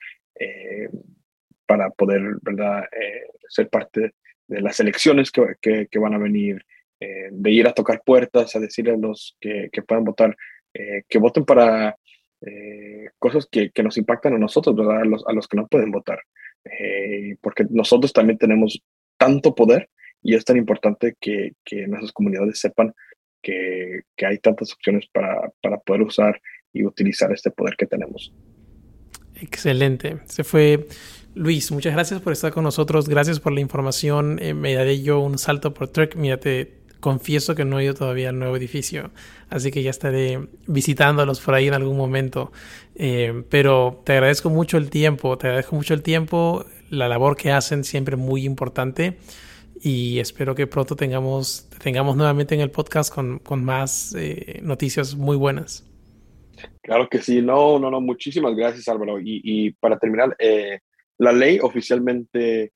para 1.67 1.91
poder 1.91 2.23
¿verdad? 2.43 2.85
ser 3.49 3.69
parte 3.69 4.13
de 4.47 4.61
las 4.61 4.79
elecciones 4.79 5.33
que, 5.33 5.89
que, 5.91 5.99
van 5.99 6.15
a 6.15 6.19
venir, 6.19 6.65
de 7.01 7.51
ir 7.51 7.67
a 7.67 7.73
tocar 7.73 8.03
puertas, 8.05 8.55
a 8.55 8.61
decirle 8.61 8.93
a 8.93 8.97
los 8.97 9.37
que, 9.41 9.69
que 9.73 9.83
puedan 9.83 10.05
votar, 10.05 10.37
que 10.73 11.19
voten 11.19 11.45
para 11.45 11.97
cosas 13.19 13.49
que, 13.51 13.71
que, 13.71 13.83
nos 13.83 13.99
impactan 13.99 14.35
a 14.35 14.39
nosotros, 14.39 14.77
¿verdad? 14.77 15.01
A 15.01 15.05
los, 15.05 15.27
a 15.27 15.33
los 15.33 15.49
que 15.49 15.57
no 15.57 15.67
pueden 15.67 15.91
votar. 15.91 16.21
Eh, 16.65 17.37
porque 17.41 17.67
nosotros 17.71 18.13
también 18.13 18.39
tenemos 18.39 18.83
tanto 19.17 19.55
poder 19.55 19.89
y 20.23 20.35
es 20.35 20.45
tan 20.45 20.57
importante 20.57 21.17
que, 21.21 21.53
que 21.65 21.87
nuestras 21.87 22.13
comunidades 22.13 22.59
sepan 22.59 22.95
que, 23.43 24.01
que 24.17 24.27
hay 24.27 24.39
tantas 24.39 24.73
opciones 24.73 25.07
para, 25.13 25.51
para, 25.63 25.79
poder 25.79 26.03
usar 26.03 26.41
y 26.73 26.85
utilizar 26.85 27.33
este 27.33 27.51
poder 27.51 27.77
que 27.77 27.87
tenemos. 27.87 28.33
Excelente. 29.41 30.19
Se 30.27 30.43
fue 30.43 30.87
Luis. 31.35 31.71
Muchas 31.71 31.93
gracias 31.93 32.21
por 32.21 32.33
estar 32.33 32.53
con 32.53 32.65
nosotros. 32.65 33.09
Gracias 33.09 33.39
por 33.39 33.53
la 33.53 33.61
información. 33.61 34.39
Eh, 34.43 34.55
me 34.55 34.75
daré 34.75 35.01
yo 35.01 35.21
un 35.21 35.39
salto 35.39 35.73
por 35.73 35.89
Turk. 35.89 36.17
Mira, 36.17 36.39
te 36.39 36.79
confieso 37.01 37.55
que 37.55 37.65
no 37.65 37.79
he 37.79 37.85
ido 37.85 37.95
todavía 37.95 38.31
al 38.31 38.39
nuevo 38.41 38.57
edificio, 38.57 39.13
así 39.51 39.71
que 39.71 39.85
ya 39.85 39.91
estaré 39.91 40.49
visitándolos 40.67 41.41
por 41.41 41.55
ahí 41.55 41.69
en 41.69 41.75
algún 41.75 41.97
momento. 41.97 42.51
Eh, 42.97 43.45
pero 43.51 44.03
te 44.05 44.15
agradezco 44.15 44.51
mucho 44.51 44.79
el 44.79 44.91
tiempo, 44.91 45.39
te 45.39 45.47
agradezco 45.47 45.77
mucho 45.77 45.95
el 45.95 46.03
tiempo, 46.03 46.67
la 46.91 47.07
labor 47.07 47.37
que 47.37 47.53
hacen 47.53 47.85
siempre 47.85 48.17
muy 48.17 48.45
importante 48.45 49.17
y 49.83 50.19
espero 50.19 50.55
que 50.55 50.67
pronto 50.67 50.97
tengamos, 50.97 51.69
tengamos 51.83 52.17
nuevamente 52.17 52.55
en 52.55 52.61
el 52.61 52.71
podcast 52.71 53.13
con, 53.13 53.39
con 53.39 53.65
más 53.65 54.15
eh, 54.17 54.61
noticias 54.63 55.15
muy 55.15 55.37
buenas. 55.37 55.85
Claro 56.83 57.09
que 57.09 57.19
sí, 57.19 57.43
no, 57.43 57.79
no, 57.79 57.91
no, 57.91 58.01
muchísimas 58.01 58.55
gracias 58.55 58.89
Álvaro. 58.89 59.21
Y, 59.21 59.41
y 59.45 59.73
para 59.73 59.99
terminar, 59.99 60.35
eh, 60.39 60.81
la 61.19 61.33
ley 61.33 61.59
oficialmente 61.61 62.73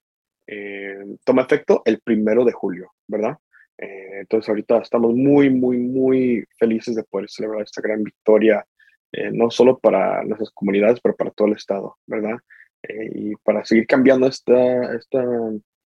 toma 1.24 1.42
efecto 1.42 1.80
el 1.86 2.00
primero 2.00 2.44
de 2.44 2.52
julio, 2.52 2.90
¿verdad? 3.06 3.38
entonces 3.78 4.48
ahorita 4.48 4.78
estamos 4.78 5.14
muy, 5.14 5.48
muy, 5.48 5.78
muy 5.78 6.44
felices 6.58 6.94
de 6.94 7.04
poder 7.04 7.28
celebrar 7.30 7.62
esta 7.62 7.80
gran 7.80 8.04
victoria 8.04 8.64
eh, 9.12 9.30
no 9.30 9.50
solo 9.50 9.78
para 9.78 10.24
nuestras 10.24 10.50
comunidades, 10.50 10.98
pero 11.00 11.14
para 11.14 11.30
todo 11.30 11.48
el 11.48 11.54
Estado, 11.54 11.98
¿verdad? 12.06 12.38
Eh, 12.82 13.10
y 13.14 13.36
para 13.36 13.62
seguir 13.62 13.86
cambiando 13.86 14.26
esta, 14.26 14.94
esta, 14.94 15.22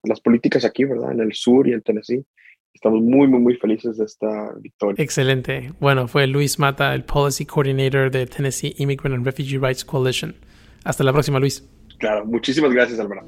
las 0.04 0.20
políticas 0.20 0.66
aquí, 0.66 0.86
¿verdad? 0.86 1.12
En 1.12 1.20
el 1.20 1.34
sur 1.34 1.68
y 1.68 1.74
en 1.74 1.82
Tennessee. 1.82 2.26
Estamos 2.74 3.02
muy, 3.02 3.28
muy, 3.28 3.39
muy 3.39 3.56
felices 3.56 3.97
de 3.97 4.06
esta 4.06 4.54
victoria. 4.60 5.04
Excelente. 5.04 5.72
Bueno, 5.80 6.08
fue 6.08 6.26
Luis 6.26 6.58
Mata, 6.58 6.93
el 6.95 7.04
Policy 7.04 7.45
Coordinator 7.45 8.10
de 8.10 8.26
Tennessee 8.26 8.74
Immigrant 8.78 9.16
and 9.16 9.26
Refugee 9.26 9.58
Rights 9.58 9.84
Coalition. 9.84 10.36
Hasta 10.84 11.04
la 11.04 11.12
próxima, 11.12 11.39
Luis. 11.39 11.68
Claro, 11.99 12.26
muchísimas 12.26 12.72
gracias, 12.72 12.99
Álvaro. 12.99 13.28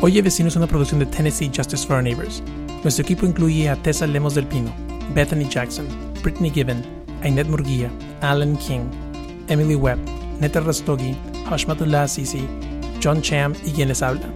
Oye 0.00 0.22
Vecino 0.22 0.48
es 0.48 0.54
una 0.54 0.68
producción 0.68 1.00
de 1.00 1.06
Tennessee 1.06 1.50
Justice 1.54 1.84
for 1.84 1.96
Our 1.96 2.04
Neighbors. 2.04 2.42
Nuestro 2.82 3.02
equipo 3.02 3.26
incluye 3.26 3.68
a 3.68 3.74
Tessa 3.82 4.06
Lemos 4.06 4.36
del 4.36 4.46
Pino, 4.46 4.72
Bethany 5.12 5.48
Jackson, 5.48 5.86
Brittany 6.22 6.50
Given, 6.50 6.84
Ainet 7.22 7.48
Murguía, 7.48 7.90
Alan 8.20 8.56
King, 8.58 8.88
Emily 9.48 9.74
Webb, 9.74 9.98
Neta 10.40 10.60
Rastogi, 10.60 11.16
Hashmatullah 11.48 12.06
Sisi, 12.06 12.46
John 13.02 13.20
Cham 13.22 13.54
y 13.64 13.72
quien 13.72 13.88
les 13.88 14.00
habla. 14.00 14.28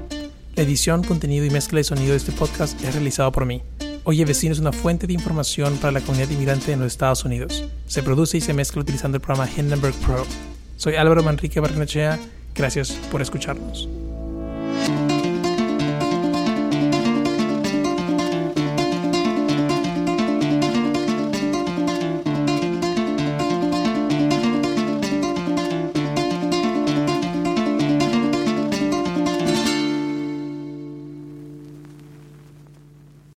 La 0.55 0.64
edición, 0.64 1.03
contenido 1.03 1.46
y 1.46 1.50
mezcla 1.50 1.78
de 1.78 1.84
sonido 1.84 2.11
de 2.11 2.18
este 2.18 2.30
podcast 2.30 2.78
es 2.84 2.94
realizado 2.94 3.32
por 3.32 3.46
mí. 3.46 3.62
Oye 4.05 4.26
Vecino 4.26 4.53
es 4.53 4.59
una 4.59 4.72
fuente 4.72 5.07
de 5.07 5.14
información 5.14 5.78
para 5.78 5.92
la 5.92 6.00
comunidad 6.03 6.28
inmigrante 6.28 6.72
en 6.72 6.80
los 6.80 6.92
Estados 6.92 7.24
Unidos. 7.24 7.64
Se 7.86 8.03
produce 8.03 8.36
y 8.36 8.42
se 8.42 8.53
mezcla 8.53 8.82
utilizando 8.82 9.16
el 9.16 9.22
programa 9.22 9.48
Hindenburg 9.50 9.94
Pro. 10.05 10.26
Soy 10.76 10.96
Álvaro 10.96 11.22
Manrique 11.22 11.59
Barnechea. 11.59 12.18
Gracias 12.55 12.90
por 13.11 13.22
escucharnos. 13.22 13.88